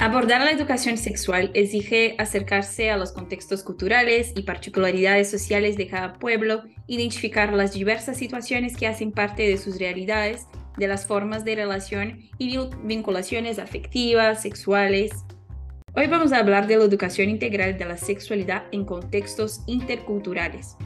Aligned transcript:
Abordar 0.00 0.40
la 0.40 0.50
educación 0.50 0.96
sexual 0.96 1.50
exige 1.52 2.14
acercarse 2.16 2.90
a 2.90 2.96
los 2.96 3.12
contextos 3.12 3.62
culturales 3.62 4.32
y 4.34 4.44
particularidades 4.44 5.30
sociales 5.30 5.76
de 5.76 5.88
cada 5.88 6.14
pueblo, 6.14 6.62
identificar 6.86 7.52
las 7.52 7.74
diversas 7.74 8.16
situaciones 8.16 8.78
que 8.78 8.86
hacen 8.86 9.12
parte 9.12 9.42
de 9.42 9.58
sus 9.58 9.78
realidades, 9.78 10.46
de 10.78 10.88
las 10.88 11.04
formas 11.04 11.44
de 11.44 11.54
relación 11.54 12.18
y 12.38 12.58
vinculaciones 12.82 13.58
afectivas, 13.58 14.40
sexuales. 14.40 15.12
Hoy 15.94 16.06
vamos 16.06 16.32
a 16.32 16.38
hablar 16.38 16.66
de 16.66 16.78
la 16.78 16.84
educación 16.84 17.28
integral 17.28 17.76
de 17.76 17.84
la 17.84 17.98
sexualidad 17.98 18.64
en 18.72 18.86
contextos 18.86 19.60
interculturales. 19.66 20.76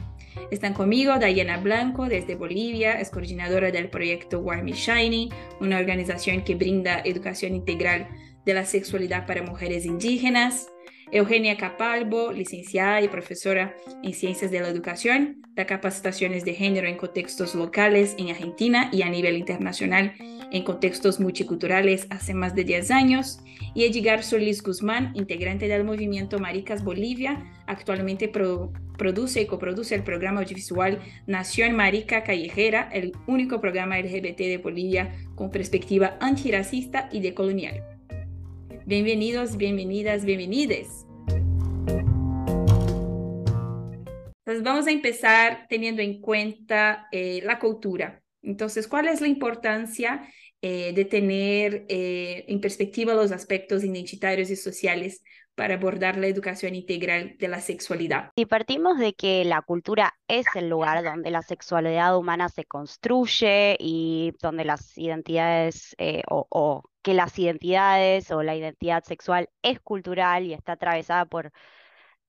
Están 0.51 0.73
conmigo 0.73 1.17
Diana 1.19 1.55
Blanco 1.55 2.09
desde 2.09 2.35
Bolivia, 2.35 2.99
es 2.99 3.11
coordinadora 3.11 3.71
del 3.71 3.89
proyecto 3.89 4.39
Warm 4.39 4.65
Shiny, 4.65 5.29
una 5.61 5.77
organización 5.79 6.43
que 6.43 6.55
brinda 6.55 6.99
educación 7.05 7.55
integral 7.55 8.09
de 8.45 8.53
la 8.53 8.65
sexualidad 8.65 9.25
para 9.25 9.43
mujeres 9.43 9.85
indígenas. 9.85 10.67
Eugenia 11.11 11.55
Capalbo, 11.55 12.31
licenciada 12.31 13.01
y 13.01 13.07
profesora 13.07 13.75
en 14.03 14.13
Ciencias 14.13 14.49
de 14.51 14.59
la 14.59 14.69
Educación, 14.69 15.41
da 15.53 15.65
capacitaciones 15.65 16.43
de 16.45 16.55
género 16.55 16.87
en 16.87 16.97
contextos 16.97 17.53
locales 17.55 18.15
en 18.17 18.29
Argentina 18.29 18.89
y 18.91 19.03
a 19.03 19.09
nivel 19.09 19.37
internacional 19.37 20.13
en 20.51 20.63
contextos 20.63 21.19
multiculturales 21.19 22.07
hace 22.09 22.33
más 22.33 22.55
de 22.55 22.63
10 22.63 22.91
años. 22.91 23.39
Y 23.73 23.83
Edgar 23.85 24.23
Solís 24.23 24.63
Guzmán, 24.63 25.11
integrante 25.15 25.67
del 25.67 25.83
movimiento 25.83 26.39
Maricas 26.39 26.83
Bolivia, 26.83 27.43
actualmente 27.67 28.27
produce 28.27 29.41
y 29.41 29.45
coproduce 29.45 29.95
el 29.95 30.03
programa 30.03 30.41
audiovisual 30.41 30.99
Nación 31.27 31.75
Marica 31.75 32.23
Callejera, 32.23 32.89
el 32.91 33.13
único 33.27 33.61
programa 33.61 33.99
LGBT 33.99 34.39
de 34.39 34.57
Bolivia 34.57 35.13
con 35.35 35.51
perspectiva 35.51 36.17
antirracista 36.19 37.09
y 37.11 37.21
decolonial. 37.21 37.94
Bienvenidos, 38.87 39.57
bienvenidas, 39.57 40.25
bienvenides. 40.25 41.07
Entonces 44.45 44.63
vamos 44.63 44.85
a 44.85 44.91
empezar 44.91 45.65
teniendo 45.67 46.03
en 46.03 46.21
cuenta 46.21 47.07
eh, 47.11 47.41
la 47.43 47.57
cultura. 47.57 48.21
Entonces, 48.43 48.87
¿cuál 48.87 49.07
es 49.07 49.21
la 49.21 49.27
importancia 49.27 50.29
eh, 50.61 50.93
de 50.93 51.03
tener 51.03 51.87
eh, 51.89 52.45
en 52.47 52.61
perspectiva 52.61 53.15
los 53.15 53.31
aspectos 53.31 53.83
identitarios 53.83 54.51
y 54.51 54.55
sociales 54.55 55.23
para 55.55 55.75
abordar 55.75 56.17
la 56.17 56.27
educación 56.27 56.75
integral 56.75 57.37
de 57.39 57.47
la 57.47 57.61
sexualidad. 57.61 58.29
Si 58.35 58.45
partimos 58.45 58.99
de 58.99 59.13
que 59.13 59.45
la 59.45 59.61
cultura 59.61 60.13
es 60.27 60.45
el 60.53 60.69
lugar 60.69 61.03
donde 61.03 61.31
la 61.31 61.41
sexualidad 61.41 62.17
humana 62.17 62.49
se 62.49 62.65
construye 62.65 63.77
y 63.79 64.33
donde 64.41 64.65
las 64.65 64.97
identidades 64.97 65.95
o, 66.29 66.83
que 67.05 67.13
las 67.13 67.37
identidades 67.39 68.31
o 68.31 68.43
la 68.43 68.55
identidad 68.55 69.03
sexual 69.03 69.49
es 69.61 69.79
cultural 69.81 70.45
y 70.45 70.53
está 70.53 70.73
atravesada 70.73 71.25
por 71.25 71.51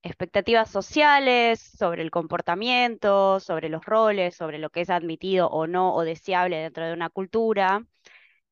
expectativas 0.02 0.70
sociales 0.70 1.60
sobre 1.60 2.02
el 2.02 2.10
comportamiento, 2.10 3.41
sobre 3.41 3.70
los 3.70 3.84
roles, 3.86 4.36
sobre 4.36 4.58
lo 4.58 4.70
que 4.70 4.83
es 4.83 4.91
admitido 4.91 5.48
o 5.48 5.66
no 5.66 5.94
o 5.94 6.02
deseable 6.05 6.58
dentro 6.58 6.86
de 6.86 6.92
una 6.94 7.10
cultura. 7.10 7.86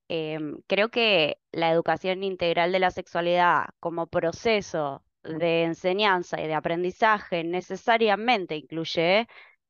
Em, 0.08 0.58
creo 0.66 0.91
que 0.91 1.39
la 1.53 1.70
educación 1.70 2.25
integral 2.25 2.72
de 2.72 2.81
la 2.81 2.91
sexualidad 2.91 3.66
como 3.81 4.06
proceso 4.09 5.05
de 5.22 5.64
enseñanza 5.64 6.41
y 6.41 6.47
de 6.47 6.55
aprendizaje 6.55 7.44
necesariamente 7.44 8.56
incluye 8.56 9.28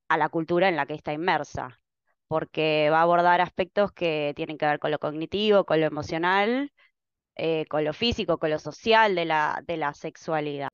a 0.08 0.18
la 0.18 0.28
cultura 0.28 0.68
en 0.68 0.76
la 0.76 0.86
que 0.86 0.94
está 0.94 1.12
inmersa 1.12 1.80
porque 2.28 2.88
va 2.90 2.98
a 2.98 3.02
abordar 3.02 3.40
aspectos 3.40 3.92
que 3.92 4.32
tienen 4.36 4.58
que 4.58 4.66
ver 4.66 4.78
con 4.78 4.90
lo 4.90 4.98
cognitivo, 4.98 5.64
con 5.64 5.80
lo 5.80 5.86
emocional, 5.86 6.72
eh, 7.36 7.66
con 7.68 7.84
lo 7.84 7.92
físico, 7.92 8.38
con 8.38 8.50
lo 8.50 8.58
social 8.58 9.14
de 9.14 9.24
la, 9.24 9.62
de 9.66 9.76
la 9.76 9.94
sexualidad. 9.94 10.68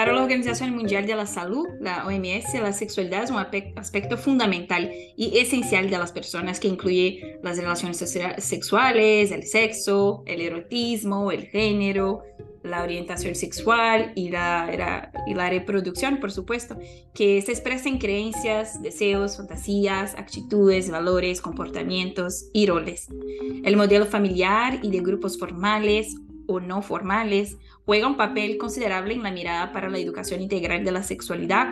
Para 0.00 0.14
la 0.14 0.22
Organización 0.22 0.74
Mundial 0.74 1.06
de 1.06 1.14
la 1.14 1.26
Salud, 1.26 1.68
la 1.78 2.06
OMS, 2.06 2.54
la 2.54 2.72
sexualidad 2.72 3.24
es 3.24 3.30
un 3.30 3.36
aspecto 3.76 4.16
fundamental 4.16 4.90
y 5.14 5.38
esencial 5.38 5.90
de 5.90 5.98
las 5.98 6.10
personas 6.10 6.58
que 6.58 6.68
incluye 6.68 7.38
las 7.42 7.58
relaciones 7.58 7.98
sexuales, 7.98 9.30
el 9.30 9.42
sexo, 9.42 10.22
el 10.24 10.40
erotismo, 10.40 11.30
el 11.30 11.48
género, 11.48 12.22
la 12.62 12.82
orientación 12.82 13.34
sexual 13.34 14.12
y 14.14 14.30
la, 14.30 15.10
reproducción, 15.50 16.18
por 16.20 16.30
supuesto, 16.30 16.76
que 17.14 17.40
se 17.42 17.52
expresan 17.52 17.98
creencias, 17.98 18.82
deseos, 18.82 19.36
fantasías, 19.36 20.14
actitudes, 20.14 20.90
valores, 20.90 21.40
comportamientos 21.40 22.48
y 22.52 22.66
roles. 22.66 23.08
El 23.64 23.76
modelo 23.76 24.06
familiar 24.06 24.80
y 24.82 24.90
de 24.90 25.00
grupos 25.00 25.38
formales 25.38 26.14
o 26.46 26.60
no 26.60 26.82
formales 26.82 27.56
juega 27.86 28.06
un 28.06 28.16
papel 28.16 28.58
considerable 28.58 29.14
en 29.14 29.22
la 29.22 29.30
mirada 29.30 29.72
para 29.72 29.88
la 29.88 29.98
educación 29.98 30.40
integral 30.40 30.84
de 30.84 30.92
la 30.92 31.02
sexualidad, 31.02 31.70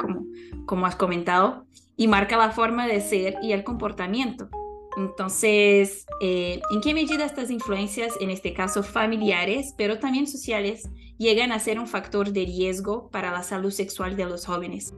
como 0.67 0.87
has 0.87 0.97
comentado, 0.97 1.67
y 1.97 2.07
marca 2.07 2.37
la 2.37 2.53
forma 2.53 2.87
de 2.87 3.01
ser 3.01 3.37
y 3.43 3.53
el 3.53 3.65
comportamiento. 3.65 4.49
Entonces, 4.97 6.07
eh, 6.21 6.61
¿en 6.71 6.81
qué 6.81 6.95
medida 6.95 7.25
estas 7.25 7.51
influencias, 7.51 8.15
en 8.21 8.31
este 8.31 8.53
caso 8.53 8.83
familiares, 8.83 9.75
pero 9.77 9.99
también 9.99 10.27
sociales, 10.27 10.89
llegan 11.19 11.53
a 11.53 11.59
ser 11.59 11.79
un 11.79 11.87
factor 11.87 12.33
de 12.33 12.45
riesgo 12.45 13.11
para 13.11 13.31
la 13.31 13.43
salud 13.43 13.71
sexual 13.71 14.17
de 14.17 14.25
los 14.25 14.47
jóvenes? 14.47 14.95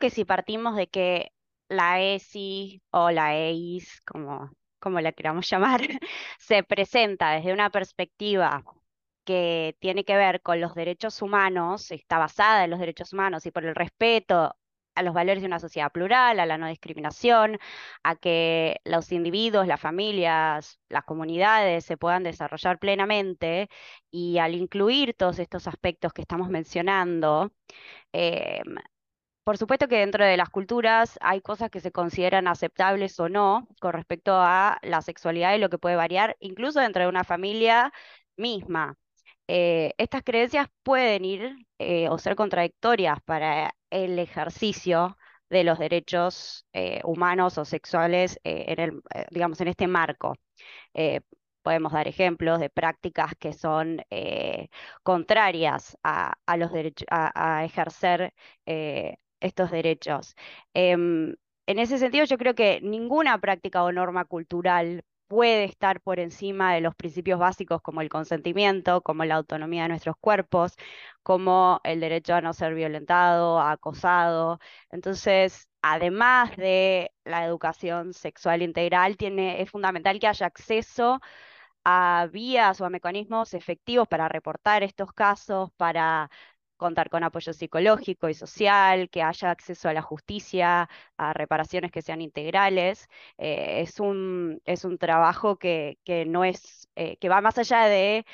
Que 0.00 0.10
si 0.10 0.24
partimos 0.24 0.76
de 0.76 0.88
que 0.88 1.32
la 1.68 2.00
ESI 2.00 2.82
o 2.90 3.10
la 3.10 3.36
EIS, 3.36 4.00
como, 4.02 4.50
como 4.78 5.00
la 5.00 5.12
queramos 5.12 5.48
llamar, 5.50 5.82
se 6.38 6.62
presenta 6.62 7.32
desde 7.32 7.52
una 7.52 7.70
perspectiva 7.70 8.64
que 9.24 9.76
tiene 9.80 10.04
que 10.04 10.16
ver 10.16 10.40
con 10.40 10.60
los 10.60 10.74
derechos 10.74 11.20
humanos, 11.20 11.90
está 11.90 12.18
basada 12.18 12.64
en 12.64 12.70
los 12.70 12.78
derechos 12.78 13.12
humanos 13.12 13.44
y 13.44 13.50
por 13.50 13.64
el 13.64 13.74
respeto 13.74 14.54
a 14.96 15.02
los 15.02 15.14
valores 15.14 15.42
de 15.42 15.46
una 15.46 15.60
sociedad 15.60 15.92
plural, 15.92 16.40
a 16.40 16.46
la 16.46 16.58
no 16.58 16.66
discriminación, 16.68 17.58
a 18.02 18.16
que 18.16 18.80
los 18.84 19.12
individuos, 19.12 19.66
las 19.66 19.80
familias, 19.80 20.80
las 20.88 21.04
comunidades 21.04 21.84
se 21.84 21.96
puedan 21.96 22.22
desarrollar 22.24 22.78
plenamente 22.78 23.68
y 24.10 24.38
al 24.38 24.54
incluir 24.54 25.14
todos 25.14 25.38
estos 25.38 25.66
aspectos 25.68 26.12
que 26.12 26.22
estamos 26.22 26.48
mencionando, 26.48 27.52
em, 28.12 28.76
por 29.44 29.58
supuesto 29.58 29.88
que 29.88 29.98
dentro 29.98 30.24
de 30.24 30.36
las 30.36 30.50
culturas 30.50 31.18
hay 31.22 31.40
cosas 31.40 31.70
que 31.70 31.80
se 31.80 31.92
consideran 31.92 32.48
aceptables 32.48 33.18
o 33.20 33.28
no 33.28 33.68
con 33.80 33.92
respecto 33.92 34.32
a 34.34 34.78
la 34.82 35.02
sexualidad 35.02 35.54
y 35.54 35.58
lo 35.58 35.70
que 35.70 35.78
puede 35.78 35.96
variar 35.96 36.36
incluso 36.40 36.80
dentro 36.80 37.02
de 37.02 37.08
una 37.08 37.24
familia 37.24 37.92
misma. 38.36 38.98
Eh, 39.48 39.94
estas 39.98 40.22
creencias 40.24 40.68
pueden 40.82 41.24
ir 41.24 41.56
eh, 41.78 42.08
o 42.08 42.18
ser 42.18 42.34
contradictorias 42.36 43.20
para 43.24 43.74
el 43.90 44.18
ejercicio 44.18 45.16
de 45.50 45.62
los 45.64 45.78
derechos 45.78 46.66
eh, 46.72 47.00
humanos 47.04 47.56
o 47.58 47.64
sexuales 47.64 48.40
en 48.44 48.80
el, 48.80 49.02
digamos, 49.30 49.60
en 49.60 49.68
este 49.68 49.86
marco. 49.86 50.34
podemos 51.62 51.92
dar 51.92 52.08
ejemplos 52.08 52.60
de 52.60 52.70
prácticas 52.70 53.34
que 53.38 53.52
son 53.52 54.02
contrarias 55.02 55.96
a, 56.02 56.36
los 56.56 56.70
a, 57.10 57.64
ejercer 57.64 58.32
estos 59.40 59.70
derechos. 59.70 60.34
Em, 60.74 61.34
en 61.66 61.78
ese 61.78 61.98
sentido, 61.98 62.24
yo 62.24 62.38
creo 62.38 62.54
que 62.54 62.80
ninguna 62.82 63.38
práctica 63.40 63.82
o 63.84 63.92
norma 63.92 64.24
cultural 64.24 65.04
puede 65.28 65.64
estar 65.64 66.00
por 66.00 66.20
encima 66.20 66.74
de 66.74 66.80
los 66.80 66.94
principios 66.94 67.38
básicos 67.38 67.82
como 67.82 68.00
el 68.00 68.08
consentimiento, 68.08 69.02
como 69.02 69.24
la 69.24 69.36
autonomía 69.36 69.82
de 69.84 69.88
nuestros 69.90 70.16
cuerpos, 70.20 70.74
como 71.22 71.80
el 71.84 72.00
derecho 72.00 72.34
a 72.34 72.40
no 72.40 72.52
ser 72.52 72.74
violentado, 72.74 73.60
acosado. 73.60 74.58
Entonces, 74.90 75.68
además 75.82 76.56
de 76.56 77.12
la 77.24 77.44
educación 77.44 78.12
sexual 78.14 78.62
integral, 78.62 79.16
es 79.18 79.70
fundamental 79.70 80.18
que 80.20 80.26
haya 80.28 80.46
acceso 80.46 81.20
a 81.84 82.28
vías 82.32 82.80
o 82.80 82.84
a 82.84 82.90
mecanismos 82.90 83.54
efectivos 83.54 84.08
para 84.08 84.28
reportar 84.28 84.82
estos 84.82 85.12
casos, 85.12 85.70
para 85.76 86.30
contar 86.76 87.10
con 87.10 87.24
apoyo 87.24 87.52
psicológico 87.52 88.28
y 88.28 88.34
social, 88.34 89.08
que 89.10 89.22
haya 89.22 89.50
acceso 89.50 89.88
a 89.88 89.92
la 89.92 90.02
justicia, 90.02 90.88
a 91.16 91.32
reparaciones 91.32 91.90
que 91.92 92.02
sean 92.02 92.20
integrales. 92.20 93.08
Eh, 93.38 93.80
es, 93.82 94.00
un, 94.00 94.60
es 94.64 94.84
un 94.84 94.98
trabajo 94.98 95.56
que, 95.56 95.98
que 96.04 96.26
no 96.26 96.44
es, 96.44 96.88
eh, 96.96 97.16
que 97.18 97.28
va 97.28 97.40
más 97.40 97.58
allá 97.58 97.84
de, 97.86 98.24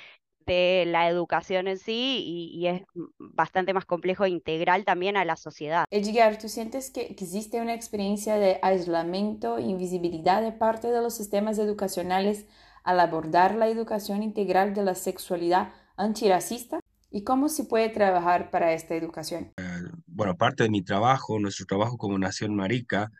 de 0.47 0.85
la 0.87 1.09
educación 1.09 1.69
en 1.69 1.79
sí 1.79 2.51
y, 2.55 2.67
es 2.67 2.83
bastante 3.19 3.75
más 3.75 3.85
complejo 3.85 4.25
e 4.25 4.31
integral 4.31 4.85
también 4.85 5.17
a 5.17 5.25
la 5.25 5.37
sociedad. 5.37 5.85
Edgar, 5.91 6.39
¿tú 6.39 6.49
sientes 6.49 6.91
que 6.91 7.03
existe 7.03 7.61
una 7.61 7.75
experiencia 7.75 8.37
de 8.37 8.59
aislamiento 8.63 9.59
invisibilidad 9.59 10.43
de 10.43 10.53
parte 10.53 10.89
de 10.89 11.01
los 11.01 11.15
sistemas 11.15 11.59
educacionales 11.59 12.47
al 12.85 13.01
abordar 13.01 13.55
la 13.55 13.69
educación 13.69 14.23
integral 14.23 14.75
de 14.75 14.83
la 14.83 14.95
sexualidad 14.95 15.73
antirracista? 15.97 16.81
¿Y 17.13 17.25
cómo 17.25 17.51
se 17.51 17.65
puede 17.65 17.91
trabajar 17.91 18.51
para 18.51 18.73
esta 18.73 18.95
educación? 18.95 19.53
Eh, 19.59 19.81
bueno, 20.07 20.35
parte 20.37 20.63
de 20.63 20.71
mi 20.71 20.83
trabajo, 20.83 21.39
nuestro 21.39 21.67
trabajo 21.67 21.99
como 21.99 22.19
Nación 22.19 22.57
Marica, 22.57 23.11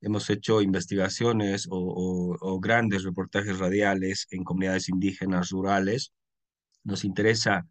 hemos 0.00 0.30
hecho 0.30 0.62
investigaciones 0.62 1.66
o, 1.68 2.60
grandes 2.60 3.02
reportajes 3.02 3.58
radiales 3.58 4.28
en 4.30 4.44
comunidades 4.44 4.88
indígenas 4.88 5.50
rurales. 5.50 6.12
Nos 6.84 7.04
interesa 7.04 7.66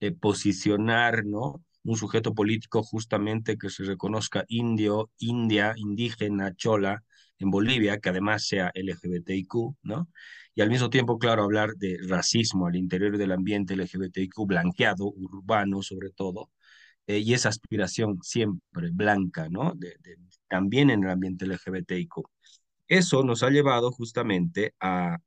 eh, 0.00 0.12
posicionar, 0.12 1.24
¿no? 1.24 1.64
Un 1.84 1.96
sujeto 1.96 2.34
político 2.34 2.82
justamente 2.82 3.58
que 3.58 3.70
se 3.70 3.84
reconozca 3.84 4.44
indio, 4.48 5.10
india, 5.18 5.74
indígena, 5.76 6.54
chola 6.54 7.02
en 7.38 7.50
Bolivia, 7.50 7.98
que 7.98 8.10
además 8.10 8.46
sea 8.46 8.72
LGBTIQ, 8.74 9.76
¿no? 9.82 10.08
Y 10.54 10.60
al 10.62 10.70
mismo 10.70 10.90
tiempo, 10.90 11.18
claro, 11.18 11.42
hablar 11.42 11.74
de 11.76 11.98
racismo 12.08 12.66
al 12.66 12.76
interior 12.76 13.16
del 13.18 13.32
ambiente 13.32 13.74
LGBTIQ 13.76 14.46
blanqueado, 14.46 15.06
urbano 15.06 15.82
sobre 15.82 16.10
todo, 16.10 16.50
eh, 17.06 17.18
y 17.18 17.34
esa 17.34 17.48
aspiración 17.48 18.18
siempre 18.22 18.90
blanca, 18.92 19.48
¿no? 19.50 19.74
También 20.48 20.90
en 20.90 21.04
el 21.04 21.10
ambiente 21.10 21.46
LGBTIQ. 21.46 22.22
Eso 22.88 23.22
nos 23.24 23.42
ha 23.42 23.50
llevado 23.50 23.90
justamente 23.90 24.74
a, 24.80 25.18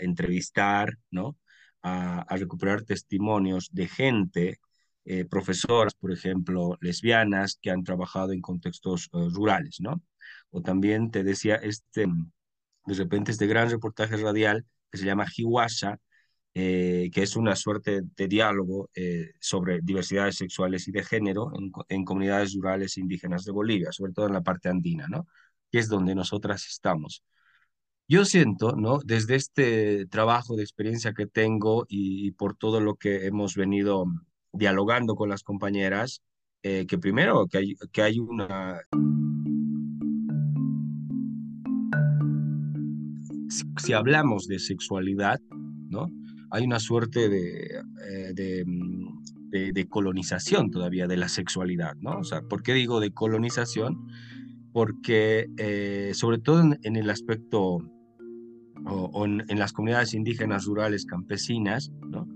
entrevistar, 0.00 0.98
¿no? 1.10 1.38
A, 1.82 2.26
recuperar 2.36 2.82
testimonios 2.84 3.70
de 3.72 3.88
gente, 3.88 4.58
eh, 5.04 5.24
profesoras, 5.24 5.94
por 5.94 6.12
ejemplo, 6.12 6.78
lesbianas 6.80 7.58
que 7.60 7.70
han 7.70 7.84
trabajado 7.84 8.32
en 8.32 8.40
contextos 8.40 9.10
eh, 9.12 9.28
rurales, 9.30 9.80
¿no? 9.80 10.02
O 10.50 10.62
también 10.62 11.10
te 11.10 11.24
decía, 11.24 11.56
este, 11.56 12.06
de 12.86 12.94
repente, 12.94 13.32
este 13.32 13.46
gran 13.46 13.70
reportaje 13.70 14.16
radial 14.16 14.66
que 14.90 14.98
se 14.98 15.06
llama 15.06 15.26
Hiwasha, 15.36 15.98
eh, 16.56 17.10
que 17.12 17.22
es 17.22 17.34
una 17.34 17.56
suerte 17.56 18.02
de 18.16 18.28
diálogo 18.28 18.88
eh, 18.94 19.32
sobre 19.40 19.80
diversidades 19.82 20.36
sexuales 20.36 20.86
y 20.86 20.92
de 20.92 21.02
género 21.02 21.50
en, 21.88 22.04
comunidades 22.04 22.54
rurales 22.54 22.96
indígenas 22.96 23.44
de 23.44 23.50
Bolivia, 23.50 23.90
sobre 23.90 24.12
todo 24.12 24.28
en 24.28 24.34
la 24.34 24.42
parte 24.42 24.68
andina, 24.68 25.08
¿no? 25.08 25.26
Que 25.72 25.80
es 25.80 25.88
donde 25.88 26.14
nosotras 26.14 26.66
estamos. 26.68 27.24
Yo 28.06 28.24
siento, 28.24 28.76
¿no? 28.76 29.00
Desde 29.04 29.34
este 29.36 30.06
trabajo 30.06 30.56
de 30.56 30.62
experiencia 30.62 31.12
que 31.14 31.26
tengo 31.26 31.86
y, 31.88 32.32
por 32.32 32.56
todo 32.56 32.80
lo 32.80 32.96
que 32.96 33.26
hemos 33.26 33.56
venido 33.56 34.04
dialogando 34.54 35.14
con 35.14 35.28
las 35.28 35.42
compañeras, 35.42 36.22
eh, 36.62 36.86
que 36.86 36.98
primero 36.98 37.46
que 37.46 37.58
hay, 37.58 37.74
que 37.92 38.02
hay 38.02 38.18
una... 38.18 38.80
si 43.78 43.92
hablamos 43.92 44.46
de 44.46 44.58
sexualidad, 44.58 45.40
¿no? 45.90 46.08
hay 46.54 46.64
una 46.64 46.78
suerte 46.78 47.26
eh, 47.26 48.64
mm, 48.64 49.22
de, 49.50 49.72
de, 49.72 49.88
colonización 49.88 50.70
todavía 50.70 51.08
de 51.08 51.16
la 51.16 51.28
sexualidad, 51.28 51.96
¿no? 52.00 52.18
O 52.18 52.24
sea, 52.24 52.42
¿por 52.42 52.62
qué 52.62 52.72
digo 52.74 53.00
de 53.00 53.12
colonización? 53.12 54.06
Porque 54.72 55.48
eh, 55.56 56.12
sobre 56.14 56.38
todo 56.38 56.62
en, 56.80 56.96
el 56.96 57.10
aspecto 57.10 57.78
o, 58.86 59.24
en, 59.24 59.58
las 59.58 59.72
comunidades 59.72 60.14
indígenas 60.14 60.66
rurales 60.66 61.06
campesinas, 61.06 61.90
¿no? 62.08 62.28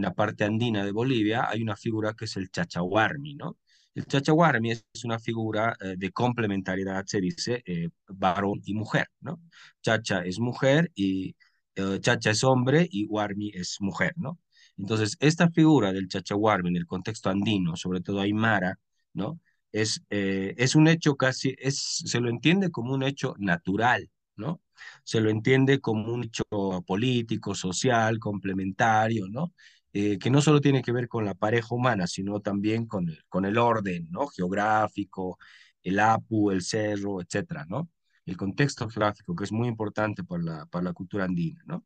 En 0.00 0.04
la 0.04 0.14
parte 0.14 0.44
andina 0.44 0.82
de 0.82 0.92
Bolivia 0.92 1.46
hay 1.50 1.60
una 1.62 1.76
figura 1.76 2.14
que 2.14 2.24
es 2.24 2.34
el 2.38 2.50
chachahuarmi, 2.50 3.34
¿no? 3.34 3.58
El 3.94 4.06
chachahuarmi 4.06 4.70
es 4.70 4.82
una 5.04 5.18
figura 5.18 5.76
eh, 5.78 5.94
de 5.98 6.10
complementariedad, 6.10 7.04
se 7.06 7.20
dice, 7.20 7.62
eh, 7.66 7.90
varón 8.08 8.62
y 8.64 8.72
mujer, 8.72 9.08
¿no? 9.20 9.42
Chacha 9.82 10.24
es 10.24 10.38
mujer 10.40 10.90
y 10.94 11.36
eh, 11.74 11.98
chacha 12.00 12.30
es 12.30 12.42
hombre 12.44 12.88
y 12.90 13.04
huarmi 13.04 13.50
es 13.54 13.76
mujer, 13.80 14.14
¿no? 14.16 14.38
Entonces, 14.78 15.18
esta 15.20 15.50
figura 15.50 15.92
del 15.92 16.08
chachahuarmi 16.08 16.70
en 16.70 16.76
el 16.76 16.86
contexto 16.86 17.28
andino, 17.28 17.76
sobre 17.76 18.00
todo 18.00 18.20
aymara, 18.20 18.78
¿no? 19.12 19.38
Es, 19.70 20.02
es 20.08 20.74
un 20.74 20.88
hecho 20.88 21.16
casi, 21.16 21.54
es, 21.58 21.78
se 22.06 22.20
lo 22.20 22.30
entiende 22.30 22.70
como 22.70 22.94
un 22.94 23.02
hecho 23.02 23.34
natural, 23.38 24.08
¿no? 24.36 24.62
Se 25.04 25.20
lo 25.20 25.28
entiende 25.30 25.78
como 25.80 26.12
un 26.14 26.24
hecho 26.24 26.44
político, 26.86 27.54
social, 27.54 28.18
complementario, 28.18 29.28
¿no? 29.28 29.52
Eh, 29.92 30.18
que 30.18 30.30
no 30.30 30.40
solo 30.40 30.60
tiene 30.60 30.82
que 30.82 30.92
ver 30.92 31.08
con 31.08 31.24
la 31.24 31.34
pareja 31.34 31.74
humana, 31.74 32.06
sino 32.06 32.40
también 32.40 32.86
con 32.86 33.08
el, 33.08 33.24
con 33.28 33.44
el 33.44 33.58
orden 33.58 34.06
¿no? 34.10 34.28
geográfico, 34.28 35.38
el 35.82 35.98
APU, 35.98 36.50
el 36.52 36.62
cerro, 36.62 37.20
etcétera, 37.20 37.66
¿no? 37.68 37.90
El 38.24 38.36
contexto 38.36 38.88
geográfico, 38.88 39.34
que 39.34 39.44
es 39.44 39.52
muy 39.52 39.66
importante 39.68 40.22
para 40.22 40.42
la, 40.42 40.66
para 40.66 40.84
la 40.84 40.92
cultura 40.92 41.24
andina, 41.24 41.62
¿no? 41.66 41.84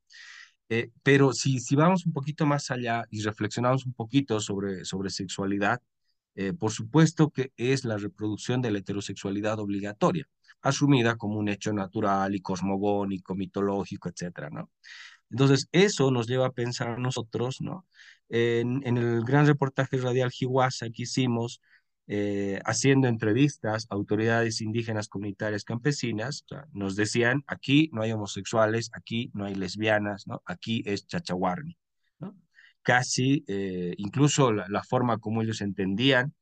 Eh, 0.69 0.91
pero 1.03 1.33
si, 1.33 1.61
si 1.61 1.77
vamos 1.77 2.07
un 2.07 2.13
poquito 2.13 2.47
más 2.47 2.71
allá 2.71 3.05
y 3.11 3.23
reflexionamos 3.23 3.87
un 3.87 3.95
poquito 3.95 4.41
sobre, 4.41 4.85
sobre 4.85 5.11
sexualidad, 5.11 5.81
eh, 6.35 6.53
por 6.53 6.73
supuesto 6.73 7.31
que 7.31 7.53
es 7.57 7.85
la 7.85 7.97
reproducción 7.97 8.61
de 8.63 8.71
la 8.71 8.79
heterosexualidad 8.79 9.59
obligatoria, 9.61 10.27
asumida 10.63 11.17
como 11.17 11.39
un 11.39 11.49
hecho 11.49 11.73
natural 11.73 12.35
y 12.35 12.41
cosmogónico, 12.41 13.35
mitológico, 13.35 14.09
etcétera, 14.09 14.51
¿no? 14.51 14.71
Entonces, 15.31 15.69
eso 15.73 16.11
nos 16.11 16.27
lleva 16.27 16.47
a 16.47 16.53
pensar 16.53 16.99
nosotros, 16.99 17.61
¿no? 17.61 17.87
En, 18.29 18.83
el 18.97 19.23
gran 19.25 19.47
reportaje 19.47 19.97
radial 19.99 20.31
Jihuasa 20.31 20.91
que 20.91 21.03
hicimos, 21.03 21.61
eh, 22.07 22.61
haciendo 22.65 23.09
entrevistas 23.09 23.87
a 23.91 23.95
autoridades 23.95 24.61
indígenas, 24.61 25.09
comunitarias, 25.09 25.65
campesinas, 25.65 26.45
nos 26.73 26.97
decían, 26.97 27.43
aquí 27.47 27.91
no 27.93 28.03
hay 28.03 28.13
homosexuales, 28.13 28.91
aquí 28.93 29.31
no 29.35 29.45
hay 29.47 29.55
lesbianas, 29.55 30.27
¿no? 30.27 30.43
Aquí 30.47 30.83
es 30.87 31.07
chachahuarmi, 31.07 31.77
¿no? 32.19 32.37
Casi, 32.83 33.45
eh, 33.49 33.95
incluso 33.99 34.53
la, 34.53 34.67
la, 34.69 34.83
forma 34.83 35.19
como 35.19 35.43
ellos 35.43 35.61
entendían 35.63 36.35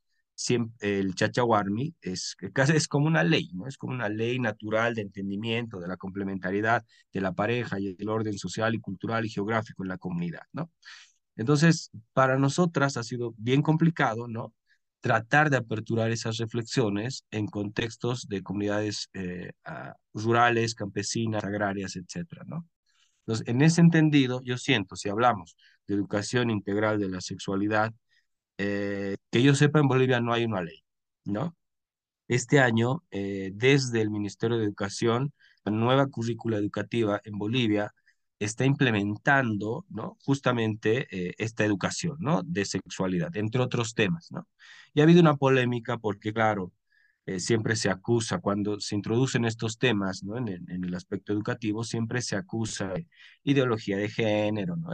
el 0.80 1.14
chachahuarmi 1.14 1.94
es, 2.00 2.36
es 2.74 2.88
como 2.88 3.06
una 3.06 3.22
ley, 3.22 3.50
¿no? 3.54 3.66
Es 3.66 3.76
como 3.76 3.92
una 3.92 4.08
ley 4.08 4.38
natural 4.38 4.94
de 4.94 5.02
entendimiento 5.02 5.80
de 5.80 5.88
la 5.88 5.96
complementariedad 5.96 6.84
de 7.12 7.20
la 7.20 7.32
pareja 7.32 7.78
y 7.80 7.96
el 7.98 8.08
orden 8.08 8.38
social 8.38 8.74
y 8.74 8.80
cultural 8.80 9.24
y 9.24 9.30
geográfico 9.30 9.82
en 9.82 9.88
la 9.88 9.98
comunidad, 9.98 10.42
¿no? 10.52 10.70
Entonces, 11.36 11.90
para 12.12 12.38
nosotras 12.38 12.96
ha 12.96 13.02
sido 13.02 13.34
bien 13.38 13.62
complicado, 13.62 14.28
¿no? 14.28 14.54
Tratar 15.00 15.50
de 15.50 15.56
aperturar 15.56 16.10
esas 16.10 16.36
reflexiones 16.38 17.24
en 17.30 17.46
contextos 17.46 18.28
de 18.28 18.42
comunidades 18.42 19.08
eh, 19.14 19.52
rurales, 20.14 20.74
campesinas, 20.74 21.44
agrarias, 21.44 21.96
etcétera, 21.96 22.44
¿no? 22.46 22.66
Entonces, 23.20 23.46
en 23.48 23.62
ese 23.62 23.80
entendido, 23.80 24.42
yo 24.44 24.58
siento, 24.58 24.96
si 24.96 25.08
hablamos 25.08 25.56
de 25.86 25.94
educación 25.94 26.50
integral 26.50 26.98
de 26.98 27.08
la 27.08 27.20
sexualidad, 27.20 27.92
eh, 28.58 29.16
que 29.30 29.42
yo 29.42 29.54
sepa, 29.54 29.80
en 29.80 29.88
Bolivia 29.88 30.20
no 30.20 30.32
hay 30.32 30.44
una 30.44 30.62
ley, 30.62 30.84
¿no? 31.24 31.56
Este 32.28 32.60
año, 32.60 33.04
eh, 33.10 33.52
desde 33.54 34.00
el 34.00 34.10
Ministerio 34.10 34.58
de 34.58 34.64
Educación, 34.64 35.32
la 35.64 35.72
nueva 35.72 36.06
currícula 36.08 36.58
educativa 36.58 37.20
en 37.24 37.38
Bolivia 37.38 37.92
está 38.38 38.64
implementando, 38.64 39.86
¿no? 39.90 40.18
Justamente 40.24 41.08
eh, 41.10 41.34
esta 41.38 41.64
educación, 41.64 42.16
¿no? 42.20 42.42
De 42.44 42.64
sexualidad, 42.64 43.36
entre 43.36 43.62
otros 43.62 43.94
temas, 43.94 44.30
¿no? 44.32 44.48
Y 44.94 45.00
ha 45.00 45.04
habido 45.04 45.20
una 45.20 45.36
polémica 45.36 45.98
porque, 45.98 46.32
claro, 46.32 46.72
siempre 47.38 47.76
se 47.76 47.88
acusa, 47.90 48.40
cuando 48.40 48.80
se 48.80 48.96
introducen 48.96 49.44
estos 49.44 49.78
temas, 49.78 50.24
¿no? 50.24 50.36
En 50.38 50.48
el, 50.48 50.70
en 50.70 50.84
el 50.84 50.94
aspecto 50.94 51.32
educativo, 51.32 51.84
siempre 51.84 52.20
se 52.22 52.36
acusa 52.36 52.88
de 52.88 53.06
ideología 53.44 53.96
de 53.96 54.08
género, 54.08 54.76
¿no? 54.76 54.92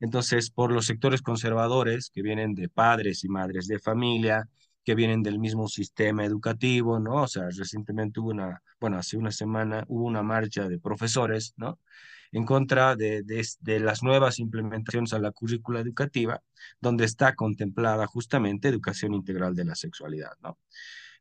Entonces, 0.00 0.50
por 0.50 0.72
los 0.72 0.86
sectores 0.86 1.22
conservadores 1.22 2.10
que 2.10 2.22
vienen 2.22 2.54
de 2.54 2.68
padres 2.68 3.24
y 3.24 3.28
madres 3.28 3.66
de 3.66 3.78
familia, 3.78 4.48
que 4.86 4.94
vienen 4.94 5.22
del 5.22 5.40
mismo 5.40 5.68
sistema 5.68 6.24
educativo, 6.24 7.00
¿no? 7.00 7.22
O 7.22 7.28
sea, 7.28 7.48
recientemente 7.50 8.20
hubo 8.20 8.30
una, 8.30 8.62
bueno, 8.80 8.98
hace 8.98 9.16
una 9.16 9.32
semana 9.32 9.84
hubo 9.88 10.04
una 10.04 10.22
marcha 10.22 10.68
de 10.68 10.78
profesores, 10.78 11.54
¿no? 11.56 11.80
En 12.30 12.44
contra 12.44 12.94
de, 12.96 13.22
de, 13.22 13.80
las 13.80 14.02
nuevas 14.02 14.38
implementaciones 14.38 15.12
a 15.12 15.18
la 15.18 15.32
currícula 15.32 15.80
educativa, 15.80 16.42
donde 16.80 17.04
está 17.04 17.34
contemplada 17.34 18.06
justamente 18.06 18.68
educación 18.68 19.14
integral 19.14 19.56
de 19.56 19.64
la 19.64 19.74
sexualidad, 19.74 20.32
¿no? 20.42 20.58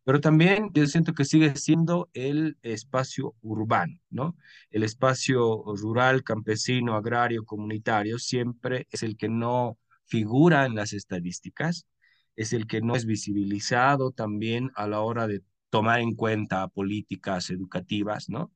Pero 0.06 0.22
también 0.22 0.70
yo 0.74 0.88
siento 0.88 1.14
que 1.14 1.26
sigue 1.26 1.56
siendo 1.58 2.10
el 2.14 2.58
espacio 2.64 3.36
urbano, 3.42 4.00
¿no? 4.12 4.38
El 4.72 4.84
espacio 4.84 5.64
rural, 5.78 6.24
campesino, 6.24 6.96
agrario, 6.96 7.46
comunitario, 7.46 8.20
siempre 8.20 8.88
es 8.92 9.04
el 9.04 9.18
que 9.18 9.30
no 9.30 9.80
figura 10.06 10.66
en 10.68 10.76
las 10.76 10.94
estadísticas, 10.94 11.88
es 12.36 12.54
el 12.54 12.68
que 12.68 12.82
no 12.82 12.96
es 12.96 13.06
visibilizado 13.08 14.12
también 14.12 14.72
a 14.76 14.88
la 14.88 15.02
hora 15.02 15.28
de 15.28 15.42
tomar 15.72 16.02
en 16.02 16.16
cuenta 16.16 16.68
políticas 16.70 17.50
educativas, 17.50 18.30
¿no? 18.30 18.52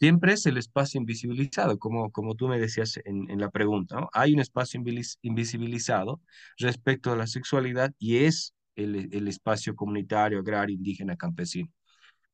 Siempre 0.00 0.32
es 0.32 0.46
el 0.46 0.56
espacio 0.58 0.98
invisibilizado, 1.00 1.78
como, 1.78 2.10
como 2.10 2.34
tú 2.34 2.48
me 2.48 2.58
decías 2.58 2.98
en, 3.04 3.30
en 3.30 3.40
la 3.40 3.50
pregunta, 3.50 4.00
¿no? 4.00 4.10
Hay 4.12 4.32
un 4.34 4.40
espacio 4.40 4.80
invisibilizado 5.22 6.20
respecto 6.58 7.12
a 7.12 7.16
la 7.16 7.26
sexualidad 7.28 7.94
y 7.98 8.18
es 8.24 8.54
el, 8.76 9.28
espacio 9.28 9.74
comunitario, 9.74 10.38
agrario, 10.40 10.74
indígena, 10.76 11.16
campesino. 11.16 11.70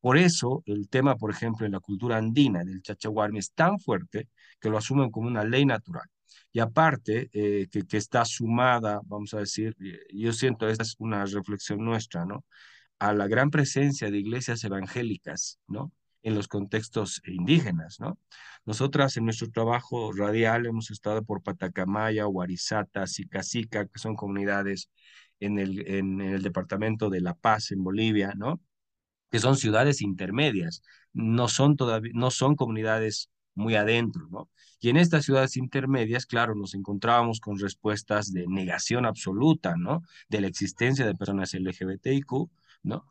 Por 0.00 0.16
eso, 0.16 0.62
el 0.66 0.88
tema, 0.88 1.16
por 1.16 1.30
ejemplo, 1.30 1.66
en 1.66 1.72
la 1.72 1.80
cultura 1.80 2.16
andina 2.16 2.64
del 2.64 2.82
chachahuarmi 2.82 3.38
es 3.40 3.52
tan 3.52 3.78
fuerte 3.80 4.28
que 4.60 4.70
lo 4.70 4.78
asumen 4.78 5.10
como 5.10 5.28
una 5.28 5.44
ley 5.44 5.66
natural. 5.66 6.08
Y 6.52 6.60
aparte, 6.60 7.28
eh, 7.32 7.68
que, 7.70 7.96
está 7.96 8.24
sumada, 8.24 9.00
vamos 9.04 9.34
a 9.34 9.38
decir, 9.38 9.76
yo 10.12 10.32
siento, 10.32 10.68
esta 10.68 10.84
es 10.84 10.94
una 10.98 11.24
reflexión 11.24 11.84
nuestra, 11.84 12.24
¿no? 12.24 12.44
a 12.98 13.12
la 13.12 13.26
gran 13.28 13.50
presencia 13.50 14.10
de 14.10 14.18
iglesias 14.18 14.64
evangélicas, 14.64 15.58
¿no? 15.66 15.92
En 16.22 16.34
los 16.34 16.48
contextos 16.48 17.22
indígenas, 17.24 18.00
¿no? 18.00 18.18
Nosotras 18.64 19.16
en 19.16 19.24
nuestro 19.24 19.50
trabajo 19.50 20.12
radial 20.12 20.66
hemos 20.66 20.90
estado 20.90 21.22
por 21.24 21.42
Patacamaya, 21.42 22.26
Huarizata, 22.26 23.06
Sicacica, 23.06 23.86
que 23.86 23.98
son 23.98 24.16
comunidades 24.16 24.90
en 25.40 25.58
el, 25.58 25.86
en 25.88 26.20
el 26.20 26.42
departamento 26.42 27.10
de 27.10 27.20
La 27.20 27.34
Paz, 27.34 27.70
en 27.72 27.84
Bolivia, 27.84 28.34
¿no? 28.36 28.60
Que 29.30 29.38
son 29.40 29.56
ciudades 29.56 30.02
intermedias, 30.02 30.82
no 31.12 31.48
son, 31.48 31.76
todavía, 31.76 32.12
no 32.14 32.30
son 32.30 32.56
comunidades 32.56 33.30
muy 33.54 33.74
adentro, 33.74 34.28
¿no? 34.30 34.50
Y 34.80 34.90
en 34.90 34.96
estas 34.96 35.24
ciudades 35.24 35.56
intermedias, 35.56 36.26
claro, 36.26 36.54
nos 36.54 36.74
encontrábamos 36.74 37.40
con 37.40 37.58
respuestas 37.58 38.32
de 38.32 38.46
negación 38.48 39.06
absoluta, 39.06 39.76
¿no? 39.76 40.02
De 40.28 40.40
la 40.40 40.46
existencia 40.48 41.04
de 41.06 41.14
personas 41.14 41.54
LGBTIQ, 41.54 42.50
¿no? 42.84 43.06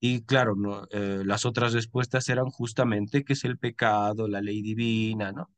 Y 0.00 0.22
claro, 0.24 0.56
no, 0.56 0.84
eh, 0.90 1.22
las 1.24 1.46
otras 1.46 1.72
respuestas 1.72 2.28
eran 2.28 2.46
justamente 2.50 3.24
que 3.24 3.34
es 3.34 3.44
el 3.44 3.56
pecado, 3.58 4.26
la 4.28 4.40
ley 4.40 4.60
divina, 4.62 5.30
¿no? 5.32 5.50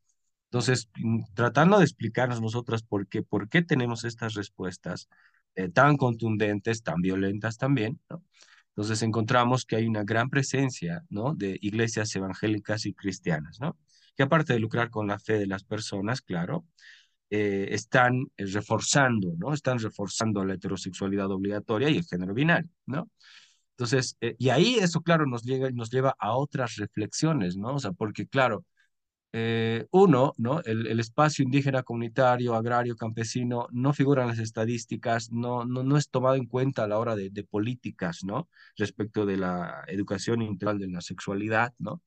Entonces, 0.47 0.89
mm, 0.97 1.25
tratando 1.35 1.79
de 1.79 1.85
explicarnos 1.85 2.41
nosotras 2.41 2.83
por 2.83 3.09
qué, 3.09 3.23
por 3.23 3.49
qué 3.49 3.63
tenemos 3.63 4.05
estas 4.05 4.35
respuestas 4.35 5.09
eh, 5.57 5.69
tan 5.69 5.97
contundentes, 5.97 6.83
tan 6.83 7.01
violentas 7.01 7.59
también, 7.59 8.01
¿no? 8.11 8.23
Entonces 8.71 9.03
encontramos 9.03 9.65
que 9.65 9.77
hay 9.77 9.87
una 9.87 10.03
gran 10.03 10.31
presencia, 10.31 11.05
¿no? 11.09 11.35
De 11.35 11.59
iglesias 11.63 12.15
evangélicas 12.17 12.87
y 12.87 12.95
cristianas, 12.95 13.61
¿no? 13.61 13.79
que 14.17 14.23
aparte 14.23 14.53
de 14.53 14.61
lucrar 14.61 14.91
con 14.91 15.07
la 15.07 15.19
fe 15.19 15.39
de 15.39 15.47
las 15.47 15.65
personas, 15.65 16.23
claro, 16.23 16.65
eh, 17.31 17.69
están 17.71 18.27
eh, 18.37 18.47
reforzando, 18.47 19.35
¿no? 19.39 19.53
Están 19.53 19.79
reforzando 19.79 20.45
la 20.45 20.55
heterosexualidad 20.55 21.31
obligatoria 21.31 21.91
y 21.91 21.99
el 21.99 22.05
género 22.05 22.35
binario, 22.35 22.71
¿no? 22.87 23.11
Entonces, 23.73 24.17
y 24.21 24.51
ahí 24.51 24.77
eso, 24.77 25.01
claro, 25.03 25.27
nos, 25.27 25.43
llega, 25.43 25.69
nos 25.73 25.91
lleva 25.91 26.15
a 26.21 26.37
otras 26.37 26.77
reflexiones, 26.77 27.57
¿no? 27.57 27.75
O 27.75 27.79
sea, 27.81 27.91
porque, 27.93 28.27
claro, 28.29 28.65
uno, 29.91 30.33
¿no? 30.39 30.61
El, 30.63 31.01
espacio 31.01 31.45
indígena, 31.45 31.83
comunitario, 31.83 32.55
agrario, 32.55 32.97
campesino, 32.97 33.67
no 33.73 33.93
figura 33.93 34.23
en 34.23 34.29
las 34.29 34.39
estadísticas, 34.39 35.33
no, 35.33 35.65
no, 35.65 35.83
no 35.83 35.97
es 35.97 36.09
tomado 36.09 36.37
en 36.37 36.47
cuenta 36.47 36.85
a 36.85 36.89
la 36.89 36.99
hora 36.99 37.17
de, 37.17 37.31
de 37.31 37.43
políticas, 37.45 38.23
¿no? 38.23 38.49
Respecto 38.77 39.27
de 39.27 39.37
la 39.37 39.85
educación 39.89 40.43
integral 40.43 40.79
de 40.79 40.89
la 40.89 41.01
sexualidad, 41.01 41.75
¿no? 41.79 42.01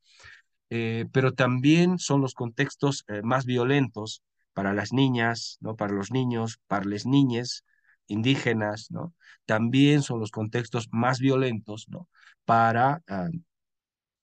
Eh, 0.69 1.05
pero 1.13 1.33
también 1.33 1.97
son 1.97 2.21
los 2.21 2.33
contextos 2.33 3.05
eh, 3.07 3.21
más 3.23 3.45
violentos 3.45 4.23
para 4.53 4.73
las 4.73 4.91
niñas, 4.91 5.57
¿no? 5.61 5.75
para 5.75 5.93
los 5.93 6.11
niños, 6.11 6.59
para 6.67 6.83
las 6.85 7.05
niñas 7.05 7.63
indígenas, 8.07 8.91
¿no? 8.91 9.13
también 9.45 10.01
son 10.01 10.19
los 10.19 10.31
contextos 10.31 10.89
más 10.91 11.19
violentos 11.19 11.87
¿no? 11.89 12.09
para 12.45 13.01
ah, 13.07 13.29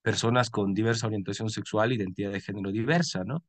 personas 0.05 0.51
con 0.51 0.75
diversa 0.75 1.07
orientación 1.07 1.49
sexual, 1.49 1.93
identidad 1.93 2.31
de 2.31 2.41
género 2.43 2.71
diversa. 2.71 3.25
¿no? 3.25 3.43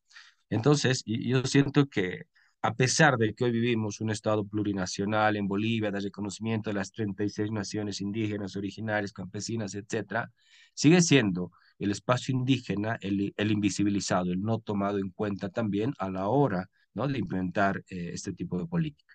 Entonces, 0.49 1.03
yo 1.05 1.43
siento 1.43 1.87
que 1.87 2.23
a 2.61 2.73
pesar 2.73 3.17
de 3.17 3.33
que 3.35 3.43
hoy 3.43 3.51
vivimos 3.51 3.99
un 3.99 4.09
Estado 4.09 4.45
plurinacional 4.45 5.35
en 5.35 5.47
Bolivia, 5.49 5.91
de 5.91 5.99
reconocimiento 5.99 6.69
de 6.69 6.75
las 6.75 6.91
36 6.93 7.51
naciones 7.51 7.99
indígenas, 7.99 8.55
originarias, 8.55 9.11
campesinas, 9.11 9.75
etcétera, 9.75 10.31
sigue 10.73 11.01
siendo 11.01 11.51
el 11.77 11.91
espacio 11.91 12.33
indígena, 12.33 12.97
el, 13.01 13.33
invisibilizado, 13.51 14.31
el 14.31 14.41
no 14.41 14.59
tomado 14.59 14.97
en 14.97 15.09
cuenta 15.09 15.49
también 15.49 15.93
a 15.99 16.09
la 16.09 16.29
hora 16.29 16.69
de 16.93 17.19
implementar 17.19 17.83
eh, 17.89 18.11
este 18.13 18.31
tipo 18.31 18.57
de 18.57 18.65
política. 18.65 19.14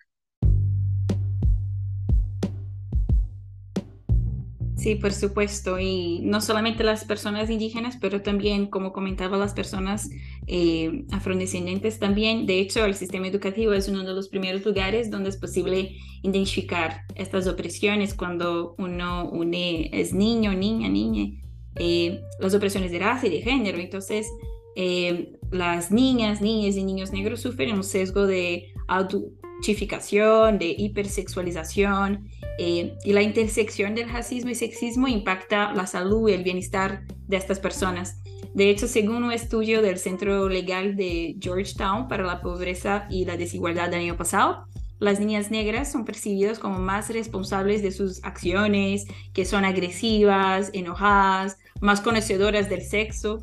Sí, 4.77 4.95
por 4.95 5.13
supuesto, 5.13 5.79
y 5.79 6.21
no 6.23 6.41
solamente 6.41 6.83
las 6.83 7.05
personas 7.05 7.49
indígenas, 7.49 7.97
pero 8.01 8.21
también, 8.21 8.67
como 8.67 8.93
comentaba, 8.93 9.37
las 9.37 9.53
personas 9.53 10.09
eh, 10.47 11.05
afrodescendientes 11.11 11.99
también. 11.99 12.45
De 12.45 12.59
hecho, 12.59 12.83
el 12.85 12.95
sistema 12.95 13.27
educativo 13.27 13.73
es 13.73 13.87
uno 13.87 14.03
de 14.03 14.13
los 14.13 14.29
primeros 14.29 14.65
lugares 14.65 15.11
donde 15.11 15.29
es 15.29 15.37
posible 15.37 15.97
identificar 16.23 17.01
estas 17.15 17.47
opresiones 17.47 18.13
cuando 18.15 18.75
uno 18.77 19.29
une, 19.29 19.89
es 19.93 20.13
niño, 20.13 20.53
niña, 20.53 20.89
niña, 20.89 21.31
eh, 21.75 22.21
las 22.39 22.55
opresiones 22.55 22.91
de 22.91 22.99
raza 22.99 23.27
y 23.27 23.29
de 23.29 23.41
género. 23.41 23.77
Entonces, 23.77 24.27
eh, 24.75 25.33
las 25.51 25.91
niñas, 25.91 26.41
niñas 26.41 26.75
y 26.75 26.83
niños 26.83 27.11
negros 27.11 27.41
sufren 27.41 27.75
un 27.75 27.83
sesgo 27.83 28.25
de 28.25 28.73
autificación, 28.87 30.57
de 30.57 30.75
hipersexualización 30.77 32.29
eh, 32.63 32.95
y 33.03 33.13
la 33.13 33.23
intersección 33.23 33.95
del 33.95 34.07
racismo 34.07 34.51
y 34.51 34.55
sexismo 34.55 35.07
impacta 35.07 35.73
la 35.73 35.87
salud 35.87 36.29
y 36.29 36.33
el 36.33 36.43
bienestar 36.43 37.07
de 37.27 37.37
estas 37.37 37.59
personas. 37.59 38.21
De 38.53 38.69
hecho, 38.69 38.87
según 38.87 39.23
un 39.23 39.31
estudio 39.31 39.81
del 39.81 39.97
Centro 39.97 40.47
Legal 40.47 40.95
de 40.95 41.37
Georgetown 41.41 42.07
para 42.07 42.23
la 42.23 42.39
Pobreza 42.39 43.07
y 43.09 43.25
la 43.25 43.35
Desigualdad 43.35 43.89
del 43.89 44.01
año 44.01 44.15
pasado, 44.15 44.67
las 44.99 45.19
niñas 45.19 45.49
negras 45.49 45.91
son 45.91 46.05
percibidas 46.05 46.59
como 46.59 46.77
más 46.77 47.09
responsables 47.09 47.81
de 47.81 47.89
sus 47.89 48.23
acciones, 48.23 49.07
que 49.33 49.43
son 49.43 49.65
agresivas, 49.65 50.69
enojadas, 50.73 51.57
más 51.79 51.99
conocedoras 51.99 52.69
del 52.69 52.83
sexo. 52.83 53.41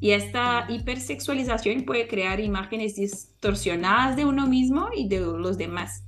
Y 0.00 0.12
esta 0.12 0.64
hipersexualización 0.70 1.82
puede 1.82 2.08
crear 2.08 2.40
imágenes 2.40 2.96
distorsionadas 2.96 4.16
de 4.16 4.24
uno 4.24 4.46
mismo 4.46 4.88
y 4.96 5.06
de 5.06 5.20
los 5.20 5.58
demás. 5.58 6.04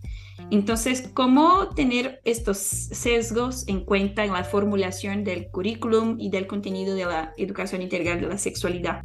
Entonces, 0.51 1.11
¿cómo 1.13 1.71
tener 1.71 2.21
estos 2.25 2.59
sesgos 2.59 3.67
en 3.67 3.85
cuenta 3.85 4.25
en 4.25 4.33
la 4.33 4.45
formulación 4.45 5.25
del 5.25 5.51
currículum 5.51 6.17
y 6.21 6.31
del 6.31 6.47
contenido 6.47 6.95
de 6.95 7.05
la 7.05 7.33
educación 7.37 7.83
integral 7.83 8.21
de 8.21 8.29
la 8.29 8.39
sexualidad? 8.39 9.03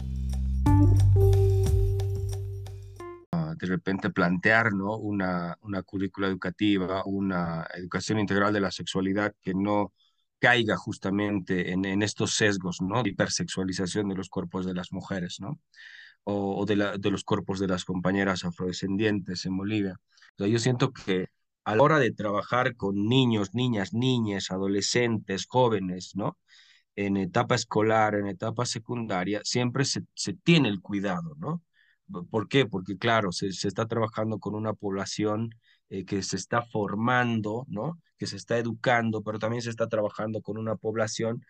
de 3.57 3.67
repente 3.67 4.10
plantear 4.10 4.74
¿no? 4.74 4.98
una, 4.98 5.55
una 5.62 5.83
currícula 5.83 6.27
educativa, 6.27 7.03
una 7.05 7.67
educación 7.75 8.19
integral 8.19 8.51
de 8.51 8.60
la 8.60 8.71
sexualidad 8.71 9.36
que 9.39 9.53
no 9.53 9.93
caiga 10.39 10.75
justamente 10.77 11.71
en, 11.71 11.86
en 11.86 12.01
estos 12.01 12.33
sesgos 12.33 12.81
¿no? 12.81 13.03
de 13.03 13.12
hipersexualización 13.12 14.10
de 14.10 14.15
los 14.15 14.29
cuerpos 14.29 14.65
de 14.65 14.74
las 14.74 14.91
mujeres 14.91 15.39
¿no? 15.39 15.60
o, 16.24 16.60
o 16.60 16.65
de, 16.65 16.75
la, 16.75 16.98
de, 16.98 17.12
los 17.12 17.24
cuerpos 17.24 17.60
de 17.60 17.67
las 17.67 17.86
compañeras 17.86 18.43
afrodescendientes 18.45 19.45
en 19.45 19.55
Bolivia. 19.55 20.00
O 20.38 20.43
sea, 20.43 20.47
yo 20.47 20.59
siento 20.59 20.91
que 20.93 21.27
a 21.63 21.75
la 21.75 21.83
hora 21.83 22.00
de 22.00 22.11
trabajar 22.11 22.75
con 22.75 23.05
niños, 23.07 23.53
niñas, 23.53 23.93
niñas, 23.93 24.51
adolescentes, 24.51 25.45
jóvenes, 25.47 26.11
¿no? 26.15 26.38
en 26.95 27.17
etapa 27.17 27.55
escolar, 27.55 28.15
en 28.15 28.27
etapa 28.27 28.65
secundaria, 28.65 29.41
siempre 29.43 29.85
se, 29.85 30.03
se 30.15 30.33
tiene 30.33 30.69
el 30.69 30.81
cuidado, 30.81 31.35
¿no? 31.38 31.63
¿Por 32.29 32.47
qué? 32.50 32.65
Porque 32.65 32.97
claro, 32.97 33.31
se, 33.31 33.53
se 33.53 33.67
está 33.69 33.88
trabajando 33.88 34.39
con 34.39 34.55
una 34.55 34.73
población 34.73 35.50
eh, 35.89 36.05
que 36.05 36.21
se 36.23 36.35
está 36.38 36.61
formando, 36.63 37.65
¿no? 37.69 38.00
Que 38.17 38.27
se 38.27 38.35
está 38.38 38.57
educando, 38.57 39.23
pero 39.23 39.39
también 39.39 39.61
se 39.61 39.69
está 39.69 39.88
trabajando 39.88 40.41
con 40.41 40.57
una 40.57 40.75
población, 40.75 41.45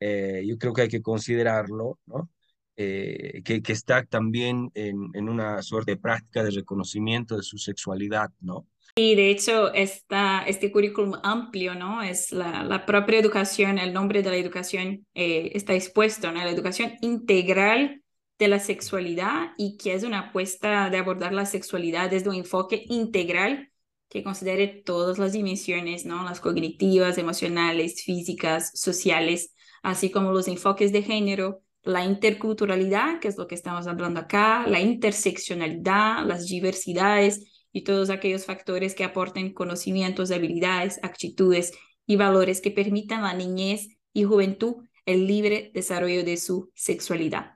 eh, 0.00 0.44
yo 0.46 0.58
creo 0.58 0.72
que 0.74 0.82
hay 0.82 0.88
que 0.88 1.02
considerarlo, 1.02 1.98
¿no? 2.06 2.30
Eh, 2.78 3.42
que, 3.42 3.62
está 3.72 4.04
también 4.04 4.70
en, 4.74 5.28
una 5.28 5.62
suerte 5.62 5.96
práctica 5.96 6.44
de 6.44 6.50
reconocimiento 6.50 7.36
de 7.36 7.42
su 7.42 7.56
sexualidad, 7.56 8.30
¿no? 8.40 8.66
Y 8.96 9.14
de 9.14 9.30
hecho, 9.30 9.72
este 9.72 10.70
currículum 10.70 11.14
amplio, 11.22 11.74
¿no? 11.74 12.02
Es 12.02 12.32
la, 12.32 12.64
la, 12.64 12.84
propia 12.84 13.18
educación, 13.18 13.78
el 13.78 13.94
nombre 13.94 14.22
de 14.22 14.28
la 14.28 14.36
educación 14.36 15.06
eh, 15.14 15.52
está 15.54 15.74
expuesto, 15.74 16.30
¿no? 16.32 16.44
La 16.44 16.50
educación 16.50 16.92
integral 17.00 18.02
de 18.38 18.48
la 18.48 18.58
sexualidad 18.58 19.52
y 19.56 19.78
que 19.78 19.94
es 19.94 20.02
una 20.02 20.28
apuesta 20.28 20.90
de 20.90 20.98
abordar 20.98 21.32
la 21.32 21.46
sexualidad 21.46 22.10
desde 22.10 22.28
un 22.28 22.36
enfoque 22.36 22.84
integral 22.88 23.70
que 24.08 24.22
considere 24.22 24.68
todas 24.68 25.18
las 25.18 25.32
dimensiones, 25.32 26.04
¿no? 26.04 26.24
Las 26.24 26.40
cognitivas, 26.40 27.18
emocionales, 27.18 28.02
físicas, 28.04 28.70
sociales, 28.74 29.54
así 29.82 30.10
como 30.10 30.32
los 30.32 30.48
enfoques 30.48 30.92
de 30.92 31.02
género, 31.02 31.62
la 31.86 32.04
interculturalidad, 32.04 33.20
que 33.20 33.28
es 33.28 33.38
lo 33.38 33.46
que 33.46 33.54
estamos 33.54 33.86
hablando 33.86 34.20
acá, 34.20 34.66
la 34.66 34.80
interseccionalidad, 34.80 36.26
las 36.26 36.46
diversidades 36.46 37.66
y 37.72 37.84
todos 37.84 38.10
aquellos 38.10 38.44
factores 38.44 38.94
que 38.94 39.04
aporten 39.04 39.54
conocimientos, 39.54 40.30
habilidades, 40.30 40.98
actitudes 41.02 41.72
y 42.06 42.16
valores 42.16 42.60
que 42.60 42.70
permitan 42.70 43.20
a 43.20 43.32
la 43.32 43.34
niñez 43.34 43.88
y 44.12 44.24
juventud 44.24 44.84
el 45.04 45.26
libre 45.26 45.70
desarrollo 45.74 46.24
de 46.24 46.36
su 46.36 46.70
sexualidad. 46.74 47.52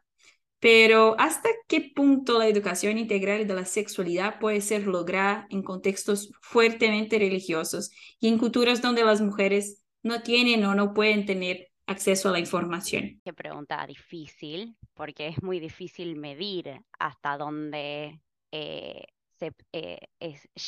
Pero 0.61 1.17
¿hasta 1.19 1.49
qué 1.67 1.91
punto 1.95 2.39
la 2.39 2.47
educación 2.47 2.99
integral 2.99 3.47
de 3.47 3.55
la 3.55 3.65
sexualidad 3.65 4.39
puede 4.39 4.61
ser 4.61 4.87
lograda 4.87 5.47
en 5.51 5.63
contextos 5.63 6.31
fuertemente 6.43 7.19
religiosos 7.19 7.91
y 8.21 8.29
en 8.29 8.39
culturas 8.39 8.83
donde 8.83 9.03
las 9.03 9.23
mujeres 9.23 9.83
no 10.03 10.23
tienen 10.23 10.65
o 10.65 10.75
no 10.75 10.93
pueden 10.93 11.27
tener 11.27 11.70
acceso 11.91 12.29
a 12.29 12.33
la 12.33 12.39
información? 12.39 13.21
Qué 13.25 13.33
pregunta 13.33 13.85
difícil, 13.87 14.77
porque 14.95 15.29
es 15.29 15.43
muy 15.43 15.61
difícil 15.61 16.17
medir 16.17 16.83
hasta 16.99 17.37
dónde 17.37 18.21
eh, 18.53 19.05
se 19.41 19.55
eh, 19.73 20.07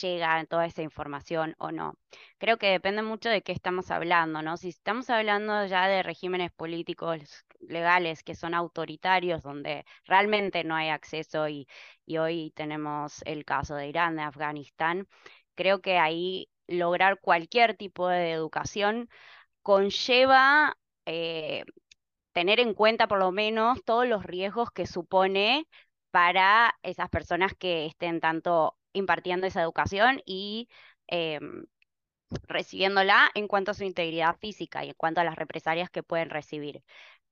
llega 0.00 0.44
toda 0.46 0.66
esa 0.66 0.82
información 0.82 1.54
o 1.58 1.70
no. 1.70 1.94
Creo 2.38 2.56
que 2.56 2.68
depende 2.70 3.02
mucho 3.02 3.28
de 3.28 3.42
qué 3.42 3.52
estamos 3.52 3.90
hablando, 3.90 4.40
¿no? 4.40 4.56
Si 4.56 4.70
estamos 4.70 5.10
hablando 5.10 5.66
ya 5.66 5.86
de 5.88 6.02
regímenes 6.02 6.50
políticos 6.52 7.44
legales 7.60 8.22
que 8.22 8.34
son 8.34 8.54
autoritarios, 8.54 9.42
donde 9.42 9.84
realmente 10.06 10.64
no 10.64 10.74
hay 10.74 10.88
acceso 10.88 11.48
y, 11.48 11.68
hoy 12.18 12.52
tenemos 12.54 13.22
el 13.24 13.44
caso 13.44 13.74
de 13.74 13.88
Irán, 13.88 14.16
de 14.16 14.22
Afganistán, 14.22 15.06
creo 15.54 15.80
que 15.80 15.98
ahí 15.98 16.48
lograr 16.66 17.20
cualquier 17.20 17.76
tipo 17.76 18.08
de 18.08 18.32
educación 18.32 19.08
conlleva 19.62 20.76
eh, 21.06 21.64
tener 22.32 22.60
en 22.60 22.74
cuenta 22.74 23.08
por 23.08 23.18
lo 23.18 23.32
menos 23.32 23.84
todos 23.84 24.06
los 24.06 24.24
riesgos 24.24 24.70
que 24.72 24.86
supone 24.86 25.68
para 26.10 26.78
esas 26.82 27.08
personas 27.10 27.54
que 27.58 27.86
estén 27.86 28.20
tanto 28.20 28.78
impartiendo 28.92 29.46
esa 29.46 29.62
educación 29.62 30.22
y 30.26 30.68
em, 31.08 31.64
recibiéndola 32.48 33.30
en 33.34 33.48
cuanto 33.48 33.70
a 33.72 33.74
su 33.74 33.84
integridad 33.84 34.36
física 34.38 34.84
y 34.84 34.88
en 34.90 34.94
cuanto 34.96 35.20
a 35.20 35.24
las 35.24 35.36
represalias 35.36 35.90
que 35.90 36.02
pueden 36.02 36.30
recibir. 36.30 36.82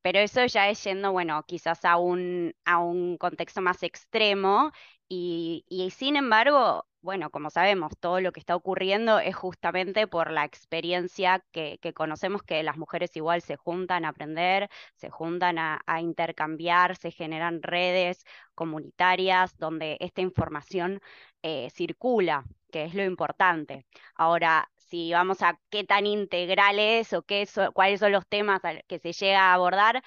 Pero 0.02 0.18
eso 0.20 0.46
ya 0.46 0.70
es 0.70 0.82
yendo, 0.84 1.12
bueno, 1.12 1.44
quizás 1.46 1.84
a 1.86 1.96
un, 1.98 2.54
a 2.64 2.78
un 2.80 3.18
contexto 3.18 3.62
más 3.62 3.82
extremo 3.82 4.72
y, 5.08 5.64
y 5.68 5.90
sin 5.92 6.16
embargo, 6.16 6.86
bueno, 7.02 7.30
como 7.30 7.50
sabemos, 7.50 7.92
todo 7.98 8.20
lo 8.20 8.32
que 8.32 8.40
está 8.40 8.54
ocurriendo 8.56 9.18
es 9.20 9.34
justamente 9.34 10.06
por 10.06 10.30
la 10.30 10.44
experiencia 10.44 11.42
que, 11.52 11.78
conocemos 11.94 12.42
que 12.42 12.62
las 12.62 12.76
mujeres 12.76 13.16
igual 13.16 13.42
se 13.42 13.56
juntan 13.56 14.04
a 14.04 14.08
aprender, 14.10 14.68
se 14.96 15.10
juntan 15.10 15.58
a, 15.58 15.80
intercambiar, 16.00 16.96
se 16.96 17.10
generan 17.10 17.62
redes 17.62 18.24
comunitarias 18.54 19.56
donde 19.56 19.96
esta 20.00 20.20
información 20.20 21.00
eh, 21.42 21.70
circula, 21.70 22.44
que 22.70 22.84
es 22.84 22.94
lo 22.94 23.04
importante. 23.04 23.86
Ahora, 24.14 24.70
si 24.76 25.12
vamos 25.12 25.42
a 25.42 25.58
qué 25.70 25.84
tan 25.84 26.06
integral 26.06 26.78
es 26.78 27.12
o 27.12 27.22
qué 27.22 27.48
cuáles 27.72 28.00
son 28.00 28.12
los 28.12 28.26
temas 28.26 28.60
que 28.88 28.98
se 28.98 29.12
llega 29.12 29.50
a 29.50 29.54
abordar, 29.54 30.02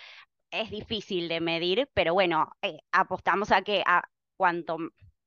es 0.51 0.69
difícil 0.69 1.27
de 1.29 1.41
medir, 1.41 1.89
pero 1.93 2.13
bueno, 2.13 2.51
eh, 2.61 2.79
apostamos 2.91 3.51
a 3.51 3.63
que 3.63 3.83
a, 3.85 4.03
cuanto 4.37 4.77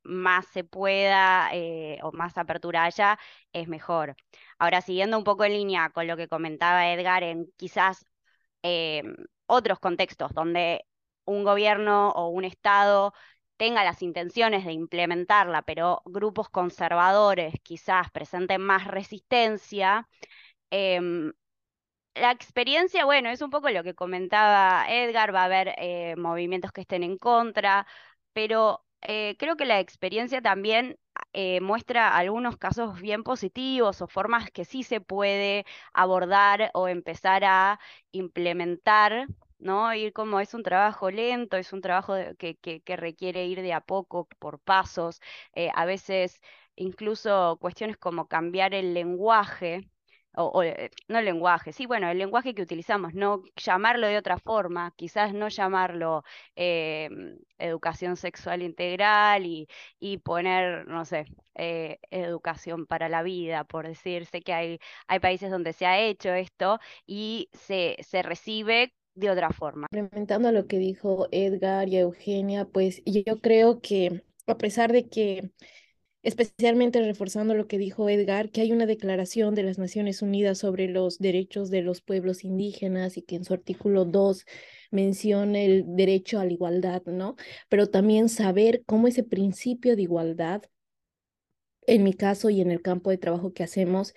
más 0.07 0.47
se 0.49 0.65
pueda 0.65 1.51
eh, 1.53 1.99
o 2.03 2.13
más 2.13 2.39
apertura 2.39 2.85
haya, 2.85 3.19
es 3.53 3.69
mejor. 3.69 4.17
Ahora, 4.59 4.81
siguiendo 4.81 5.19
un 5.19 5.25
poco 5.25 5.45
en 5.45 5.53
línea 5.53 5.91
con 5.91 6.07
lo 6.07 6.17
que 6.17 6.29
comentaba 6.29 6.91
Edgar, 6.93 7.23
en 7.23 7.53
quizás 7.57 8.07
eh, 8.63 9.03
otros 9.47 9.79
contextos 9.81 10.33
donde 10.35 10.87
un 11.25 11.45
gobierno 11.45 12.11
o 12.11 12.29
un 12.29 12.45
Estado 12.45 13.13
tenga 13.57 13.85
las 13.85 14.03
intenciones 14.03 14.65
de 14.65 14.73
implementarla, 14.73 15.63
pero 15.63 16.03
grupos 16.05 16.49
conservadores 16.51 17.55
quizás 17.63 18.11
presenten 18.11 18.61
más 18.63 18.87
resistencia, 18.87 20.09
em, 20.71 21.33
la 22.15 22.31
experiencia, 22.33 23.05
bueno, 23.05 23.31
es 23.31 23.43
un 23.43 23.51
poco 23.51 23.71
lo 23.71 23.85
que 23.85 23.95
comentaba 23.95 24.87
Edgar, 24.91 25.35
va 25.35 25.43
a 25.43 25.45
haber 25.47 25.75
eh, 25.79 26.17
movimientos 26.17 26.73
que 26.73 26.83
estén 26.83 27.03
en 27.03 27.19
contra, 27.19 27.87
pero 28.33 28.86
eh, 29.09 29.37
creo 29.39 29.57
que 29.57 29.65
la 29.67 29.81
experiencia 29.81 30.43
también 30.43 30.99
eh, 31.33 31.61
muestra 31.61 32.17
algunos 32.17 32.57
casos 32.57 33.01
bien 33.01 33.23
positivos 33.23 34.03
o 34.03 34.09
formas 34.09 34.51
que 34.51 34.65
sí 34.65 34.83
se 34.83 35.01
puede 35.01 35.65
abordar 35.93 36.71
o 36.75 36.89
empezar 36.89 37.45
a 37.45 37.79
implementar, 38.13 39.29
¿no? 39.59 39.95
Ir 39.95 40.13
como 40.13 40.41
es 40.41 40.55
un 40.55 40.63
trabajo 40.63 41.11
lento, 41.11 41.57
es 41.57 41.73
un 41.73 41.81
trabajo 41.83 42.15
que, 42.39 42.57
que, 42.57 42.97
requiere 42.97 43.47
ir 43.47 43.63
de 43.63 43.73
a 43.75 43.81
poco, 43.81 44.29
por 44.39 44.59
pasos, 44.61 45.21
eh, 45.55 45.71
a 45.75 45.85
veces 45.85 46.41
incluso 46.75 47.59
cuestiones 47.61 47.97
como 47.97 48.29
cambiar 48.29 48.75
el 48.75 48.93
lenguaje, 48.95 49.89
o, 50.37 50.63
eh, 50.63 50.91
no 51.09 51.19
el 51.19 51.25
lenguaje, 51.25 51.73
sí, 51.73 51.87
bueno, 51.87 52.09
el 52.11 52.19
lenguaje 52.19 52.55
que 52.55 52.63
utilizamos, 52.63 53.15
no 53.15 53.43
llamarlo 53.57 54.07
de 54.07 54.19
otra 54.19 54.39
forma, 54.39 54.93
quizás 54.97 55.33
no 55.33 55.49
llamarlo 55.49 56.23
eh, 56.55 57.09
educación 57.59 58.17
sexual 58.17 58.63
integral 58.63 59.47
y, 59.47 60.19
poner, 60.19 60.87
no 60.87 61.05
sé, 61.05 61.27
eh, 61.55 61.99
educación 62.11 62.87
para 62.87 63.09
la 63.09 63.23
vida, 63.23 63.65
por 63.65 63.87
decirse 63.87 64.43
que 64.43 64.53
hay, 64.53 64.79
hay 65.09 65.19
países 65.21 65.51
donde 65.51 65.73
se 65.73 65.87
ha 65.87 66.01
hecho 66.01 66.33
esto 66.35 66.79
y 67.07 67.49
se, 67.53 67.97
se 68.01 68.23
recibe 68.23 68.93
de 69.15 69.31
otra 69.31 69.51
forma. 69.51 69.87
Complementando 69.91 70.53
lo 70.53 70.67
que 70.67 70.79
dijo 70.79 71.29
Edgar 71.31 71.89
y 71.89 71.97
Eugenia, 71.97 72.67
pues 72.67 73.03
yo 73.07 73.41
creo 73.41 73.81
que 73.81 74.23
a 74.47 74.59
pesar 74.59 74.93
de 74.93 75.09
que 75.09 75.51
especialmente 76.27 77.01
reforzando 77.01 77.55
lo 77.55 77.69
que 77.69 77.79
dijo 77.79 78.09
Edgar, 78.09 78.51
que 78.51 78.61
hay 78.61 78.73
una 78.73 78.87
declaración 78.87 79.55
de 79.55 79.63
las 79.63 79.79
Naciones 79.79 80.23
Unidas 80.23 80.59
sobre 80.59 80.89
los 80.89 81.21
derechos 81.21 81.71
de 81.71 81.83
los 81.83 82.01
pueblos 82.01 82.43
indígenas 82.43 83.17
y 83.17 83.23
que 83.23 83.37
en 83.37 83.45
su 83.45 83.55
artículo 83.55 84.05
2 84.05 84.45
menciona 84.91 85.61
el 85.61 85.85
derecho 85.87 86.41
a 86.41 86.45
la 86.45 86.53
igualdad, 86.53 87.05
¿no? 87.07 87.37
Pero 87.69 87.87
también 87.87 88.29
saber 88.29 88.83
cómo 88.87 89.07
ese 89.07 89.23
principio 89.23 89.95
de 89.95 90.03
igualdad, 90.03 90.65
en 91.87 92.03
mi 92.03 92.13
caso 92.13 92.51
y 92.51 92.61
en 92.61 92.73
el 92.73 92.83
campo 92.83 93.11
de 93.11 93.19
trabajo 93.19 93.53
que 93.53 93.63
hacemos, 93.63 94.13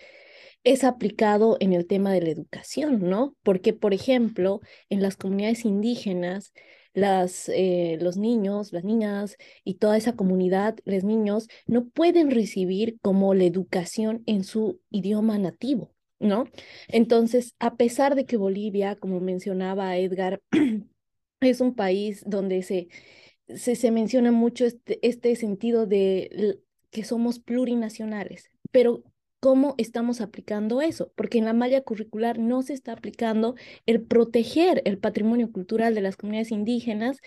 es 0.64 0.84
aplicado 0.84 1.58
en 1.60 1.74
el 1.74 1.86
tema 1.86 2.12
de 2.12 2.22
la 2.24 2.30
educación, 2.32 3.08
¿no? 3.08 3.36
Porque, 3.44 3.74
por 3.74 3.94
ejemplo, 3.94 4.62
en 4.90 5.04
las 5.04 5.16
comunidades 5.16 5.64
indígenas, 5.64 6.54
las, 6.94 7.50
eh, 7.50 7.98
los 8.02 8.18
niños, 8.18 8.74
las 8.74 8.84
niñas 8.84 9.38
y 9.64 9.76
toda 9.76 9.98
esa 9.98 10.16
comunidad, 10.16 10.78
los 10.86 11.04
niños, 11.04 11.48
no 11.68 11.88
pueden 11.90 12.32
recibir 12.32 13.00
como 13.02 13.34
la 13.34 13.46
educación 13.46 14.24
en 14.26 14.44
su 14.44 14.80
idioma 14.90 15.38
nativo, 15.38 15.94
¿no? 16.20 16.46
Entonces, 16.88 17.56
a 17.60 17.76
pesar 17.76 18.16
de 18.16 18.26
que 18.26 18.38
Bolivia, 18.38 18.96
como 18.96 19.20
mencionaba 19.20 19.98
Edgar, 19.98 20.42
es 21.42 21.62
un 21.62 21.76
país 21.76 22.24
donde 22.26 22.64
se, 22.64 22.90
se, 23.48 23.76
se 23.76 23.92
menciona 23.92 24.32
mucho 24.32 24.66
este, 24.66 25.00
este 25.08 25.36
sentido 25.36 25.86
de 25.86 26.60
que 26.92 27.04
somos 27.04 27.40
plurinacionales, 27.40 28.50
pero 28.72 29.04
cómo 29.40 29.76
estamos 29.78 30.22
aplicando 30.22 30.82
eso, 30.82 31.12
porque 31.16 31.38
en 31.38 31.46
la 31.46 31.54
malla 31.54 31.82
curricular 31.82 32.40
no 32.40 32.62
se 32.62 32.74
está 32.74 32.94
aplicando 32.94 33.56
el 33.86 34.02
proteger 34.02 34.82
el 34.86 34.98
patrimonio 34.98 35.52
cultural 35.52 35.96
de 35.96 36.02
las 36.02 36.18
comunidades 36.18 36.52
indígenas 36.52 37.20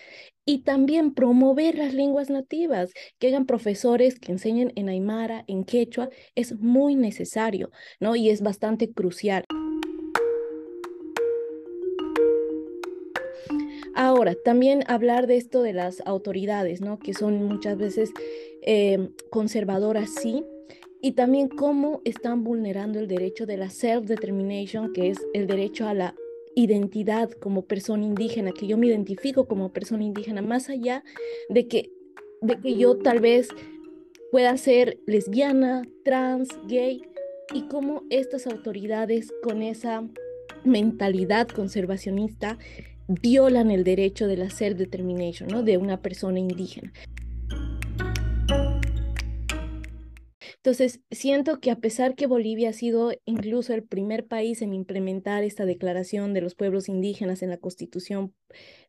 y 0.45 0.59
también 0.59 1.13
promover 1.13 1.75
las 1.77 1.93
lenguas 1.93 2.29
nativas, 2.29 2.91
que 3.17 3.29
hagan 3.29 3.45
profesores 3.45 4.19
que 4.19 4.31
enseñen 4.31 4.71
en 4.75 4.89
aymara, 4.89 5.43
en 5.47 5.63
quechua, 5.63 6.09
es 6.35 6.59
muy 6.59 6.95
necesario, 6.95 7.71
¿no? 7.99 8.15
Y 8.15 8.29
es 8.29 8.41
bastante 8.41 8.91
crucial. 8.91 9.45
Ahora, 13.95 14.35
también 14.43 14.83
hablar 14.87 15.27
de 15.27 15.37
esto 15.37 15.61
de 15.61 15.73
las 15.73 16.01
autoridades, 16.05 16.81
¿no? 16.81 16.99
Que 16.99 17.13
son 17.13 17.43
muchas 17.43 17.77
veces 17.77 18.11
eh, 18.63 19.09
conservadoras, 19.29 20.09
sí, 20.15 20.43
y 21.03 21.11
también 21.11 21.49
cómo 21.49 22.01
están 22.05 22.45
vulnerando 22.45 22.97
el 22.97 23.09
derecho 23.09 23.45
de 23.45 23.57
la 23.57 23.69
self-determination, 23.69 24.93
que 24.93 25.09
es 25.09 25.19
el 25.33 25.47
derecho 25.47 25.85
a 25.85 25.93
la 25.93 26.15
identidad 26.55 27.29
como 27.29 27.63
persona 27.63 28.05
indígena, 28.05 28.53
que 28.53 28.67
yo 28.67 28.77
me 28.77 28.87
identifico 28.87 29.45
como 29.45 29.73
persona 29.73 30.05
indígena, 30.05 30.41
más 30.41 30.69
allá 30.69 31.03
de 31.49 31.67
que, 31.67 31.91
de 32.41 32.57
que 32.57 32.77
yo 32.77 32.97
tal 32.97 33.19
vez 33.19 33.49
pueda 34.31 34.55
ser 34.55 34.97
lesbiana, 35.05 35.81
trans, 36.05 36.47
gay, 36.69 37.01
y 37.53 37.67
cómo 37.67 38.03
estas 38.09 38.47
autoridades 38.47 39.33
con 39.43 39.61
esa 39.61 40.07
mentalidad 40.63 41.49
conservacionista 41.49 42.57
violan 43.09 43.71
el 43.71 43.83
derecho 43.83 44.27
de 44.27 44.37
la 44.37 44.49
self-determination, 44.49 45.49
¿no? 45.49 45.63
De 45.63 45.75
una 45.77 46.01
persona 46.01 46.39
indígena. 46.39 46.93
Entonces, 50.63 51.01
siento 51.11 51.59
que 51.59 51.71
a 51.71 51.75
pesar 51.75 52.15
que 52.15 52.25
Bolivia 52.25 52.69
ha 52.69 52.73
sido 52.73 53.11
incluso 53.25 53.73
el 53.73 53.83
primer 53.83 54.27
país 54.27 54.61
en 54.61 54.73
implementar 54.73 55.43
esta 55.43 55.65
declaración 55.65 56.33
de 56.33 56.39
los 56.39 56.55
pueblos 56.55 56.87
indígenas 56.87 57.41
en 57.41 57.49
la 57.49 57.57
constitución 57.57 58.33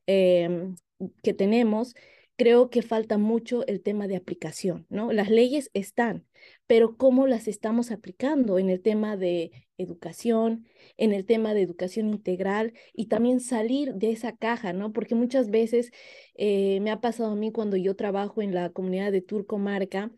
em, 0.06 0.76
que 1.24 1.34
tenemos, 1.34 1.96
creo 2.37 2.70
que 2.70 2.82
falta 2.82 3.18
mucho 3.18 3.66
el 3.66 3.82
tema 3.82 4.06
de 4.06 4.14
aplicación, 4.14 4.87
¿no? 4.88 5.10
Las 5.12 5.30
leyes 5.30 5.70
están, 5.74 6.24
pero 6.68 6.96
¿cómo 6.96 7.26
las 7.26 7.48
estamos 7.48 7.90
aplicando 7.90 8.60
en 8.60 8.70
el 8.70 8.80
tema 8.80 9.16
de 9.16 9.50
educación, 9.76 10.68
en 10.96 11.12
el 11.12 11.26
tema 11.26 11.54
de 11.54 11.62
educación 11.62 12.08
integral 12.08 12.72
y 12.92 13.06
también 13.06 13.40
salir 13.40 13.94
de 13.94 14.12
esa 14.12 14.37
caja, 14.37 14.72
¿no? 14.72 14.92
Porque 14.92 15.16
muchas 15.16 15.50
veces 15.50 15.90
eh, 16.37 16.78
me 16.82 16.92
ha 16.92 17.00
pasado 17.00 17.32
a 17.32 17.37
mí 17.37 17.50
cuando 17.50 17.76
yo 17.76 17.96
trabajo 17.96 18.42
en 18.42 18.54
la 18.54 18.70
comunidad 18.70 19.10
de 19.10 19.22
Turcomarca, 19.22 20.12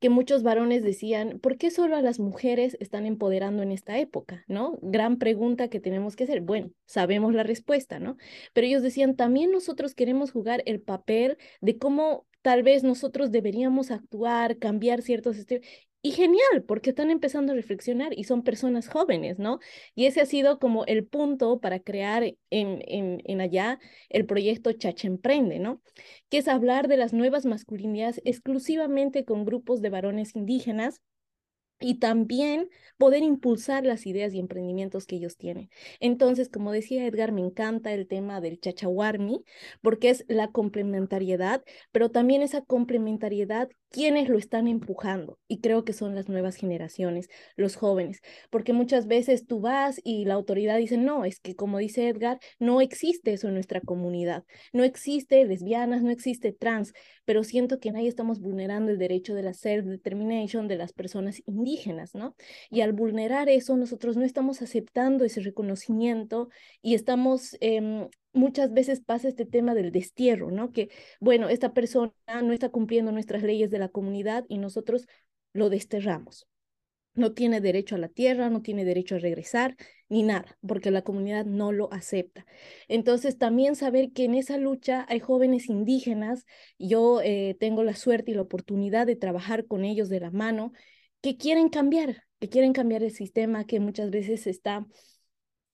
que 0.00 0.10
muchos 0.10 0.42
varones 0.42 0.82
decían, 0.82 1.38
¿por 1.40 1.58
qué 1.58 1.70
solo 1.70 1.96
a 1.96 2.02
las 2.02 2.18
mujeres 2.18 2.76
están 2.80 3.06
empoderando 3.06 3.62
en 3.62 3.70
esta 3.72 3.98
época? 3.98 4.44
¿No? 4.48 4.78
Gran 4.82 5.18
pregunta 5.18 5.68
que 5.68 5.80
tenemos 5.80 6.16
que 6.16 6.24
hacer. 6.24 6.40
Bueno, 6.40 6.70
sabemos 6.86 7.34
la 7.34 7.42
respuesta, 7.42 7.98
¿no? 8.00 8.16
Pero 8.52 8.66
ellos 8.66 8.82
decían, 8.82 9.16
también 9.16 9.52
nosotros 9.52 9.94
queremos 9.94 10.32
jugar 10.32 10.62
el 10.66 10.80
papel 10.80 11.38
de 11.60 11.78
cómo 11.78 12.26
tal 12.42 12.62
vez 12.62 12.82
nosotros 12.82 13.30
deberíamos 13.30 13.90
actuar, 13.90 14.58
cambiar 14.58 15.02
ciertos 15.02 15.36
estilos. 15.36 15.66
Y 16.02 16.12
genial, 16.12 16.64
porque 16.66 16.90
están 16.90 17.10
empezando 17.10 17.52
a 17.52 17.56
reflexionar 17.56 18.12
y 18.16 18.24
son 18.24 18.42
personas 18.42 18.88
jóvenes, 18.88 19.38
¿no? 19.38 19.58
Y 19.94 20.06
ese 20.06 20.22
ha 20.22 20.26
sido 20.26 20.58
como 20.58 20.86
el 20.86 21.06
punto 21.06 21.60
para 21.60 21.80
crear 21.80 22.22
en, 22.24 22.38
en, 22.50 23.20
en 23.24 23.40
allá 23.42 23.78
el 24.08 24.24
proyecto 24.24 24.72
Chacha 24.72 25.08
Emprende, 25.08 25.58
¿no? 25.58 25.82
Que 26.30 26.38
es 26.38 26.48
hablar 26.48 26.88
de 26.88 26.96
las 26.96 27.12
nuevas 27.12 27.44
masculinidades 27.44 28.22
exclusivamente 28.24 29.26
con 29.26 29.44
grupos 29.44 29.82
de 29.82 29.90
varones 29.90 30.34
indígenas 30.34 31.02
y 31.80 31.98
también 31.98 32.68
poder 32.98 33.22
impulsar 33.22 33.86
las 33.86 34.06
ideas 34.06 34.34
y 34.34 34.38
emprendimientos 34.38 35.06
que 35.06 35.16
ellos 35.16 35.38
tienen. 35.38 35.70
Entonces, 36.00 36.50
como 36.50 36.70
decía 36.70 37.06
Edgar, 37.06 37.32
me 37.32 37.40
encanta 37.40 37.92
el 37.94 38.06
tema 38.06 38.42
del 38.42 38.60
chachawarmi, 38.60 39.42
porque 39.80 40.10
es 40.10 40.24
la 40.28 40.48
complementariedad, 40.48 41.64
pero 41.92 42.10
también 42.10 42.42
esa 42.42 42.60
complementariedad, 42.60 43.70
quienes 43.90 44.28
lo 44.28 44.38
están 44.38 44.68
empujando. 44.68 45.38
Y 45.48 45.60
creo 45.60 45.84
que 45.84 45.94
son 45.94 46.14
las 46.14 46.28
nuevas 46.28 46.56
generaciones, 46.56 47.28
los 47.56 47.74
jóvenes, 47.76 48.20
porque 48.50 48.72
muchas 48.74 49.06
veces 49.06 49.46
tú 49.46 49.60
vas 49.60 50.00
y 50.04 50.26
la 50.26 50.34
autoridad 50.34 50.76
dice, 50.76 50.98
no, 50.98 51.24
es 51.24 51.40
que 51.40 51.56
como 51.56 51.78
dice 51.78 52.06
Edgar, 52.06 52.38
no 52.58 52.82
existe 52.82 53.32
eso 53.32 53.48
en 53.48 53.54
nuestra 53.54 53.80
comunidad, 53.80 54.44
no 54.74 54.84
existe 54.84 55.44
lesbianas, 55.44 56.02
no 56.02 56.10
existe 56.10 56.52
trans, 56.52 56.92
pero 57.24 57.44
siento 57.44 57.80
que 57.80 57.88
en 57.88 57.96
ahí 57.96 58.06
estamos 58.06 58.40
vulnerando 58.40 58.90
el 58.90 58.98
derecho 58.98 59.34
de 59.34 59.42
la 59.42 59.54
self-determination 59.54 60.68
de 60.68 60.76
las 60.76 60.92
personas 60.92 61.42
indígenas, 61.46 61.69
Y 62.70 62.80
al 62.80 62.92
vulnerar 62.92 63.48
eso, 63.48 63.76
nosotros 63.76 64.16
no 64.16 64.24
estamos 64.24 64.62
aceptando 64.62 65.24
ese 65.24 65.40
reconocimiento 65.40 66.48
y 66.82 66.94
estamos... 66.94 67.56
Em, 67.60 68.08
muchas 68.32 68.72
veces 68.72 69.00
pasa 69.00 69.28
este 69.28 69.46
tema 69.46 69.74
del 69.74 69.92
destierro, 69.92 70.50
¿no? 70.50 70.72
Que, 70.72 70.88
bueno, 71.20 71.48
esta 71.48 71.72
persona 71.72 72.12
no 72.42 72.52
está 72.52 72.68
cumpliendo 72.68 73.12
nuestras 73.12 73.42
leyes 73.42 73.70
de 73.70 73.78
la 73.78 73.88
comunidad 73.88 74.44
y 74.48 74.58
nosotros 74.58 75.06
lo 75.52 75.68
desterramos. 75.68 76.46
No 77.14 77.32
tiene 77.32 77.60
derecho 77.60 77.96
a 77.96 77.98
la 77.98 78.08
tierra, 78.08 78.50
no 78.50 78.62
tiene 78.62 78.84
derecho 78.84 79.16
a 79.16 79.18
regresar, 79.18 79.76
ni 80.08 80.22
nada, 80.22 80.56
porque 80.66 80.92
la 80.92 81.02
comunidad 81.02 81.44
no 81.44 81.72
lo 81.72 81.92
acepta. 81.92 82.46
Entonces, 82.88 83.36
también 83.36 83.74
saber 83.74 84.12
que 84.12 84.24
en 84.24 84.34
esa 84.34 84.58
lucha 84.58 85.06
hay 85.08 85.18
jóvenes 85.18 85.68
indígenas, 85.68 86.46
yo 86.78 87.20
eh, 87.22 87.56
tengo 87.58 87.82
la 87.82 87.96
suerte 87.96 88.30
y 88.30 88.34
la 88.34 88.42
oportunidad 88.42 89.06
de 89.06 89.16
trabajar 89.16 89.66
con 89.66 89.84
ellos 89.84 90.08
de 90.08 90.20
la 90.20 90.30
mano, 90.30 90.72
que 91.22 91.36
quieren 91.36 91.68
cambiar, 91.68 92.24
que 92.38 92.48
quieren 92.48 92.72
cambiar 92.72 93.02
el 93.02 93.10
sistema 93.10 93.66
que 93.66 93.80
muchas 93.80 94.10
veces 94.10 94.46
está, 94.46 94.86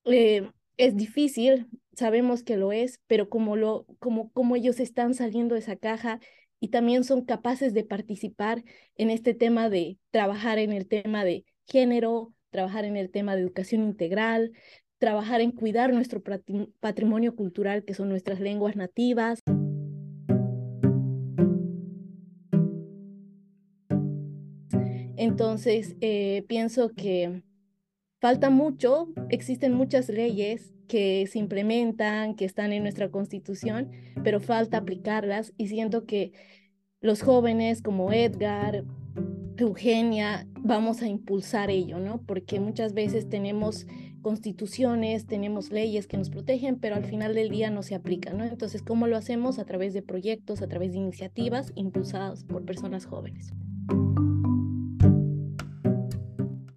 eh, 0.05 0.51
es 0.77 0.97
difícil, 0.97 1.69
sabemos 1.95 2.43
que 2.43 2.57
lo 2.57 2.73
es, 2.73 3.01
pero 3.07 3.29
como, 3.29 3.57
lo, 3.57 3.87
como, 3.99 4.31
como 4.33 4.57
ellos 4.57 4.81
están 4.81 5.15
saliendo 5.15 5.55
de 5.55 5.61
esa 5.61 5.77
caja 5.77 6.21
y 6.61 6.69
también 6.69 7.05
son 7.05 7.25
capaces 7.25 7.75
de 7.75 7.85
participar 7.85 8.65
en 8.97 9.11
este 9.11 9.35
tema 9.35 9.71
de 9.71 9.99
trabajar 10.11 10.59
en 10.59 10.73
el 10.73 10.87
tema 10.87 11.25
de 11.25 11.45
género, 11.67 12.35
trabajar 12.51 12.85
en 12.85 12.97
el 12.97 13.11
tema 13.11 13.35
de 13.35 13.43
educación 13.43 13.83
integral, 13.83 14.53
trabajar 14.99 15.41
en 15.41 15.53
cuidar 15.53 15.93
nuestro 15.93 16.23
patrimonio 16.81 17.37
cultural, 17.37 17.85
que 17.85 17.95
son 17.95 18.09
nuestras 18.09 18.41
lenguas 18.41 18.77
nativas. 18.77 19.41
Entonces, 25.27 25.97
eh, 26.01 26.45
pienso 26.47 26.91
que 26.91 27.43
falta 28.21 28.49
mucho, 28.49 29.09
existen 29.29 29.75
muchas 29.75 30.09
leyes 30.09 30.73
que 30.87 31.27
se 31.27 31.41
implementan, 31.41 32.37
que 32.37 32.45
están 32.45 32.73
en 32.73 32.85
nuestra 32.85 33.11
constitución, 33.11 33.91
pero 34.23 34.39
falta 34.39 34.79
aplicarlas 34.79 35.53
y 35.57 35.67
siento 35.67 36.07
que 36.07 36.33
los 37.01 37.23
jóvenes 37.23 37.83
como 37.83 38.12
Edgar, 38.12 38.85
Eugenia, 39.57 40.47
vamos 40.61 41.03
a 41.03 41.09
impulsar 41.09 41.71
ello, 41.71 41.99
¿no? 41.99 42.23
Porque 42.23 42.61
muchas 42.61 42.93
veces 42.95 43.29
tenemos 43.29 43.89
constituciones, 44.23 45.27
tenemos 45.27 45.73
leyes 45.73 46.07
que 46.07 46.19
nos 46.19 46.31
protegen, 46.31 46.79
pero 46.79 46.95
al 46.95 47.05
final 47.05 47.35
del 47.35 47.51
día 47.51 47.71
no 47.71 47.83
se 47.83 47.97
aplican, 47.97 48.39
¿no? 48.39 48.45
Entonces, 48.45 48.83
¿cómo 48.83 49.09
lo 49.09 49.17
hacemos? 49.17 49.59
A 49.59 49.65
través 49.65 49.93
de 49.93 50.03
proyectos, 50.03 50.62
a 50.62 50.69
través 50.69 50.93
de 50.93 50.99
iniciativas 50.99 51.73
impulsadas 51.75 52.45
por 52.45 52.65
personas 52.65 53.07
jóvenes. 53.07 53.53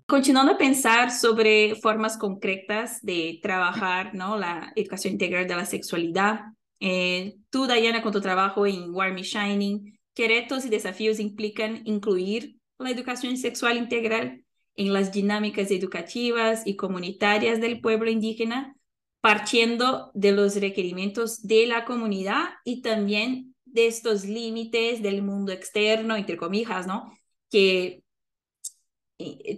Continuando 0.09 0.53
a 0.53 0.57
pensar 0.57 1.11
sobre 1.11 1.75
formas 1.75 2.17
concretas 2.17 2.99
de 3.03 3.39
trabajar 3.43 4.15
¿no? 4.15 4.39
la 4.39 4.73
educación 4.75 5.13
integral 5.13 5.47
de 5.47 5.55
la 5.55 5.65
sexualidad, 5.65 6.45
eh, 6.79 7.35
tú, 7.51 7.67
Diana, 7.67 8.01
con 8.01 8.11
tu 8.11 8.19
trabajo 8.19 8.65
en 8.65 8.91
Warm 8.91 9.17
Shining, 9.17 9.99
¿qué 10.15 10.27
retos 10.27 10.65
y 10.65 10.69
desafíos 10.69 11.19
implican 11.19 11.83
incluir 11.85 12.55
la 12.79 12.89
educación 12.89 13.37
sexual 13.37 13.77
integral 13.77 14.43
en 14.75 14.93
las 14.93 15.11
dinámicas 15.11 15.69
educativas 15.69 16.65
y 16.65 16.75
comunitarias 16.75 17.61
del 17.61 17.79
pueblo 17.79 18.09
indígena, 18.09 18.75
partiendo 19.21 20.09
de 20.15 20.31
los 20.31 20.55
requerimientos 20.55 21.43
de 21.43 21.67
la 21.67 21.85
comunidad 21.85 22.45
y 22.63 22.81
también 22.81 23.53
de 23.63 23.85
estos 23.85 24.25
límites 24.25 25.03
del 25.03 25.21
mundo 25.21 25.51
externo, 25.51 26.15
entre 26.15 26.35
comillas, 26.35 26.87
¿no? 26.87 27.15
Que 27.51 28.01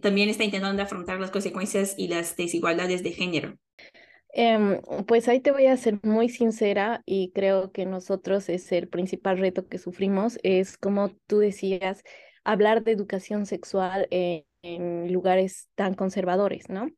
también 0.01 0.29
está 0.29 0.43
intentando 0.43 0.81
afrontar 0.81 1.19
las 1.19 1.31
consecuencias 1.31 1.95
y 1.97 2.07
las 2.07 2.35
desigualdades 2.35 3.03
de 3.03 3.11
género. 3.11 3.57
Em, 4.33 4.81
pues 5.07 5.27
ahí 5.27 5.41
te 5.41 5.51
voy 5.51 5.67
a 5.67 5.75
ser 5.77 5.99
muy 6.03 6.29
sincera 6.29 7.01
y 7.05 7.31
creo 7.33 7.71
que 7.71 7.85
nosotros 7.85 8.47
es 8.49 8.71
el 8.71 8.87
principal 8.87 9.37
reto 9.37 9.67
que 9.67 9.77
sufrimos, 9.77 10.39
es 10.43 10.77
como 10.77 11.09
tú 11.27 11.39
decías, 11.39 12.03
hablar 12.43 12.83
de 12.83 12.93
educación 12.93 13.45
sexual 13.45 14.07
en 14.09 15.11
lugares 15.11 15.69
tan 15.75 15.95
conservadores, 15.95 16.69
¿no? 16.69 16.89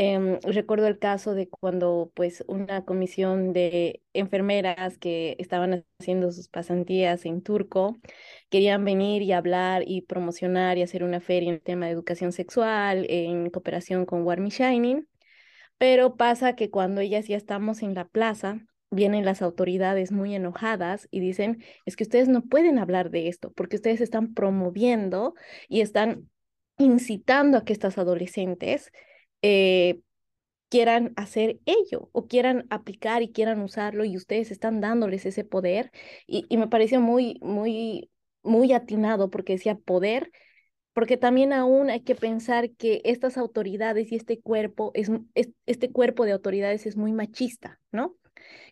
Em, 0.00 0.38
recuerdo 0.42 0.86
el 0.86 1.00
caso 1.00 1.34
de 1.34 1.48
cuando 1.48 2.12
pues 2.14 2.44
una 2.46 2.84
comisión 2.84 3.52
de 3.52 4.00
enfermeras 4.12 4.96
que 4.96 5.34
estaban 5.40 5.84
haciendo 5.98 6.30
sus 6.30 6.46
pasantías 6.46 7.26
en 7.26 7.42
Turco 7.42 7.96
querían 8.48 8.84
venir 8.84 9.22
y 9.22 9.32
hablar 9.32 9.82
y 9.84 10.02
promocionar 10.02 10.78
y 10.78 10.82
hacer 10.82 11.02
una 11.02 11.18
feria 11.18 11.48
en 11.48 11.54
el 11.56 11.62
tema 11.62 11.86
de 11.86 11.92
educación 11.92 12.30
sexual 12.30 13.06
en 13.08 13.50
cooperación 13.50 14.06
con 14.06 14.22
Warmi 14.22 14.50
Shining, 14.50 15.08
pero 15.78 16.16
pasa 16.16 16.54
que 16.54 16.70
cuando 16.70 17.00
ellas 17.00 17.26
ya 17.26 17.36
estamos 17.36 17.82
en 17.82 17.94
la 17.94 18.06
plaza, 18.06 18.60
vienen 18.92 19.24
las 19.24 19.42
autoridades 19.42 20.12
muy 20.12 20.32
enojadas 20.32 21.08
y 21.10 21.18
dicen, 21.18 21.64
es 21.86 21.96
que 21.96 22.04
ustedes 22.04 22.28
no 22.28 22.42
pueden 22.42 22.78
hablar 22.78 23.10
de 23.10 23.26
esto 23.26 23.52
porque 23.52 23.74
ustedes 23.74 24.00
están 24.00 24.32
promoviendo 24.32 25.34
y 25.68 25.80
están 25.80 26.30
incitando 26.78 27.58
a 27.58 27.64
que 27.64 27.72
estas 27.72 27.98
adolescentes 27.98 28.92
eh, 29.42 30.00
quieran 30.68 31.12
hacer 31.16 31.60
ello 31.66 32.10
o 32.12 32.26
quieran 32.26 32.66
aplicar 32.70 33.22
y 33.22 33.32
quieran 33.32 33.62
usarlo 33.62 34.04
y 34.04 34.16
ustedes 34.16 34.50
están 34.50 34.80
dándoles 34.80 35.26
ese 35.26 35.44
poder. 35.44 35.90
Y, 36.26 36.46
y 36.48 36.56
me 36.58 36.68
pareció 36.68 37.00
muy, 37.00 37.38
muy, 37.42 38.10
muy 38.42 38.72
atinado 38.72 39.30
porque 39.30 39.54
decía 39.54 39.76
poder, 39.76 40.30
porque 40.92 41.16
también 41.16 41.52
aún 41.52 41.90
hay 41.90 42.00
que 42.00 42.14
pensar 42.14 42.70
que 42.72 43.00
estas 43.04 43.38
autoridades 43.38 44.10
y 44.12 44.16
este 44.16 44.40
cuerpo, 44.40 44.90
es, 44.94 45.10
este 45.66 45.92
cuerpo 45.92 46.24
de 46.24 46.32
autoridades 46.32 46.86
es 46.86 46.96
muy 46.96 47.12
machista, 47.12 47.80
¿no? 47.92 48.16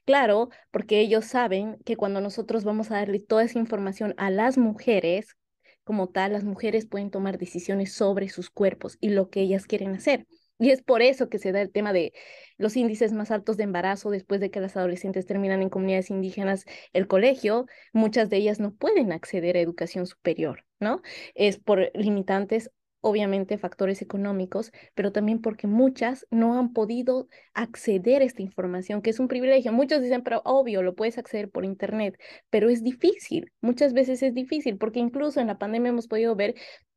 Claro, 0.05 0.50
porque 0.70 1.00
ellos 1.00 1.24
saben 1.26 1.79
que 1.85 1.96
cuando 1.96 2.20
nosotros 2.20 2.64
vamos 2.64 2.90
a 2.90 2.96
darle 2.96 3.20
toda 3.20 3.44
esa 3.44 3.59
información 3.59 4.14
a 4.16 4.31
las 4.31 4.59
mujeres, 4.59 5.37
como 5.85 6.09
tal, 6.09 6.33
las 6.33 6.44
mujeres 6.44 6.87
pueden 6.87 7.11
tomar 7.11 7.38
decisiones 7.38 7.92
sobre 7.92 8.29
sus 8.29 8.50
cuerpos 8.50 8.98
y 9.00 9.11
lo 9.11 9.31
que 9.31 9.40
ellas 9.40 9.66
quieren 9.66 9.94
hacer. 9.94 10.26
Y 10.59 10.71
es 10.71 10.83
por 10.83 11.03
eso 11.03 11.29
que 11.29 11.38
se 11.38 11.53
da 11.53 11.61
el 11.61 11.71
tema 11.71 11.92
de 11.92 12.12
los 12.57 12.77
índices 12.77 13.12
más 13.12 13.31
altos 13.31 13.57
de 13.57 13.64
embarazo 13.64 14.11
después 14.11 14.40
de 14.40 14.51
que 14.51 14.61
las 14.61 14.77
adolescentes 14.77 15.27
terminan 15.27 15.62
en 15.62 15.69
comunidades 15.69 16.11
indígenas 16.11 16.64
el 16.92 17.07
colegio, 17.07 17.66
muchas 17.92 18.31
de 18.31 18.38
ellas 18.38 18.61
no 18.61 18.73
pueden 18.73 19.12
acceder 19.12 19.57
a 19.57 19.61
educación 19.61 20.07
superior, 20.07 20.64
¿no? 20.81 21.03
Es 21.35 21.59
por 21.59 21.90
limitantes 21.95 22.71
obviamente 23.07 23.57
factores 23.57 24.03
económicos, 24.03 24.73
pero 24.95 25.12
también 25.12 25.40
porque 25.40 25.69
muchas 25.69 26.27
no 26.31 26.59
han 26.59 26.73
podido 26.73 27.29
acceder 27.55 28.23
a 28.23 28.25
esta 28.25 28.42
información, 28.42 29.01
que 29.01 29.11
es 29.11 29.21
un 29.21 29.29
privilegio. 29.29 29.73
Muchos 29.73 30.03
dicen, 30.03 30.23
pero 30.25 30.42
obvio, 30.45 30.83
lo 30.83 30.97
puedes 30.97 31.16
acceder 31.16 31.49
por 31.49 31.64
Internet, 31.64 32.19
pero 32.51 32.69
es 32.69 32.83
difícil, 32.83 33.53
muchas 33.61 33.92
veces 33.92 34.23
es 34.25 34.35
difícil, 34.35 34.77
porque 34.77 34.99
incluso 34.99 35.40
en 35.40 35.47
la 35.47 35.59
pandemia 35.59 35.90
hemos 35.90 36.09
podido 36.09 36.35
ver 36.35 36.57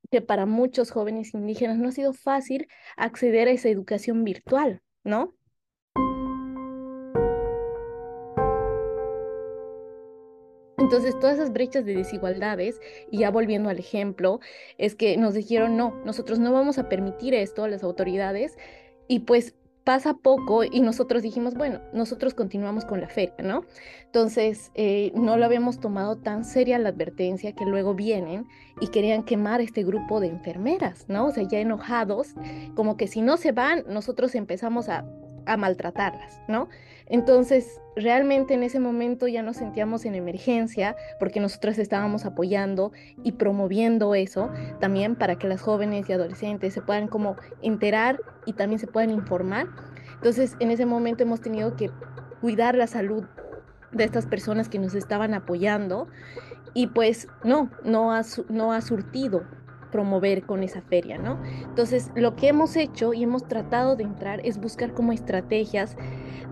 que 0.10 0.22
para 0.22 0.46
muchos 0.46 0.92
jóvenes 0.92 1.34
indígenas 1.34 1.78
no 1.78 1.90
ha 1.90 1.92
sido 1.92 2.14
fácil 2.14 2.68
acceder 2.98 3.48
a 3.48 3.52
esa 3.52 3.70
educación 3.70 4.24
virtual, 4.24 4.82
¿no? 5.04 5.36
Entonces, 10.78 11.20
todas 11.20 11.36
esas 11.36 11.54
brechas 11.54 11.86
de 11.86 11.96
desigualdades, 11.96 12.80
y 13.12 13.20
ya 13.20 13.30
volviendo 13.30 13.70
al 13.70 13.78
ejemplo, 13.78 14.40
es 14.80 14.96
que 14.96 15.18
nos 15.18 15.36
dijeron, 15.36 15.78
no, 15.78 15.94
nosotros 16.04 16.40
no 16.40 16.52
vamos 16.52 16.80
a 16.80 16.90
permitir 16.90 17.36
esto 17.36 17.64
a 17.64 17.68
las 17.70 17.84
autoridades, 17.84 18.58
y 19.08 19.20
pues 19.20 19.56
pasa 19.90 20.14
poco 20.14 20.64
y 20.64 20.82
nosotros 20.82 21.24
dijimos, 21.24 21.56
bueno, 21.56 21.80
nosotros 21.94 22.36
continuamos 22.36 22.86
con 22.86 23.02
la 23.02 23.08
feria, 23.08 23.34
¿no? 23.42 23.64
Entonces, 24.06 24.70
eh, 24.76 25.12
no 25.16 25.36
lo 25.36 25.46
habíamos 25.46 25.80
tomado 25.80 26.16
tan 26.16 26.46
seria 26.46 26.78
la 26.78 26.90
advertencia 26.90 27.54
que 27.54 27.66
luego 27.66 27.96
vienen 27.96 28.46
y 28.80 28.90
querían 28.90 29.24
quemar 29.24 29.62
este 29.62 29.84
grupo 29.84 30.20
de 30.20 30.28
enfermeras, 30.28 31.06
¿no? 31.08 31.26
O 31.26 31.32
sea, 31.32 31.42
ya 31.42 31.58
enojados, 31.60 32.36
como 32.76 32.98
que 32.98 33.08
si 33.08 33.24
no 33.24 33.38
se 33.38 33.52
van, 33.52 33.84
nosotros 33.88 34.36
empezamos 34.36 34.90
a, 34.90 35.06
a 35.50 35.58
maltratarlas, 35.58 36.42
¿no? 36.48 36.70
Entonces, 37.08 37.82
realmente 37.96 38.54
en 38.54 38.62
ese 38.62 38.80
momento 38.80 39.28
ya 39.28 39.42
nos 39.42 39.58
sentíamos 39.58 40.06
en 40.06 40.14
emergencia 40.14 40.96
porque 41.20 41.40
nosotros 41.40 41.80
estábamos 41.80 42.26
apoyando 42.26 42.92
y 43.24 43.32
promoviendo 43.34 44.14
eso 44.14 44.52
también 44.80 45.16
para 45.16 45.36
que 45.36 45.48
las 45.48 45.62
jóvenes 45.62 46.08
y 46.08 46.14
adolescentes 46.14 46.74
se 46.74 46.82
puedan 46.82 47.08
como 47.08 47.36
enterar 47.64 48.20
y 48.46 48.54
también 48.54 48.80
se 48.80 48.88
puedan 48.88 49.10
informar. 49.10 49.68
Entonces, 50.14 50.56
en 50.60 50.70
ese 50.70 50.86
momento 50.86 51.24
hemos 51.24 51.42
tenido 51.42 51.76
que 51.76 51.90
cuidar 52.42 52.76
la 52.76 52.88
salud 52.88 53.26
de 53.92 54.04
estas 54.04 54.28
personas 54.28 54.70
que 54.70 54.78
nos 54.78 54.94
estaban 54.94 55.34
apoyando 55.34 56.08
y 56.76 56.88
pues 56.88 57.28
no, 57.44 57.72
no 57.84 58.14
ha, 58.14 58.22
no 58.50 58.72
ha 58.72 58.82
surtido 58.82 59.44
promover 59.92 60.44
con 60.44 60.64
esa 60.64 60.82
feria, 60.82 61.18
¿no? 61.18 61.38
Entonces, 61.64 62.12
lo 62.16 62.36
que 62.36 62.50
hemos 62.50 62.76
hecho 62.76 63.14
y 63.14 63.24
hemos 63.24 63.48
tratado 63.48 63.96
de 63.96 64.04
entrar 64.04 64.42
es 64.44 64.60
buscar 64.60 64.94
como 64.94 65.12
estrategias 65.12 65.96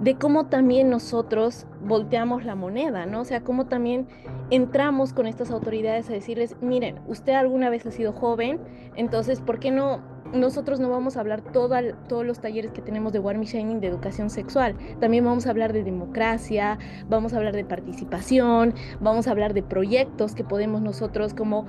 de 0.02 0.16
cómo 0.16 0.46
también 0.46 0.90
nosotros 0.90 1.66
volteamos 1.84 2.46
la 2.46 2.56
moneda, 2.56 3.06
¿no? 3.06 3.22
O 3.22 3.26
sea, 3.26 3.42
cómo 3.42 3.66
también 3.66 4.08
entramos 4.50 5.14
con 5.14 5.26
estas 5.26 5.50
autoridades 5.52 6.10
a 6.10 6.14
decirles, 6.14 6.56
miren, 6.62 7.00
usted 7.08 7.34
alguna 7.34 7.70
vez 7.70 7.86
ha 7.86 7.92
sido 7.92 8.14
joven, 8.14 8.60
entonces, 8.96 9.42
¿por 9.42 9.60
qué 9.60 9.72
no 9.72 10.02
nosotros 10.34 10.80
no 10.80 10.90
vamos 10.90 11.18
a 11.18 11.22
hablar 11.22 11.42
todo, 11.42 11.76
todos 12.08 12.26
los 12.26 12.40
talleres 12.40 12.72
que 12.72 12.82
tenemos 12.82 13.14
de 13.14 13.20
Warm 13.20 13.42
Shining 13.42 13.80
de 13.80 13.88
educación 13.88 14.30
sexual. 14.30 14.76
También 15.00 15.24
vamos 15.24 15.48
a 15.48 15.52
hablar 15.52 15.74
de 15.74 15.84
democracia, 15.84 16.78
vamos 17.10 17.34
a 17.34 17.38
hablar 17.38 17.56
de 17.56 17.66
participación, 17.66 18.74
vamos 19.00 19.28
a 19.28 19.32
hablar 19.32 19.54
de 19.54 19.64
proyectos 19.64 20.36
que 20.36 20.44
podemos 20.44 20.82
nosotros 20.82 21.34
como 21.34 21.66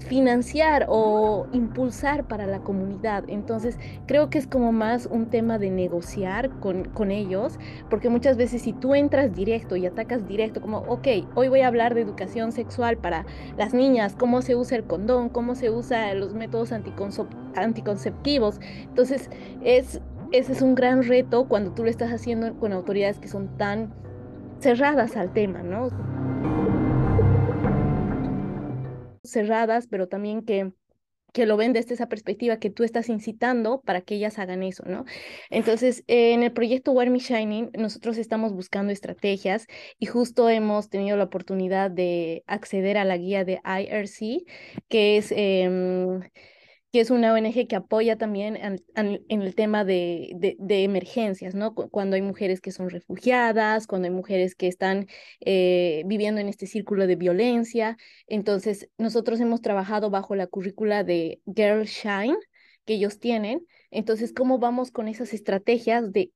financiar 0.00 0.86
o 0.88 1.46
impulsar 1.52 2.24
para 2.24 2.46
la 2.46 2.60
comunidad. 2.60 3.24
Entonces, 3.28 3.78
creo 4.06 4.30
que 4.30 4.38
es 4.38 4.46
como 4.46 4.72
más 4.72 5.06
un 5.06 5.26
tema 5.26 5.58
de 5.58 5.70
negociar 5.70 6.50
con, 6.60 6.84
con, 6.84 7.10
ellos, 7.10 7.58
porque 7.88 8.08
muchas 8.08 8.36
veces 8.36 8.62
si 8.62 8.72
tú 8.72 8.94
entras 8.94 9.34
directo 9.34 9.76
y 9.76 9.86
atacas 9.86 10.26
directo, 10.26 10.60
como, 10.60 10.78
ok, 10.78 11.08
hoy 11.34 11.48
voy 11.48 11.60
a 11.60 11.68
hablar 11.68 11.94
de 11.94 12.02
educación 12.02 12.52
sexual 12.52 12.96
para 12.98 13.26
las 13.56 13.74
niñas, 13.74 14.14
cómo 14.16 14.42
se 14.42 14.54
usa 14.54 14.76
el 14.76 14.84
condón, 14.84 15.28
cómo 15.28 15.54
se 15.54 15.70
usa 15.70 16.14
los 16.14 16.34
métodos 16.34 16.72
anticonceptivos. 16.72 18.60
Entonces, 18.82 19.30
es, 19.62 20.00
ese 20.32 20.52
es 20.52 20.62
un 20.62 20.74
gran 20.74 21.02
reto 21.02 21.46
cuando 21.48 21.72
tú 21.72 21.84
lo 21.84 21.90
estás 21.90 22.12
haciendo 22.12 22.54
con 22.58 22.72
autoridades 22.72 23.18
que 23.18 23.28
son 23.28 23.48
tan 23.56 23.92
cerradas 24.60 25.16
al 25.16 25.32
tema, 25.32 25.62
¿no? 25.62 25.90
Cerradas, 29.30 29.86
pero 29.88 30.08
también 30.08 30.42
que 30.42 30.72
que 31.36 31.44
lo 31.44 31.58
ven 31.58 31.74
desde 31.74 31.92
esa 31.92 32.08
perspectiva 32.08 32.58
que 32.58 32.70
tú 32.70 32.82
estás 32.82 33.10
incitando 33.10 33.82
para 33.82 34.00
que 34.00 34.14
ellas 34.14 34.38
hagan 34.38 34.62
eso, 34.62 34.84
¿no? 34.86 35.04
Entonces, 35.50 36.02
en 36.06 36.42
el 36.42 36.50
proyecto 36.50 36.92
Wear 36.92 37.10
Me 37.10 37.18
Shining, 37.18 37.72
nosotros 37.78 38.16
estamos 38.16 38.54
buscando 38.54 38.90
estrategias 38.90 39.66
y 39.98 40.06
justo 40.06 40.48
hemos 40.48 40.88
tenido 40.88 41.18
la 41.18 41.24
oportunidad 41.24 41.90
de 41.90 42.42
acceder 42.46 42.96
a 42.96 43.04
la 43.04 43.18
guía 43.18 43.44
de 43.44 43.60
IRC, 43.62 44.46
que 44.88 45.18
es... 45.18 45.30
Eh, 45.36 46.20
que 46.92 47.00
es 47.00 47.10
una 47.10 47.32
ONG 47.32 47.66
que 47.68 47.76
apoya 47.76 48.16
también 48.16 48.56
en, 48.56 49.42
el 49.42 49.54
tema 49.54 49.84
de, 49.84 50.56
de, 50.58 50.84
emergencias, 50.84 51.54
¿no? 51.54 51.74
Cuando 51.74 52.16
hay 52.16 52.22
mujeres 52.22 52.60
que 52.60 52.72
son 52.72 52.90
refugiadas, 52.90 53.86
cuando 53.86 54.08
hay 54.08 54.14
mujeres 54.14 54.54
que 54.54 54.68
están 54.68 55.06
eh, 55.40 56.04
viviendo 56.06 56.40
en 56.40 56.48
este 56.48 56.66
círculo 56.66 57.06
de 57.06 57.16
violencia. 57.16 57.96
Entonces, 58.26 58.88
nosotros 58.98 59.40
hemos 59.40 59.60
trabajado 59.60 60.10
bajo 60.10 60.34
la 60.36 60.46
currícula 60.46 61.04
de 61.04 61.40
Girl 61.54 61.84
Shine 61.84 62.38
que 62.84 62.94
ellos 62.94 63.18
tienen. 63.18 63.66
Entonces, 63.90 64.32
¿cómo 64.32 64.58
vamos 64.58 64.90
con 64.90 65.08
esas 65.08 65.34
estrategias 65.34 66.12
de, 66.12 66.32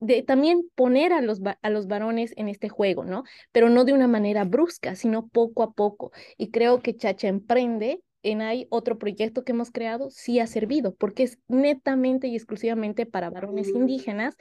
de 0.00 0.22
también 0.22 0.70
poner 0.74 1.12
a 1.12 1.20
los, 1.20 1.40
a 1.62 1.70
los 1.70 1.86
varones 1.88 2.32
en 2.36 2.48
este 2.48 2.68
juego, 2.68 3.04
¿no? 3.04 3.24
Pero 3.52 3.68
no 3.68 3.84
de 3.84 3.94
una 3.94 4.06
manera 4.06 4.44
brusca, 4.44 4.94
sino 4.94 5.28
poco 5.28 5.62
a 5.62 5.72
poco. 5.72 6.12
Y 6.36 6.50
creo 6.50 6.80
que 6.82 6.96
Chacha 6.96 7.28
Emprende 7.28 8.02
en 8.22 8.42
hay 8.42 8.66
otro 8.70 8.98
proyecto 8.98 9.44
que 9.44 9.52
hemos 9.52 9.70
creado, 9.70 10.10
sí 10.10 10.40
ha 10.40 10.46
servido, 10.46 10.94
porque 10.94 11.22
es 11.22 11.38
netamente 11.48 12.26
y 12.28 12.34
exclusivamente 12.34 13.06
para 13.06 13.30
varones 13.30 13.68
indígenas, 13.68 14.36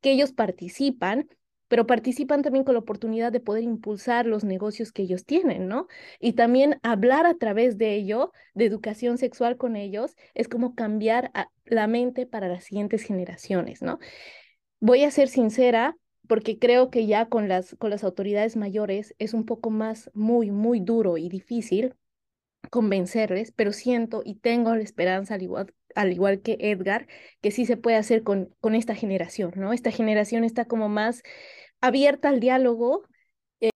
que 0.00 0.12
ellos 0.12 0.32
participan, 0.32 1.28
pero 1.68 1.86
participan 1.86 2.42
también 2.42 2.64
con 2.64 2.74
la 2.74 2.80
oportunidad 2.80 3.32
de 3.32 3.40
poder 3.40 3.62
impulsar 3.62 4.26
los 4.26 4.44
negocios 4.44 4.92
que 4.92 5.02
ellos 5.02 5.24
tienen, 5.24 5.68
¿no? 5.68 5.86
Y 6.20 6.34
también 6.34 6.78
hablar 6.82 7.24
a 7.24 7.34
través 7.34 7.78
de 7.78 7.94
ello, 7.94 8.32
de 8.52 8.66
educación 8.66 9.16
sexual 9.16 9.56
con 9.56 9.76
ellos, 9.76 10.14
es 10.34 10.48
como 10.48 10.74
cambiar 10.74 11.32
la 11.64 11.86
mente 11.86 12.26
para 12.26 12.48
las 12.48 12.64
siguientes 12.64 13.02
generaciones, 13.02 13.80
¿no? 13.80 13.98
Voy 14.80 15.04
a 15.04 15.10
ser 15.10 15.28
sincera, 15.28 15.96
porque 16.28 16.58
creo 16.58 16.90
que 16.90 17.06
ya 17.06 17.26
con 17.26 17.48
las, 17.48 17.74
con 17.76 17.88
las 17.90 18.04
autoridades 18.04 18.56
mayores 18.56 19.14
es 19.18 19.32
un 19.32 19.46
poco 19.46 19.70
más 19.70 20.10
muy, 20.12 20.50
muy 20.50 20.80
duro 20.80 21.16
y 21.16 21.28
difícil 21.28 21.94
convencerles, 22.70 23.52
pero 23.52 23.72
siento 23.72 24.22
y 24.24 24.36
tengo 24.36 24.74
la 24.74 24.82
esperanza, 24.82 25.34
al 25.34 25.42
igual, 25.42 25.74
al 25.94 26.12
igual 26.12 26.40
que 26.42 26.56
Edgar, 26.60 27.06
que 27.40 27.50
sí 27.50 27.66
se 27.66 27.76
puede 27.76 27.96
hacer 27.96 28.22
con, 28.22 28.54
con 28.60 28.74
esta 28.74 28.94
generación, 28.94 29.52
¿no? 29.56 29.72
Esta 29.72 29.90
generación 29.90 30.44
está 30.44 30.64
como 30.64 30.88
más 30.88 31.22
abierta 31.80 32.28
al 32.28 32.40
diálogo. 32.40 33.04
Eh 33.60 33.70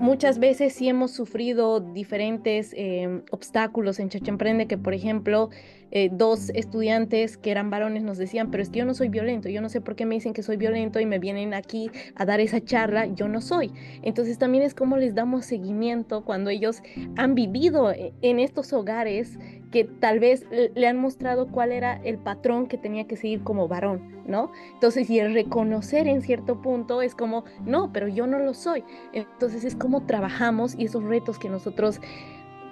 muchas 0.00 0.38
veces 0.38 0.72
sí 0.72 0.88
hemos 0.88 1.12
sufrido 1.12 1.80
diferentes 1.80 2.74
eh, 2.76 3.22
obstáculos 3.30 4.00
en 4.00 4.08
Chacha 4.08 4.30
Emprende, 4.30 4.66
que 4.66 4.78
por 4.78 4.94
ejemplo, 4.94 5.50
eh, 5.92 6.08
dos 6.12 6.50
estudiantes 6.50 7.36
que 7.36 7.50
eran 7.50 7.68
varones 7.68 8.02
nos 8.02 8.16
decían, 8.16 8.50
pero 8.50 8.62
es 8.62 8.70
que 8.70 8.78
yo 8.78 8.84
no 8.84 8.94
soy 8.94 9.08
violento, 9.08 9.48
yo 9.48 9.60
no 9.60 9.68
sé 9.68 9.80
por 9.80 9.96
qué 9.96 10.06
me 10.06 10.14
dicen 10.14 10.32
que 10.32 10.42
soy 10.42 10.56
violento 10.56 11.00
y 11.00 11.06
me 11.06 11.18
vienen 11.18 11.52
aquí 11.52 11.90
a 12.14 12.24
dar 12.24 12.40
esa 12.40 12.64
charla, 12.64 13.06
yo 13.06 13.28
no 13.28 13.40
soy. 13.40 13.72
Entonces 14.02 14.38
también 14.38 14.64
es 14.64 14.74
como 14.74 14.96
les 14.96 15.14
damos 15.14 15.44
seguimiento 15.44 16.24
cuando 16.24 16.50
ellos 16.50 16.82
han 17.16 17.34
vivido 17.34 17.90
eh, 17.92 18.12
en 18.22 18.38
estos 18.38 18.72
hogares 18.72 19.38
que 19.70 19.84
tal 19.84 20.18
vez 20.18 20.46
le 20.50 20.86
han 20.86 20.96
mostrado 20.96 21.48
cuál 21.48 21.72
era 21.72 22.00
el 22.04 22.18
patrón 22.18 22.66
que 22.66 22.76
tenía 22.76 23.06
que 23.06 23.16
seguir 23.16 23.42
como 23.42 23.68
varón, 23.68 24.22
¿no? 24.26 24.50
Entonces, 24.74 25.08
y 25.10 25.18
el 25.20 25.32
reconocer 25.32 26.08
en 26.08 26.22
cierto 26.22 26.60
punto 26.60 27.02
es 27.02 27.14
como, 27.14 27.44
no, 27.64 27.92
pero 27.92 28.08
yo 28.08 28.26
no 28.26 28.38
lo 28.38 28.54
soy. 28.54 28.82
Entonces 29.12 29.64
es 29.64 29.76
como 29.76 30.06
trabajamos 30.06 30.74
y 30.76 30.86
esos 30.86 31.04
retos 31.04 31.38
que 31.38 31.48
nosotros 31.48 32.00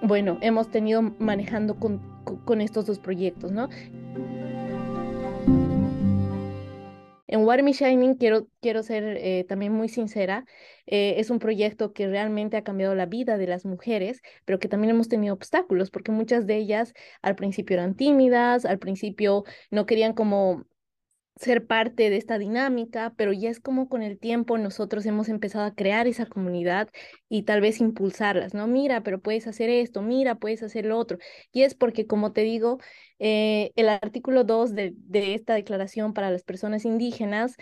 bueno, 0.02 0.38
hemos 0.40 0.70
tenido 0.70 1.02
manejando 1.18 1.74
con, 1.74 2.00
con 2.44 2.61
estos 2.61 2.87
dos 2.87 2.98
proyectos, 2.98 3.50
¿no? 3.50 3.68
En 7.29 7.45
Water 7.45 7.62
Me 7.62 7.73
Shining 7.73 8.14
quiero, 8.17 8.49
quiero 8.61 8.83
ser 8.83 9.05
eh, 9.19 9.45
también 9.49 9.73
muy 9.73 9.88
sincera, 9.88 10.47
eh, 10.87 11.17
es 11.19 11.29
un 11.31 11.38
proyecto 11.38 11.93
que 11.93 12.07
realmente 12.09 12.57
ha 12.57 12.64
cambiado 12.64 12.95
la 12.95 13.07
vida 13.07 13.37
de 13.37 13.47
las 13.47 13.67
mujeres, 13.67 14.23
pero 14.47 14.59
que 14.59 14.69
también 14.69 14.91
hemos 14.93 15.09
tenido 15.09 15.35
obstáculos, 15.35 15.91
porque 15.91 16.11
muchas 16.11 16.47
de 16.47 16.57
ellas 16.57 16.95
al 17.23 17.37
principio 17.37 17.75
eran 17.75 17.95
tímidas, 17.95 18.64
al 18.64 18.79
principio 18.79 19.45
no 19.71 19.85
querían 19.87 20.14
como 20.14 20.64
ser 21.38 21.66
parte 21.66 22.11
de 22.11 22.16
esta 22.16 22.38
dinámica, 22.38 23.14
pero 23.16 23.33
ya 23.33 23.51
es 23.51 23.61
como 23.61 23.88
con 23.88 24.03
el 24.03 24.18
tiempo 24.18 24.59
nosotros 24.59 25.07
hemos 25.07 25.29
empezado 25.29 25.64
a 25.64 25.74
crear 25.74 26.07
esa 26.07 26.27
comunidad 26.27 26.88
y 27.29 27.42
tal 27.44 27.61
vez 27.61 27.81
impulsarlas, 27.81 28.55
¿no? 28.55 28.66
Mira, 28.66 29.03
pero 29.03 29.20
puedes 29.20 29.46
hacer 29.46 29.70
esto, 29.70 30.03
mira, 30.03 30.37
puedes 30.37 30.62
hacer 30.62 30.85
lo 30.87 30.98
otro. 30.98 31.18
Y 31.53 31.62
es 31.62 31.74
porque, 31.74 32.07
como 32.07 32.33
te 32.33 32.42
digo, 32.42 32.79
eh, 33.18 33.72
el 33.77 33.88
artículo 33.88 34.44
2 34.44 34.74
de, 34.74 34.94
de 34.96 35.35
esta 35.35 35.55
declaración 35.55 36.12
para 36.14 36.31
las 36.31 36.42
personas 36.44 36.85
indígenas 36.85 37.57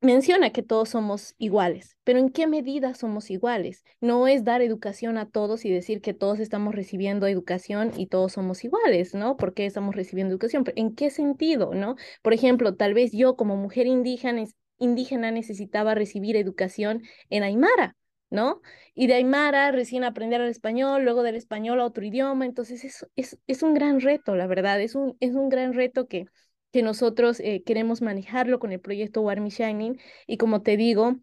menciona 0.00 0.50
que 0.50 0.62
todos 0.62 0.90
somos 0.90 1.34
iguales, 1.38 1.96
pero 2.04 2.18
¿en 2.18 2.30
qué 2.30 2.46
medida 2.46 2.94
somos 2.94 3.30
iguales? 3.30 3.84
No 4.00 4.28
es 4.28 4.44
dar 4.44 4.62
educación 4.62 5.18
a 5.18 5.28
todos 5.28 5.64
y 5.64 5.70
decir 5.70 6.00
que 6.00 6.14
todos 6.14 6.38
estamos 6.40 6.74
recibiendo 6.74 7.26
educación 7.26 7.92
y 7.96 8.06
todos 8.06 8.32
somos 8.32 8.62
iguales, 8.64 9.14
¿no? 9.14 9.36
¿Por 9.36 9.54
qué 9.54 9.66
estamos 9.66 9.96
recibiendo 9.96 10.32
educación? 10.32 10.64
¿En 10.76 10.94
qué 10.94 11.10
sentido, 11.10 11.74
no? 11.74 11.96
Por 12.22 12.32
ejemplo, 12.32 12.76
tal 12.76 12.94
vez 12.94 13.12
yo 13.12 13.36
como 13.36 13.56
mujer 13.56 13.86
indígena, 13.86 14.44
indígena 14.78 15.30
necesitaba 15.32 15.94
recibir 15.94 16.36
educación 16.36 17.02
en 17.30 17.42
Aymara, 17.42 17.96
¿no? 18.30 18.60
Y 18.94 19.06
de 19.08 19.14
Aymara 19.14 19.72
recién 19.72 20.04
aprender 20.04 20.40
el 20.40 20.48
español, 20.48 21.02
luego 21.02 21.22
del 21.22 21.34
español 21.36 21.80
a 21.80 21.84
otro 21.86 22.04
idioma, 22.04 22.46
entonces 22.46 22.84
es, 22.84 23.06
es, 23.16 23.38
es 23.46 23.62
un 23.62 23.74
gran 23.74 24.00
reto, 24.00 24.36
la 24.36 24.46
verdad, 24.46 24.80
es 24.80 24.94
un, 24.94 25.16
es 25.20 25.34
un 25.34 25.48
gran 25.48 25.72
reto 25.72 26.06
que 26.06 26.26
que 26.72 26.82
nosotros 26.82 27.40
eh, 27.40 27.62
queremos 27.64 28.02
manejarlo 28.02 28.58
con 28.58 28.72
el 28.72 28.80
proyecto 28.80 29.22
Warmy 29.22 29.50
Shining 29.50 29.98
y 30.26 30.36
como 30.36 30.62
te 30.62 30.76
digo, 30.76 31.16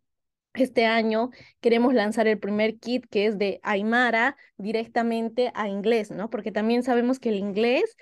este 0.53 0.85
año 0.85 1.31
queremos 1.59 1.93
lanzar 1.93 2.27
el 2.27 2.39
primer 2.39 2.77
kit 2.79 3.05
que 3.09 3.25
es 3.25 3.37
de 3.37 3.59
Aymara 3.63 4.37
directamente 4.57 5.51
a 5.53 5.67
inglés, 5.67 6.11
¿no? 6.11 6.29
Porque 6.29 6.51
también 6.51 6.83
sabemos 6.83 7.19
que 7.19 7.29
el 7.29 7.35
inglés 7.35 7.95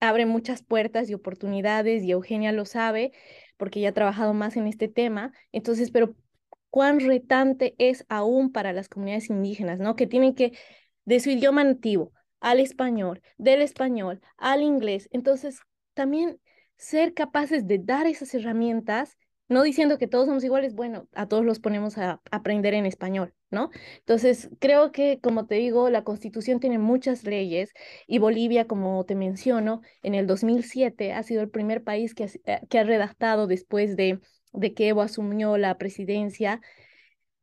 abre 0.00 0.26
muchas 0.26 0.62
puertas 0.62 1.08
y 1.10 1.14
oportunidades 1.14 2.02
y 2.02 2.10
Eugenia 2.12 2.52
lo 2.52 2.64
sabe 2.64 3.12
porque 3.56 3.80
ya 3.80 3.90
ha 3.90 3.92
trabajado 3.92 4.34
más 4.34 4.56
en 4.56 4.66
este 4.66 4.88
tema. 4.88 5.32
Entonces, 5.52 5.90
pero 5.90 6.14
cuán 6.70 7.00
retante 7.00 7.74
es 7.78 8.04
aún 8.08 8.52
para 8.52 8.72
las 8.72 8.88
comunidades 8.88 9.30
indígenas, 9.30 9.78
¿no? 9.78 9.96
Que 9.96 10.06
tienen 10.06 10.34
que, 10.34 10.52
de 11.04 11.20
su 11.20 11.30
idioma 11.30 11.64
nativo 11.64 12.12
al 12.40 12.60
español, 12.60 13.22
del 13.38 13.62
español 13.62 14.20
al 14.36 14.62
inglés. 14.62 15.08
Entonces, 15.12 15.60
también 15.94 16.40
ser 16.84 17.14
capaces 17.14 17.66
de 17.66 17.78
dar 17.78 18.06
esas 18.06 18.34
herramientas 18.34 19.16
no 19.48 19.62
diciendo 19.62 19.98
que 19.98 20.06
todos 20.06 20.26
somos 20.26 20.42
iguales, 20.44 20.74
bueno, 20.74 21.06
a 21.12 21.28
todos 21.28 21.44
los 21.44 21.60
ponemos 21.60 21.98
a 21.98 22.20
aprender 22.30 22.72
en 22.74 22.86
español, 22.86 23.34
¿no? 23.50 23.70
Entonces, 23.98 24.48
creo 24.58 24.90
que, 24.90 25.20
como 25.20 25.46
te 25.46 25.56
digo, 25.56 25.90
la 25.90 26.02
Constitución 26.02 26.60
tiene 26.60 26.78
muchas 26.78 27.24
leyes 27.24 27.72
y 28.06 28.18
Bolivia, 28.18 28.66
como 28.66 29.04
te 29.04 29.14
menciono, 29.14 29.82
en 30.02 30.14
el 30.14 30.26
2007 30.26 31.12
ha 31.12 31.22
sido 31.22 31.42
el 31.42 31.50
primer 31.50 31.84
país 31.84 32.14
que 32.14 32.30
eh, 32.46 32.60
que 32.70 32.78
ha 32.78 32.84
redactado 32.84 33.46
después 33.46 33.96
de, 33.96 34.20
de 34.52 34.74
que 34.74 34.88
Evo 34.88 35.02
asumió 35.02 35.58
la 35.58 35.76
presidencia, 35.76 36.60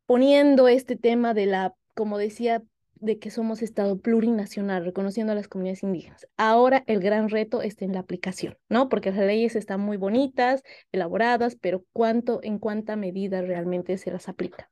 poniendo 0.06 0.68
este 0.68 0.96
tema 0.96 1.34
de 1.34 1.46
la, 1.46 1.74
como 1.94 2.18
decía, 2.18 2.62
de 3.02 3.18
que 3.18 3.30
somos 3.30 3.62
Estado 3.62 3.98
plurinacional, 3.98 4.84
reconociendo 4.84 5.32
a 5.32 5.36
las 5.36 5.48
comunidades 5.48 5.82
indígenas. 5.82 6.26
Ahora 6.36 6.84
el 6.86 7.00
gran 7.00 7.28
reto 7.28 7.60
está 7.60 7.84
en 7.84 7.92
la 7.92 8.00
aplicación, 8.00 8.56
¿no? 8.68 8.88
Porque 8.88 9.10
las 9.10 9.18
leyes 9.26 9.56
están 9.56 9.80
muy 9.80 9.96
bonitas, 9.96 10.62
elaboradas, 10.92 11.56
pero 11.60 11.84
¿cuánto, 11.92 12.40
en 12.42 12.58
cuánta 12.58 12.96
medida 12.96 13.42
realmente 13.42 13.98
se 13.98 14.10
las 14.10 14.28
aplica? 14.28 14.70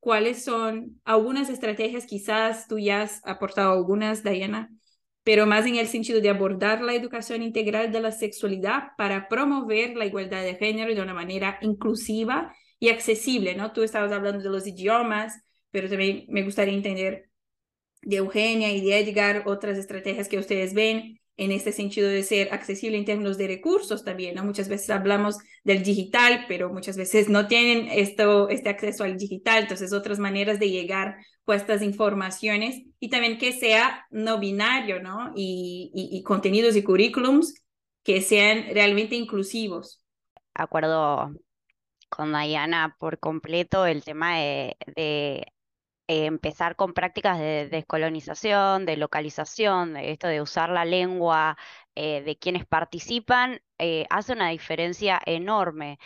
¿Cuáles 0.00 0.44
son 0.44 1.00
algunas 1.04 1.48
estrategias? 1.48 2.06
Quizás 2.06 2.68
tú 2.68 2.78
ya 2.78 3.02
has 3.02 3.20
aportado 3.24 3.72
algunas, 3.72 4.22
Diana, 4.22 4.70
pero 5.24 5.46
más 5.46 5.64
en 5.64 5.76
el 5.76 5.86
sentido 5.86 6.20
de 6.20 6.28
abordar 6.28 6.82
la 6.82 6.94
educación 6.94 7.42
integral 7.42 7.90
de 7.90 8.00
la 8.00 8.12
sexualidad 8.12 8.88
para 8.98 9.28
promover 9.28 9.96
la 9.96 10.04
igualdad 10.04 10.42
de 10.42 10.56
género 10.56 10.94
de 10.94 11.00
una 11.00 11.14
manera 11.14 11.58
inclusiva 11.62 12.54
y 12.78 12.90
accesible, 12.90 13.54
¿no? 13.54 13.72
Tú 13.72 13.82
estabas 13.82 14.12
hablando 14.12 14.42
de 14.42 14.50
los 14.50 14.66
idiomas, 14.66 15.40
pero 15.70 15.88
también 15.88 16.26
me 16.28 16.42
gustaría 16.42 16.74
entender 16.74 17.31
de 18.02 18.16
Eugenia 18.16 18.72
y 18.72 18.80
de 18.80 18.98
Edgar, 18.98 19.44
otras 19.46 19.78
estrategias 19.78 20.28
que 20.28 20.38
ustedes 20.38 20.74
ven 20.74 21.20
en 21.36 21.50
este 21.50 21.72
sentido 21.72 22.08
de 22.08 22.22
ser 22.22 22.52
accesible 22.52 22.98
en 22.98 23.04
términos 23.04 23.38
de 23.38 23.48
recursos 23.48 24.04
también, 24.04 24.34
¿no? 24.34 24.44
Muchas 24.44 24.68
veces 24.68 24.90
hablamos 24.90 25.38
del 25.64 25.82
digital, 25.82 26.44
pero 26.46 26.72
muchas 26.72 26.96
veces 26.96 27.28
no 27.28 27.48
tienen 27.48 27.88
esto, 27.88 28.48
este 28.48 28.68
acceso 28.68 29.04
al 29.04 29.16
digital, 29.16 29.62
entonces 29.62 29.92
otras 29.92 30.18
maneras 30.18 30.58
de 30.60 30.70
llegar 30.70 31.16
a 31.46 31.54
estas 31.54 31.82
informaciones 31.82 32.82
y 33.00 33.08
también 33.08 33.38
que 33.38 33.52
sea 33.52 34.06
no 34.10 34.38
binario, 34.38 35.02
¿no? 35.02 35.32
Y, 35.34 35.90
y, 35.94 36.22
contenidos 36.22 36.76
y 36.76 36.82
currículums 36.82 37.54
que 38.04 38.20
sean 38.20 38.66
realmente 38.72 39.16
inclusivos. 39.16 40.02
Acuerdo 40.54 41.32
con 42.08 42.32
Diana 42.32 42.94
por 42.98 43.18
completo 43.18 43.86
el 43.86 44.04
tema 44.04 44.38
de 44.38 45.46
eh, 46.12 46.26
empezar 46.26 46.76
con 46.76 46.92
prácticas 46.92 47.38
de 47.38 47.68
descolonización, 47.70 48.84
de 48.84 48.98
localización, 48.98 49.94
de 49.94 50.12
esto 50.12 50.28
de 50.28 50.42
usar 50.42 50.68
la 50.68 50.84
lengua 50.84 51.56
eh, 51.94 52.20
de 52.22 52.36
quienes 52.38 52.66
participan, 52.66 53.62
eh, 53.78 54.04
hace 54.10 54.34
una 54.34 54.50
diferencia 54.50 55.18
enorme 55.24 55.98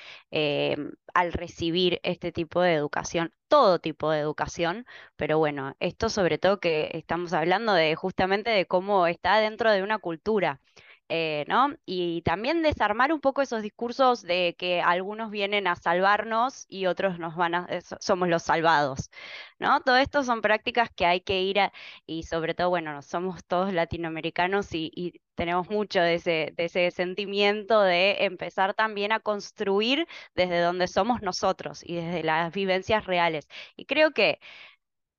al 1.15 1.33
recibir 1.33 1.99
este 2.05 2.31
tipo 2.33 2.61
de 2.61 2.75
educación, 2.75 3.33
todo 3.49 3.81
tipo 3.81 4.11
de 4.11 4.21
educación, 4.21 4.87
pero 5.17 5.39
bueno, 5.39 5.75
esto 5.81 6.09
sobre 6.09 6.39
todo 6.39 6.61
que 6.61 6.91
estamos 6.95 7.33
hablando 7.33 7.73
de 7.75 7.97
justamente 7.97 8.51
de 8.51 8.67
cómo 8.67 9.07
está 9.09 9.39
dentro 9.41 9.73
de 9.73 9.83
una 9.83 9.99
cultura. 9.99 10.61
Eh. 11.09 11.47
Y 11.87 12.23
también 12.23 12.63
desarmar 12.63 13.13
un 13.13 13.21
poco 13.21 13.43
esos 13.43 13.63
discursos 13.63 14.23
de 14.23 14.57
que 14.59 14.81
algunos 14.81 15.31
vienen 15.31 15.67
a 15.67 15.77
salvarnos 15.77 16.67
y 16.69 16.87
otros 16.87 17.19
nos 17.19 17.37
van 17.37 17.55
a, 17.55 17.69
somos 18.01 18.29
los 18.29 18.43
salvados, 18.43 19.11
¿no? 19.59 19.81
Todo 19.83 19.97
esto 19.99 20.25
son 20.25 20.43
prácticas 20.43 20.91
que 20.91 21.07
hay 21.07 21.21
que 21.21 21.43
ir 21.43 21.61
a, 21.61 21.73
y 22.07 22.25
sobre 22.25 22.55
todo, 22.55 22.71
bueno, 22.71 23.03
somos 23.03 23.45
todos 23.45 23.73
latinoamericanos 23.73 24.73
y, 24.75 25.21
tenemos 25.37 25.69
mucho 25.69 26.01
de 26.01 26.15
ese, 26.15 26.55
de 26.57 26.65
ese 26.65 26.91
sentimiento 26.91 27.83
de 27.83 28.25
empezar 28.25 28.73
también 28.73 29.13
a 29.13 29.21
construir 29.21 30.09
desde 30.35 30.61
donde 30.61 30.89
somos 30.89 31.21
nosotros 31.21 31.83
y 31.85 31.97
desde 31.97 32.23
las 32.23 32.53
vivencias 32.55 33.05
reales. 33.05 33.47
Y 33.77 33.85
creo 33.85 34.13
que 34.13 34.41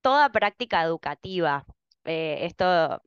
toda 0.01 0.31
práctica 0.31 0.83
educativa, 0.83 1.65
eh, 2.05 2.39
esto 2.43 3.01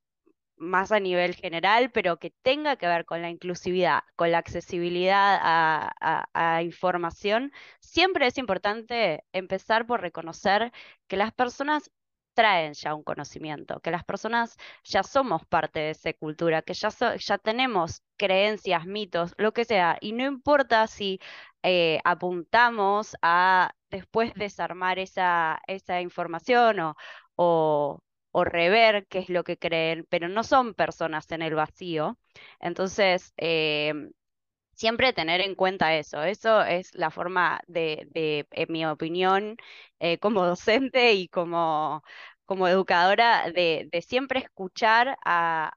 más 0.61 0.93
a 0.93 1.01
nivel 1.01 1.35
general, 1.35 1.91
pero 1.91 2.19
que 2.19 2.31
tenga 2.43 2.77
que 2.77 2.87
ver 2.87 3.05
con 3.07 3.23
la 3.23 3.31
inclusividad, 3.31 4.03
con 4.17 4.31
la 4.33 4.39
accesibilidad 4.39 5.41
a, 5.43 6.63
información, 6.63 7.53
siempre 7.81 8.27
es 8.27 8.39
importante 8.39 9.25
empezar 9.33 9.87
por 9.87 10.01
reconocer 10.03 10.73
que 11.09 11.17
las 11.17 11.33
personas 11.33 11.91
traen 12.35 12.75
ya 12.75 12.95
un 12.95 13.03
conocimiento, 13.03 13.81
que 13.81 13.91
las 13.91 14.05
personas 14.05 14.57
ya 14.85 15.03
somos 15.03 15.45
parte 15.47 15.81
de 15.81 15.91
esa 15.91 16.13
cultura, 16.15 16.63
que 16.63 16.75
ya, 16.75 16.91
ya 17.19 17.39
tenemos 17.39 18.03
creencias, 18.17 18.87
mitos, 18.87 19.35
lo 19.39 19.53
que 19.53 19.65
sea, 19.65 19.99
y 20.01 20.13
no 20.13 20.25
importa 20.25 20.87
si 20.87 21.21
eh, 21.63 22.01
apuntamos 22.05 23.17
a 23.23 23.73
después 23.91 24.35
desarmar 24.35 24.99
esa, 24.99 25.61
esa 25.67 26.01
información 26.01 26.81
o, 26.81 26.97
o 27.37 28.01
o 28.33 28.45
rever 28.45 29.07
qué 29.09 29.21
es 29.21 29.29
lo 29.29 29.45
que 29.45 29.59
creen, 29.59 30.07
pero 30.09 30.29
no 30.29 30.45
son 30.45 30.75
personas 30.75 31.31
en 31.33 31.43
el 31.43 31.55
vacío. 31.55 32.19
Entonces, 32.61 33.33
em, 33.37 34.13
siempre 34.75 35.13
tener 35.13 35.41
en 35.43 35.55
cuenta 35.55 35.97
eso. 35.97 36.23
Eso 36.25 36.63
es 36.63 36.95
la 36.95 37.11
forma 37.11 37.61
de, 37.69 38.47
en 38.51 38.73
mi 38.73 38.87
opinión, 38.87 39.57
eh, 40.01 40.19
como 40.19 40.45
docente 40.47 41.13
y 41.15 41.29
como, 41.29 42.03
como 42.47 42.67
educadora, 42.69 43.51
de, 43.53 43.89
siempre 44.07 44.41
escuchar 44.41 45.17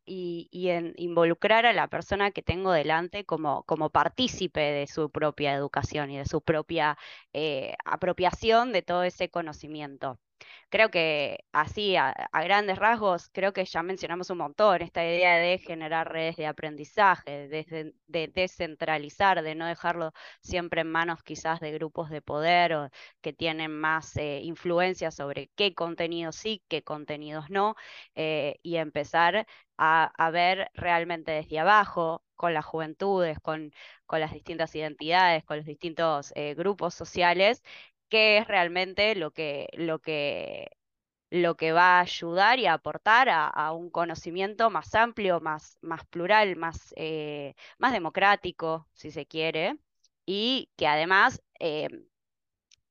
y, 0.06 0.50
involucrar 0.98 1.66
a 1.66 1.74
la 1.74 1.88
persona 1.88 2.32
que 2.32 2.42
tengo 2.42 2.72
delante 2.72 3.26
como, 3.26 3.63
como 3.66 3.89
partícipe 3.89 4.62
de 4.62 4.88
su 4.88 5.10
propia 5.12 5.54
educación 5.54 6.12
y 6.12 6.18
de 6.18 6.26
su 6.26 6.42
propia 6.42 6.98
eh, 7.34 7.76
apropiación 7.86 8.72
de 8.74 8.82
todo 8.84 9.04
ese 9.04 9.30
conocimiento. 9.30 10.20
Creo 10.69 10.89
que 10.89 11.46
así, 11.52 11.96
a, 11.96 12.13
grandes 12.34 12.80
rasgos, 12.80 13.30
creo 13.32 13.54
que 13.54 13.63
ya 13.65 13.84
mencionamos 13.84 14.30
un 14.32 14.39
montón 14.39 14.82
esta 14.82 15.04
idea 15.06 15.38
de 15.38 15.60
generar 15.60 16.12
redes 16.12 16.36
de 16.36 16.48
aprendizaje, 16.48 17.48
de, 17.48 18.30
descentralizar, 18.34 19.43
de 19.43 19.56
no 19.56 19.67
dejarlo 19.67 20.13
siempre 20.41 20.82
en 20.82 20.91
manos 20.91 21.22
quizás 21.24 21.60
de 21.60 21.72
grupos 21.72 22.10
de 22.10 22.22
poder 22.22 22.74
o 22.74 22.89
que 23.22 23.34
tienen 23.34 23.72
más 23.80 24.15
eh, 24.17 24.41
influencia 24.43 25.12
sobre 25.12 25.50
qué 25.56 25.76
contenidos 25.76 26.36
sí, 26.36 26.63
qué 26.67 26.84
contenidos 26.84 27.50
no, 27.50 27.76
eh, 28.15 28.60
y 28.63 28.78
empezar 28.78 29.46
a, 29.78 30.30
ver 30.32 30.69
realmente 30.74 31.32
desde 31.32 31.60
abajo, 31.60 32.24
con 32.36 32.54
las 32.54 32.65
juventudes, 32.65 33.39
con, 33.39 33.72
las 34.10 34.34
distintas 34.34 34.76
identidades, 34.76 35.43
con 35.43 35.58
los 35.58 35.65
distintos 35.65 36.32
eh, 36.36 36.54
grupos 36.56 36.93
sociales, 36.93 37.63
qué 38.13 38.38
es 38.38 38.47
realmente 38.47 39.15
lo 39.15 39.32
que, 39.32 39.69
lo 39.73 39.99
que, 39.99 40.69
lo 41.32 41.58
que 41.58 41.73
va 41.73 41.97
a 41.99 42.02
ayudar 42.02 42.60
y 42.60 42.67
aportar 42.67 43.28
a, 43.30 43.71
un 43.73 43.89
conocimiento 43.91 44.69
más 44.69 44.93
amplio, 44.95 45.41
más, 45.41 45.80
más 45.82 46.06
plural, 46.08 46.56
más, 46.58 46.93
eh, 46.97 47.56
más 47.80 47.93
democrático, 47.93 48.88
si 48.93 49.12
se 49.12 49.26
quiere, 49.26 49.80
y 50.28 50.69
que 50.78 50.88
además 50.88 51.41
eh, 51.60 51.89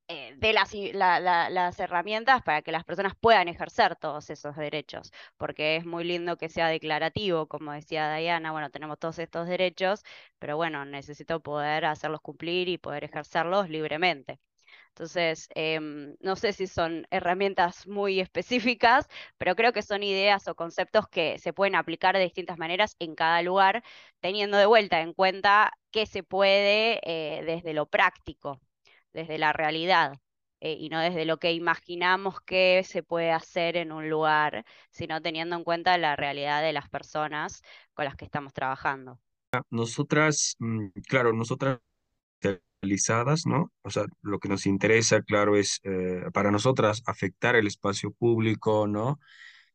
eh, 0.08 0.35
dé 0.38 0.52
las, 0.52 0.74
las 0.74 1.78
herramientas 1.80 2.42
para 2.42 2.62
que 2.62 2.72
las 2.72 2.85
personas 2.85 3.14
puedan 3.20 3.48
ejercer 3.48 3.96
todos 3.96 4.28
esos 4.30 4.56
derechos, 4.56 5.12
porque 5.37 5.76
es 5.76 5.87
muy 5.87 6.04
lindo 6.04 6.37
que 6.37 6.48
sea 6.48 6.68
declarativo, 6.68 7.46
como 7.48 7.72
decía 7.72 8.14
Diana, 8.16 8.52
bueno, 8.52 8.70
tenemos 8.70 8.98
todos 8.98 9.18
estos 9.20 9.46
derechos, 9.48 10.02
pero 10.40 10.56
bueno, 10.56 10.85
necesito 10.85 11.40
poder 11.40 11.85
hacerlos 11.85 12.20
cumplir 12.22 12.68
y 12.68 12.78
poder 12.78 13.04
ejercerlos 13.04 13.70
libremente. 13.70 14.40
Entonces, 14.94 15.49
em, 15.55 16.16
no 16.20 16.36
sé 16.36 16.53
si 16.53 16.66
son 16.66 17.07
herramientas 17.11 17.86
muy 17.86 18.20
específicas, 18.76 19.09
pero 19.38 19.57
creo 19.57 19.72
que 19.72 19.82
son 19.82 20.03
ideas 20.03 20.49
o 20.49 20.55
conceptos 20.55 21.09
que 21.09 21.38
se 21.38 21.53
pueden 21.55 21.74
aplicar 21.76 22.14
de 22.16 22.22
distintas 22.22 22.59
maneras 22.59 22.97
en 22.99 23.14
cada 23.14 23.40
lugar, 23.43 23.82
teniendo 24.20 24.59
de 24.59 24.66
vuelta 24.66 25.01
en 25.01 25.14
cuenta 25.14 25.72
que 25.90 26.05
se 26.07 26.22
puede 26.22 27.01
eh, 27.05 27.43
desde 27.45 27.72
lo 27.72 27.86
práctico, 27.86 28.61
desde 29.12 29.38
la 29.38 29.53
realidad. 29.53 30.14
Eh, 30.61 30.76
y 30.78 30.90
no 30.90 31.01
desde 31.01 31.24
lo 31.24 31.38
que 31.38 31.53
imaginamos 31.53 32.40
que 32.40 32.84
se 32.84 33.03
puede 33.03 33.32
hacer 33.32 33.76
en 33.76 33.90
un 33.90 34.09
lugar, 34.09 34.64
sino 34.90 35.20
teniendo 35.20 35.57
en 35.57 35.64
cuenta 35.64 35.99
la 35.99 36.14
realidad 36.14 36.62
de 36.62 36.72
las 36.72 36.88
personas 36.88 37.62
con 37.95 38.05
las 38.05 38.14
que 38.14 38.26
estamos 38.26 38.53
trabajando. 38.53 39.18
Nosotras, 39.70 40.55
mm, 40.61 40.88
claro, 41.09 41.32
nosotras 41.32 41.80
¿no? 43.47 43.72
O 43.83 43.91
sea, 43.91 44.07
lo 44.22 44.39
que 44.39 44.49
nos 44.49 44.66
interesa, 44.66 45.22
claro, 45.22 45.57
es 45.57 45.80
eh, 45.85 46.24
para 46.33 46.51
nosotras 46.51 47.03
afectar 47.07 47.57
el 47.57 47.66
espacio 47.66 48.11
público, 48.12 48.87
¿no? 48.87 49.20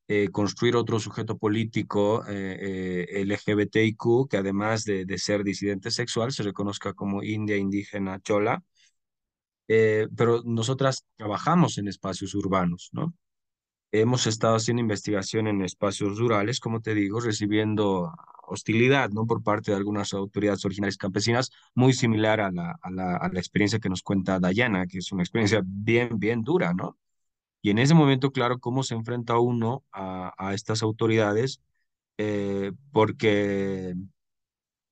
eh, 0.08 0.30
construir 0.32 0.76
otro 0.76 1.00
sujeto 1.00 1.38
político 1.38 2.24
eh, 2.28 3.24
LGBTIQ 3.26 4.30
que 4.30 4.38
además 4.38 4.84
de, 4.86 5.06
de, 5.06 5.18
ser 5.18 5.44
disidente 5.44 5.92
sexual 5.92 6.32
se 6.32 6.44
reconozca 6.44 6.94
como 6.94 7.24
india, 7.24 7.58
indígena, 7.58 8.20
chola. 8.22 8.64
Pero 9.68 10.42
nosotras 10.46 11.06
trabajamos 11.18 11.78
en 11.78 11.90
espacios 11.90 12.34
urbanos, 12.36 12.90
¿no? 12.94 13.14
Hemos 13.92 14.28
estado 14.28 14.56
haciendo 14.56 14.82
investigación 14.82 15.48
en 15.48 15.62
espacios 15.62 16.18
rurales, 16.18 16.60
como 16.60 16.82
te 16.82 16.94
digo, 16.94 17.20
recibiendo 17.20 18.14
hostilidad, 18.48 19.10
¿no? 19.12 19.26
Por 19.28 19.44
parte 19.44 19.72
de 19.72 19.78
algunas 19.78 20.14
autoridades 20.14 20.66
originales 20.66 20.98
campesinas, 20.98 21.52
muy 21.76 21.94
similar 21.94 22.42
a 22.42 22.52
la, 22.52 22.78
a 22.82 22.92
la, 22.92 23.18
a 23.18 23.30
la 23.30 23.40
experiencia 23.40 23.80
que 23.80 23.90
nos 23.90 24.02
cuenta 24.04 24.40
Dayana, 24.40 24.88
que 24.88 25.00
es 25.00 25.12
una 25.12 25.24
experiencia 25.24 25.62
bien, 25.66 26.20
bien 26.20 26.44
dura, 26.44 26.74
¿no? 26.74 26.98
Y 27.62 27.72
en 27.72 27.80
ese 27.80 27.94
momento, 27.96 28.32
claro, 28.32 28.60
cómo 28.60 28.84
se 28.84 28.96
enfrenta 28.96 29.40
uno 29.40 29.84
a, 29.92 30.34
a 30.38 30.54
estas 30.54 30.84
autoridades, 30.84 31.62
eh, 32.18 32.72
porque 32.92 33.96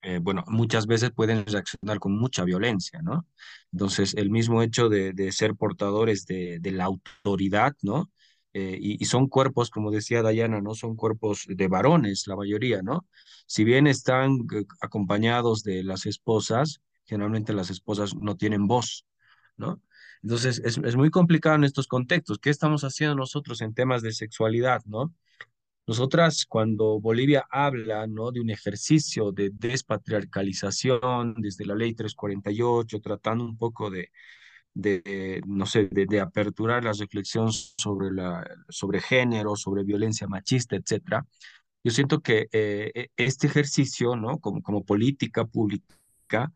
eh, 0.01 0.19
bueno, 0.21 0.43
muchas 0.47 0.85
veces 0.85 1.11
pueden 1.11 1.45
reaccionar 1.47 1.99
con 1.99 2.17
mucha 2.17 2.43
violencia, 2.43 3.01
¿no? 3.01 3.25
Entonces, 3.71 4.13
el 4.15 4.29
mismo 4.29 4.61
hecho 4.61 4.87
de, 4.87 5.13
de 5.13 5.31
ser 5.31 5.55
portadores 5.55 6.27
de, 6.27 6.59
de, 6.59 6.71
la 6.71 6.85
autoridad, 6.85 7.75
¿no? 7.81 8.11
Eh, 8.57 8.79
y, 8.79 9.03
son 9.03 9.27
cuerpos, 9.27 9.69
como 9.69 9.91
decía 9.91 10.21
Dayana, 10.21 10.61
¿no? 10.61 10.75
Son 10.75 10.95
cuerpos 10.95 11.43
de 11.45 11.67
varones, 11.67 12.25
la 12.25 12.37
mayoría, 12.37 12.81
¿no? 12.81 13.05
Si 13.47 13.65
bien 13.65 13.85
están 13.85 14.47
eh, 14.53 14.63
acompañados 14.79 15.61
de 15.63 15.83
las 15.83 16.05
esposas, 16.05 16.79
generalmente 17.03 17.51
las 17.51 17.69
esposas 17.69 18.15
no 18.15 18.37
tienen 18.37 18.65
voz, 18.65 19.05
¿no? 19.57 19.81
Entonces, 20.23 20.61
es, 20.63 20.77
es 20.77 20.95
muy 20.95 21.09
complicado 21.09 21.57
en 21.57 21.65
estos 21.65 21.87
contextos. 21.87 22.39
¿Qué 22.39 22.49
estamos 22.49 22.85
haciendo 22.85 23.15
nosotros 23.15 23.59
en 23.59 23.73
temas 23.73 24.01
de 24.01 24.13
sexualidad, 24.13 24.81
¿no? 24.85 25.13
Nosotras, 25.85 26.45
cuando 26.47 27.01
Bolivia 27.01 27.45
habla 27.51 28.07
¿no? 28.07 28.31
de 28.31 28.39
un 28.39 28.51
ejercicio 28.51 29.33
de 29.33 29.51
despatriarcalización 29.53 31.35
desde 31.39 31.65
la 31.65 31.75
ley 31.75 31.93
348, 31.93 33.01
tratando 33.01 33.43
un 33.43 33.57
poco 33.57 33.89
de, 33.91 34.11
de 34.75 35.41
no 35.47 35.65
sé, 35.65 35.85
de, 35.91 36.05
de, 36.05 36.19
aperturar 36.19 36.83
la 36.83 36.93
reflexión 36.93 37.51
sobre, 37.51 38.11
la, 38.11 38.45
sobre 38.69 39.01
género, 39.01 39.55
sobre 39.55 39.83
violencia 39.83 40.27
machista, 40.27 40.75
etcétera, 40.75 41.25
yo 41.83 41.91
siento 41.91 42.21
que 42.21 42.47
eh, 42.51 42.91
e, 42.95 43.09
este 43.17 43.47
ejercicio, 43.47 44.15
¿no? 44.15 44.39
como, 44.39 44.61
como 44.61 44.83
política 44.85 45.45
pública, 45.45 46.51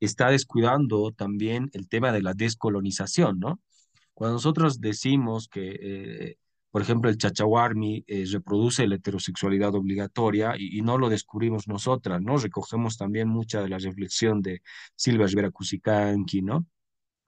está 0.00 0.30
descuidando 0.30 1.12
también 1.12 1.70
el 1.72 1.88
tema 1.88 2.12
de 2.12 2.22
la 2.22 2.34
descolonización, 2.34 3.38
¿no? 3.40 3.60
Cuando 4.14 4.34
nosotros 4.34 4.80
decimos 4.80 5.48
que 5.48 5.78
eh, 5.80 6.36
por 6.72 6.80
ejemplo, 6.82 7.10
el 7.10 7.18
chachahuarmi 7.18 8.02
eh, 8.06 8.24
reproduce 8.32 8.86
la 8.86 8.94
heterosexualidad 8.96 9.74
obligatoria 9.74 10.54
y, 10.58 10.80
no 10.80 10.96
lo 10.96 11.10
descubrimos 11.10 11.68
nosotras, 11.68 12.22
¿no? 12.22 12.38
Recogemos 12.38 12.96
también 12.96 13.28
mucha 13.28 13.60
de 13.60 13.68
la 13.68 13.78
reflexión 13.78 14.40
de 14.40 14.62
Silvia 14.96 15.26
Rivera 15.26 15.50
Cusicanqui, 15.50 16.40
¿no? 16.40 16.66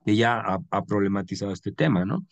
Que 0.05 0.15
ya 0.15 0.39
ha, 0.39 0.85
problematizado 0.85 1.51
este 1.51 1.71
tema, 1.71 2.05
¿no? 2.05 2.23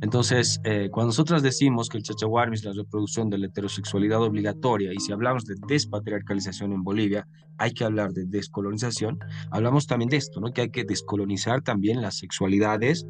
Entonces, 0.00 0.60
eh, 0.64 0.88
cuando 0.90 1.08
nosotras 1.08 1.42
decimos 1.42 1.90
que 1.90 1.98
el 1.98 2.02
chachahuarmi 2.02 2.54
es 2.54 2.64
la 2.64 2.72
reproducción 2.72 3.28
de 3.28 3.36
la 3.36 3.46
heterosexualidad 3.46 4.22
obligatoria, 4.22 4.94
y 4.94 4.98
si 4.98 5.12
hablamos 5.12 5.44
de 5.44 5.56
despatriarcalización 5.68 6.72
en 6.72 6.82
Bolivia, 6.82 7.28
hay 7.58 7.72
que 7.72 7.84
hablar 7.84 8.12
de 8.14 8.24
descolonización, 8.24 9.18
hablamos 9.50 9.86
también 9.86 10.08
de 10.08 10.16
esto, 10.16 10.40
¿no? 10.40 10.52
que 10.52 10.62
hay 10.62 10.70
que 10.70 10.84
descolonizar 10.84 11.60
también 11.60 12.00
las 12.00 12.16
sexualidades 12.16 13.06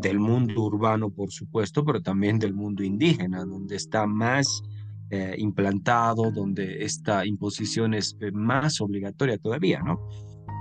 del 0.00 0.20
mundo 0.20 0.62
urbano, 0.62 1.10
por 1.10 1.32
supuesto, 1.32 1.84
pero 1.84 2.00
también 2.00 2.38
del 2.38 2.54
mundo 2.54 2.84
indígena, 2.84 3.44
donde 3.44 3.74
está 3.74 4.06
más 4.06 4.62
eh, 5.10 5.34
implantado, 5.38 6.30
donde 6.30 6.84
esta 6.84 7.24
imposición 7.24 7.94
es 7.94 8.16
eh, 8.20 8.30
más 8.30 8.80
obligatoria 8.80 9.38
todavía, 9.38 9.80
¿no? 9.80 10.06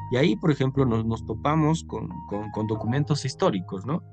Y 0.09 0.15
ahí, 0.15 0.37
por 0.37 0.51
ejemplo, 0.51 0.85
nos, 0.85 1.05
nos 1.05 1.25
topamos 1.25 1.83
con, 1.83 2.07
con, 2.29 2.49
con 2.51 2.65
documentos 2.65 3.25
históricos, 3.25 3.85
¿no? 3.85 4.03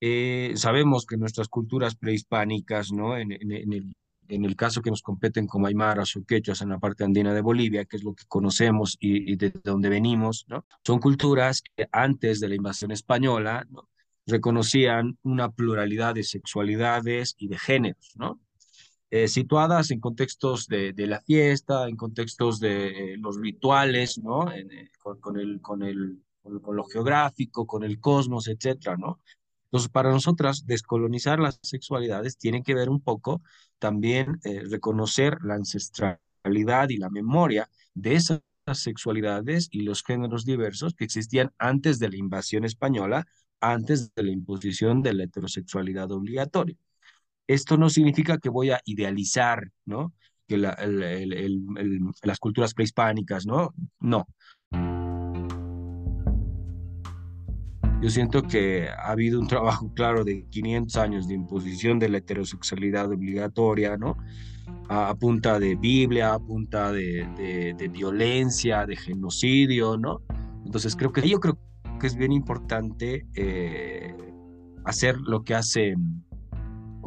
Eh, 0.00 0.52
sabemos 0.56 1.04
que 1.04 1.16
nuestras 1.16 1.48
culturas 1.48 1.96
prehispánicas, 1.96 2.92
¿no? 2.92 3.16
En, 3.16 3.32
en, 3.32 3.52
en, 3.52 3.72
el, 3.72 3.94
en, 4.28 4.44
el, 4.44 4.56
caso 4.56 4.80
que 4.80 4.90
nos 4.90 5.02
competen 5.02 5.46
como 5.46 5.66
aymaras 5.66 6.16
o 6.16 6.24
quechuas 6.24 6.62
en 6.62 6.70
la 6.70 6.78
parte 6.78 7.04
andina 7.04 7.34
de 7.34 7.42
Bolivia, 7.42 7.84
que 7.84 7.96
es 7.96 8.04
lo 8.04 8.14
que 8.14 8.24
conocemos 8.26 8.96
y, 9.00 9.32
y 9.32 9.36
de 9.36 9.52
donde 9.64 9.88
venimos, 9.88 10.46
¿no? 10.48 10.64
Son 10.84 10.98
culturas 10.98 11.62
que 11.74 11.88
antes 11.92 12.40
de 12.40 12.48
la 12.48 12.54
invasión 12.54 12.90
española 12.90 13.66
¿no? 13.70 13.88
Reconocían 14.26 15.18
una 15.22 15.50
pluralidad 15.52 16.14
de 16.14 16.24
sexualidades 16.24 17.34
y 17.38 17.48
de 17.48 17.58
géneros. 17.58 18.14
Eh, 19.08 19.28
situadas 19.28 19.92
en 19.92 20.00
contextos 20.00 20.66
de, 20.66 20.92
la 20.96 21.20
fiesta, 21.20 21.88
en 21.88 21.96
contextos 21.96 22.58
de 22.58 23.16
los 23.18 23.40
rituales, 23.40 24.18
eh, 24.18 24.90
con, 25.20 25.38
el, 25.38 25.60
con, 25.60 25.82
el, 25.82 26.18
con, 26.42 26.76
lo 26.76 26.84
geográfico, 26.84 27.66
con 27.66 27.84
el 27.84 28.00
cosmos, 28.00 28.48
etcétera, 28.48 28.96
¿no? 28.96 29.20
Entonces, 29.66 29.90
para 29.90 30.10
nosotras, 30.10 30.66
descolonizar 30.66 31.38
las 31.38 31.58
sexualidades 31.62 32.36
tiene 32.36 32.62
que 32.62 32.74
ver 32.74 32.88
un 32.88 33.00
poco 33.00 33.42
también 33.78 34.40
eh, 34.44 34.62
reconocer 34.68 35.38
la 35.42 35.54
ancestralidad 35.54 36.88
y 36.88 36.96
la 36.96 37.10
memoria 37.10 37.68
de 37.94 38.14
esas 38.14 38.42
sexualidades 38.72 39.68
y 39.70 39.82
los 39.82 40.02
géneros 40.02 40.44
diversos 40.44 40.94
que 40.94 41.04
existían 41.04 41.52
antes 41.58 41.98
de 41.98 42.08
la 42.08 42.16
invasión 42.16 42.64
española, 42.64 43.26
antes 43.60 44.14
de 44.14 44.22
la 44.22 44.30
imposición 44.30 45.02
de 45.02 45.14
la 45.14 45.24
heterosexualidad 45.24 46.10
obligatoria. 46.12 46.76
Esto 47.46 47.76
no 47.76 47.90
significa 47.90 48.38
que 48.38 48.48
voy 48.48 48.70
a 48.70 48.80
idealizar, 48.84 49.70
¿no? 49.84 50.12
Que 50.48 50.58
la, 50.58 50.70
el, 50.72 51.02
el, 51.02 51.32
el, 51.32 52.00
las 52.22 52.38
culturas 52.38 52.74
prehispánicas, 52.74 53.46
¿no? 53.46 53.74
No. 54.00 54.26
Yo 58.02 58.10
siento 58.10 58.42
que 58.42 58.88
ha 58.88 59.10
habido 59.10 59.40
un 59.40 59.46
trabajo 59.46 59.92
claro 59.94 60.22
de 60.22 60.44
500 60.50 60.96
años 60.96 61.28
de 61.28 61.34
imposición 61.34 61.98
de 61.98 62.08
la 62.08 62.18
heterosexualidad 62.18 63.10
obligatoria, 63.10 63.96
¿no? 63.96 64.16
A, 64.88 65.08
a 65.08 65.14
punta 65.14 65.58
de 65.58 65.76
Biblia, 65.76 66.34
a 66.34 66.38
punta 66.38 66.92
de, 66.92 67.26
de, 67.36 67.74
de, 67.74 67.88
violencia, 67.88 68.86
de 68.86 68.96
genocidio, 68.96 69.96
¿no? 69.96 70.20
Entonces 70.64 70.94
creo 70.94 71.12
que 71.12 71.26
yo 71.28 71.40
creo 71.40 71.58
que 71.98 72.06
es 72.06 72.16
bien 72.16 72.32
importante 72.32 73.26
eh, 73.34 74.14
hacer 74.84 75.16
lo 75.20 75.42
que 75.42 75.54
hace 75.54 75.94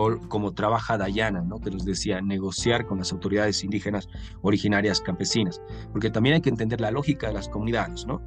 o 0.01 0.17
como 0.29 0.53
trabaja 0.53 0.97
Dayana, 0.97 1.41
¿no? 1.41 1.59
que 1.59 1.69
nos 1.71 1.83
decía, 1.83 2.21
negociar 2.21 2.85
con 2.85 2.99
las 2.99 3.11
autoridades 3.11 3.65
indígenas 3.65 4.07
originarias 4.41 5.01
campesinas, 5.01 5.61
porque 5.91 6.09
también 6.09 6.35
hay 6.35 6.41
que 6.41 6.49
entender 6.49 6.79
la 6.79 6.89
lógica 6.89 7.27
de 7.27 7.33
las 7.33 7.49
comunidades. 7.49 8.07
¿no? 8.07 8.21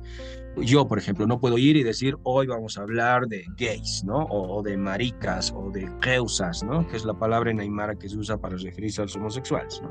Yo, 0.59 0.87
por 0.87 0.99
ejemplo, 0.99 1.27
no 1.27 1.41
puedo 1.41 1.57
ir 1.57 1.79
y 1.79 1.83
decir, 1.83 2.19
hoy 2.25 2.47
vamos 2.47 2.77
a 2.77 2.83
hablar 2.83 3.27
de 3.27 3.47
gays, 3.57 4.05
¿no? 4.05 4.19
o, 4.19 4.59
o 4.59 4.63
de 4.63 4.77
maricas, 4.77 5.51
o 5.57 5.71
de 5.71 5.91
keusas, 6.03 6.63
¿no? 6.63 6.87
que 6.87 6.97
es 6.99 7.07
la 7.07 7.15
palabra 7.15 7.51
en 7.51 7.61
aymara 7.61 7.95
que 7.95 8.07
se 8.07 8.19
usa 8.19 8.37
para 8.37 8.59
referirse 8.59 9.01
a 9.01 9.05
los 9.05 9.17
homosexuales. 9.17 9.81
¿no? 9.81 9.89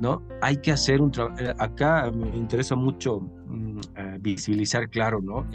¿no? 0.00 0.22
Hay 0.42 0.58
que 0.58 0.70
hacer 0.70 1.00
un 1.00 1.10
trabajo, 1.10 1.42
eh, 1.42 1.54
acá 1.58 2.10
me 2.12 2.36
interesa 2.36 2.76
mucho 2.76 3.20
uh, 3.96 4.18
visibilizar, 4.20 4.88
claro, 4.88 5.20
¿no? 5.20 5.48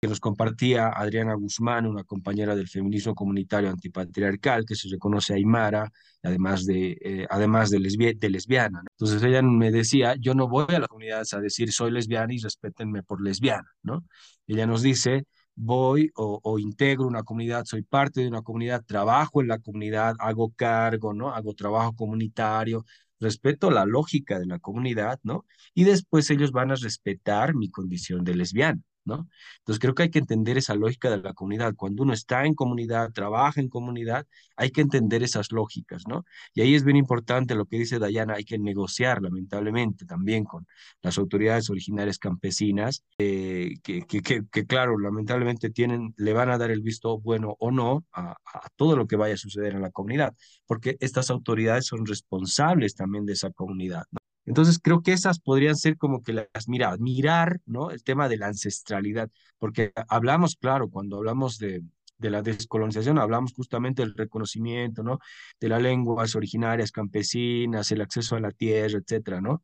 Que 0.00 0.08
nos 0.08 0.20
compartía 0.20 0.88
Adriana 0.88 1.34
Guzmán, 1.34 1.86
una 1.86 2.04
compañera 2.04 2.56
del 2.56 2.68
feminismo 2.68 3.14
comunitario 3.14 3.68
antipatriarcal 3.68 4.64
que 4.64 4.74
se 4.74 4.88
reconoce 4.88 5.34
aymara, 5.34 5.90
además 6.22 6.64
de, 6.64 6.96
eh, 7.00 7.26
además 7.28 7.70
de, 7.70 7.78
de 8.16 8.30
lesbiana. 8.30 8.82
Entonces 8.92 9.22
ella 9.22 9.42
me 9.42 9.70
decía, 9.70 10.14
yo 10.18 10.34
no 10.34 10.48
voy 10.48 10.66
a 10.68 10.78
las 10.78 10.88
comunidades 10.88 11.34
a 11.34 11.40
decir 11.40 11.70
soy 11.72 11.90
lesbiana 11.90 12.32
y 12.32 12.38
respétenme 12.38 13.02
por 13.02 13.22
lesbiana, 13.22 13.68
¿no? 13.82 14.04
Ella 14.46 14.66
nos 14.66 14.82
dice, 14.82 15.26
voy 15.60 16.10
o, 16.16 16.58
integro 16.58 17.06
una 17.06 17.22
comunidad, 17.22 17.64
soy 17.66 17.82
parte 17.82 18.22
de 18.22 18.28
una 18.28 18.42
comunidad, 18.42 18.84
trabajo 18.84 19.40
en 19.42 19.48
la 19.48 19.58
comunidad, 19.58 20.14
hago 20.18 20.52
cargo, 20.54 21.12
¿no? 21.12 21.30
Hago 21.34 21.54
trabajo 21.54 21.94
comunitario, 21.94 22.84
respeto 23.20 23.70
la 23.70 23.84
lógica 23.84 24.38
de 24.38 24.46
la 24.46 24.58
comunidad, 24.58 25.20
¿no? 25.22 25.46
Y 25.74 25.84
después 25.84 26.30
ellos 26.30 26.52
van 26.52 26.70
a 26.72 26.76
respetar 26.76 27.54
mi 27.54 27.70
condición 27.70 28.24
de 28.24 28.34
lesbiana. 28.34 28.82
¿No? 29.04 29.28
Entonces 29.58 29.80
creo 29.80 29.94
que 29.94 30.04
hay 30.04 30.10
que 30.10 30.18
entender 30.18 30.58
esa 30.58 30.74
lógica 30.74 31.10
de 31.10 31.18
la 31.18 31.32
comunidad. 31.32 31.74
Cuando 31.74 32.02
uno 32.02 32.12
está 32.12 32.44
en 32.44 32.54
comunidad, 32.54 33.12
trabaja 33.12 33.60
en 33.60 33.68
comunidad, 33.68 34.26
hay 34.56 34.70
que 34.70 34.80
entender 34.80 35.22
esas 35.22 35.52
lógicas, 35.52 36.04
¿no? 36.06 36.24
Y 36.54 36.60
ahí 36.60 36.74
es 36.74 36.84
bien 36.84 36.96
importante 36.96 37.54
lo 37.54 37.66
que 37.66 37.78
dice 37.78 37.98
Dayana, 37.98 38.34
hay 38.34 38.44
que 38.44 38.58
negociar 38.58 39.22
lamentablemente 39.22 40.04
también 40.04 40.44
con 40.44 40.66
las 41.02 41.18
autoridades 41.18 41.70
originarias 41.70 42.18
campesinas, 42.18 43.04
eh, 43.18 43.74
que, 43.82 44.66
claro, 44.66 44.98
lamentablemente 44.98 45.70
tienen, 45.70 46.14
le 46.16 46.32
van 46.32 46.50
a 46.50 46.58
dar 46.58 46.70
el 46.70 46.82
visto 46.82 47.18
bueno 47.18 47.56
o 47.58 47.70
no 47.70 48.04
a, 48.12 48.36
todo 48.76 48.96
lo 48.96 49.06
que 49.06 49.16
vaya 49.16 49.34
a 49.34 49.38
suceder 49.38 49.74
en 49.74 49.82
la 49.82 49.90
comunidad, 49.90 50.34
porque 50.66 50.96
estas 51.00 51.30
autoridades 51.30 51.86
son 51.86 52.06
responsables 52.06 52.94
también 52.94 53.26
de 53.26 53.32
esa 53.34 53.50
comunidad. 53.50 54.04
Entonces 54.46 54.78
creo 54.78 55.02
que 55.02 55.12
esas 55.12 55.38
podrían 55.40 55.76
ser 55.76 55.96
como 55.96 56.22
que 56.22 56.32
las 56.32 56.68
miradas, 56.68 57.00
mirar, 57.00 57.60
¿no? 57.66 57.90
El 57.90 58.02
tema 58.02 58.28
de 58.28 58.38
la 58.38 58.48
ancestralidad, 58.48 59.30
porque 59.58 59.92
hablamos, 60.08 60.56
claro, 60.56 60.88
cuando 60.88 61.18
hablamos 61.18 61.58
de, 61.58 61.82
de 62.20 62.30
la 62.30 62.42
descolonización, 62.42 63.18
hablamos 63.18 63.52
justamente 63.54 64.02
del 64.02 64.14
reconocimiento, 64.14 65.02
¿no? 65.02 65.18
De 65.58 65.68
las 65.68 65.82
lenguas 65.82 66.34
originarias 66.36 66.92
campesinas, 66.92 67.90
el 67.90 68.02
acceso 68.02 68.36
a 68.36 68.40
la 68.40 68.50
tierra, 68.50 68.98
etcétera, 68.98 69.40
¿no? 69.40 69.62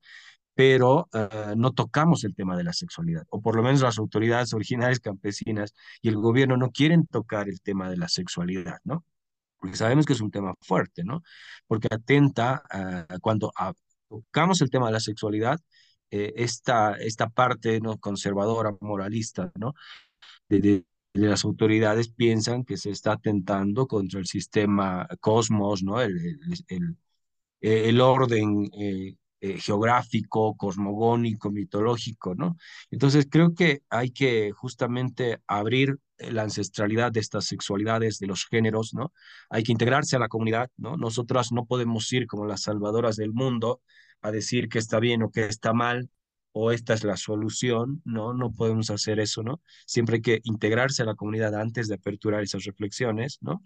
Pero 0.54 1.08
eh, 1.12 1.54
no 1.56 1.72
tocamos 1.72 2.24
el 2.24 2.34
tema 2.34 2.56
de 2.56 2.64
la 2.64 2.72
sexualidad, 2.72 3.24
o 3.30 3.42
por 3.42 3.56
lo 3.56 3.62
menos 3.62 3.82
las 3.82 3.98
autoridades 3.98 4.54
originarias 4.54 5.00
campesinas 5.00 5.74
y 6.00 6.08
el 6.08 6.16
gobierno 6.16 6.56
no 6.56 6.70
quieren 6.70 7.06
tocar 7.06 7.48
el 7.48 7.60
tema 7.60 7.90
de 7.90 7.98
la 7.98 8.08
sexualidad, 8.08 8.78
¿no? 8.84 9.04
Porque 9.58 9.76
sabemos 9.76 10.06
que 10.06 10.14
es 10.14 10.20
un 10.20 10.30
tema 10.30 10.54
fuerte, 10.60 11.04
¿no? 11.04 11.22
Porque 11.66 11.88
atenta 11.90 12.62
uh, 12.72 13.18
cuando 13.20 13.52
tocamos 14.08 14.60
el 14.62 14.70
tema 14.70 14.86
de 14.86 14.92
la 14.92 15.00
sexualidad, 15.00 15.58
eh, 16.10 16.32
esta, 16.36 16.94
esta 16.94 17.28
parte 17.28 17.80
¿no? 17.80 17.98
conservadora, 17.98 18.76
moralista, 18.80 19.52
¿no? 19.56 19.74
De, 20.48 20.60
de, 20.60 20.84
de, 21.14 21.26
las 21.28 21.44
autoridades 21.44 22.08
piensan 22.08 22.64
que 22.64 22.76
se 22.76 22.90
está 22.90 23.12
atentando 23.12 23.86
contra 23.86 24.20
el 24.20 24.26
sistema 24.26 25.08
cosmos, 25.20 25.82
¿no? 25.82 26.00
El, 26.00 26.16
el, 26.18 26.38
el, 26.68 26.96
el 27.60 28.00
orden 28.00 28.70
eh, 28.78 29.16
eh, 29.46 29.58
geográfico, 29.60 30.56
cosmogónico, 30.56 31.50
mitológico, 31.50 32.34
¿no? 32.34 32.56
Entonces 32.90 33.26
creo 33.30 33.54
que 33.54 33.82
hay 33.90 34.10
que 34.10 34.50
justamente 34.52 35.40
abrir 35.46 35.98
la 36.18 36.42
ancestralidad 36.42 37.12
de 37.12 37.20
estas 37.20 37.44
sexualidades, 37.46 38.18
de 38.18 38.26
los 38.26 38.46
géneros, 38.46 38.94
¿no? 38.94 39.12
Hay 39.50 39.62
que 39.62 39.72
integrarse 39.72 40.16
a 40.16 40.18
la 40.18 40.28
comunidad, 40.28 40.70
¿no? 40.76 40.96
Nosotras 40.96 41.52
no 41.52 41.66
podemos 41.66 42.12
ir 42.12 42.26
como 42.26 42.46
las 42.46 42.62
salvadoras 42.62 43.16
del 43.16 43.32
mundo 43.32 43.82
a 44.22 44.30
decir 44.30 44.68
que 44.68 44.78
está 44.78 44.98
bien 45.00 45.22
o 45.22 45.30
que 45.30 45.44
está 45.46 45.72
mal 45.72 46.10
o 46.52 46.72
esta 46.72 46.94
es 46.94 47.04
la 47.04 47.16
solución, 47.16 48.00
¿no? 48.04 48.32
No 48.32 48.52
podemos 48.52 48.90
hacer 48.90 49.20
eso, 49.20 49.42
¿no? 49.42 49.60
Siempre 49.86 50.16
hay 50.16 50.22
que 50.22 50.40
integrarse 50.44 51.02
a 51.02 51.06
la 51.06 51.14
comunidad 51.14 51.54
antes 51.54 51.86
de 51.88 51.96
aperturar 51.96 52.42
esas 52.42 52.64
reflexiones, 52.64 53.38
¿no? 53.42 53.62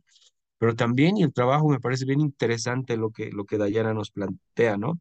Pero 0.58 0.74
también, 0.76 1.16
y 1.16 1.22
el 1.22 1.32
trabajo 1.32 1.68
me 1.68 1.80
parece 1.80 2.04
bien 2.04 2.20
interesante 2.20 2.96
lo 2.96 3.10
que, 3.12 3.30
lo 3.30 3.44
que 3.46 3.58
Dayana 3.58 3.94
nos 3.94 4.10
plantea, 4.10 4.76
¿no? 4.76 5.00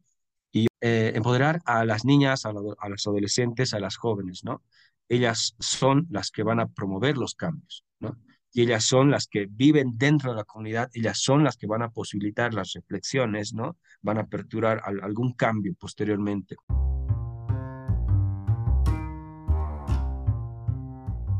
Y 0.52 0.66
eh, 0.80 1.12
empoderar 1.14 1.60
a 1.64 1.84
las 1.84 2.04
niñas, 2.04 2.44
a, 2.44 2.52
la, 2.52 2.60
a 2.78 2.88
las 2.88 3.06
adolescentes, 3.06 3.74
a 3.74 3.80
las 3.80 3.96
jóvenes, 3.96 4.42
¿no? 4.44 4.62
ellas 5.10 5.56
son 5.58 6.06
las 6.08 6.30
que 6.30 6.44
van 6.44 6.60
a 6.60 6.68
promover 6.68 7.18
los 7.18 7.34
cambios, 7.34 7.84
¿no? 7.98 8.16
Y 8.52 8.62
ellas 8.62 8.84
son 8.84 9.10
las 9.10 9.26
que 9.26 9.46
viven 9.48 9.92
dentro 9.96 10.30
de 10.30 10.36
la 10.36 10.44
comunidad, 10.44 10.88
ellas 10.94 11.18
son 11.20 11.44
las 11.44 11.56
que 11.56 11.66
van 11.66 11.82
a 11.82 11.90
posibilitar 11.90 12.54
las 12.54 12.72
reflexiones, 12.72 13.52
¿no? 13.52 13.76
Van 14.02 14.18
a 14.18 14.22
aperturar 14.22 14.80
al, 14.84 15.02
algún 15.02 15.34
cambio 15.34 15.74
posteriormente. 15.78 16.56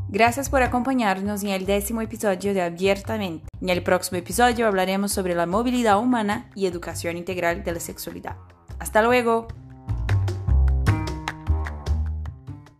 Gracias 0.08 0.50
por 0.50 0.62
acompañarnos 0.62 1.44
en 1.44 1.50
el 1.50 1.66
décimo 1.66 2.02
episodio 2.02 2.52
de 2.52 2.62
Abiertamente. 2.62 3.46
En 3.60 3.68
el 3.68 3.84
próximo 3.84 4.18
episodio 4.18 4.66
hablaremos 4.66 5.12
sobre 5.12 5.36
la 5.36 5.46
movilidad 5.46 6.00
humana 6.00 6.50
y 6.56 6.66
educación 6.66 7.16
integral 7.16 7.62
de 7.62 7.72
la 7.72 7.80
sexualidad. 7.80 8.36
Hasta 8.80 9.02
luego. 9.02 9.46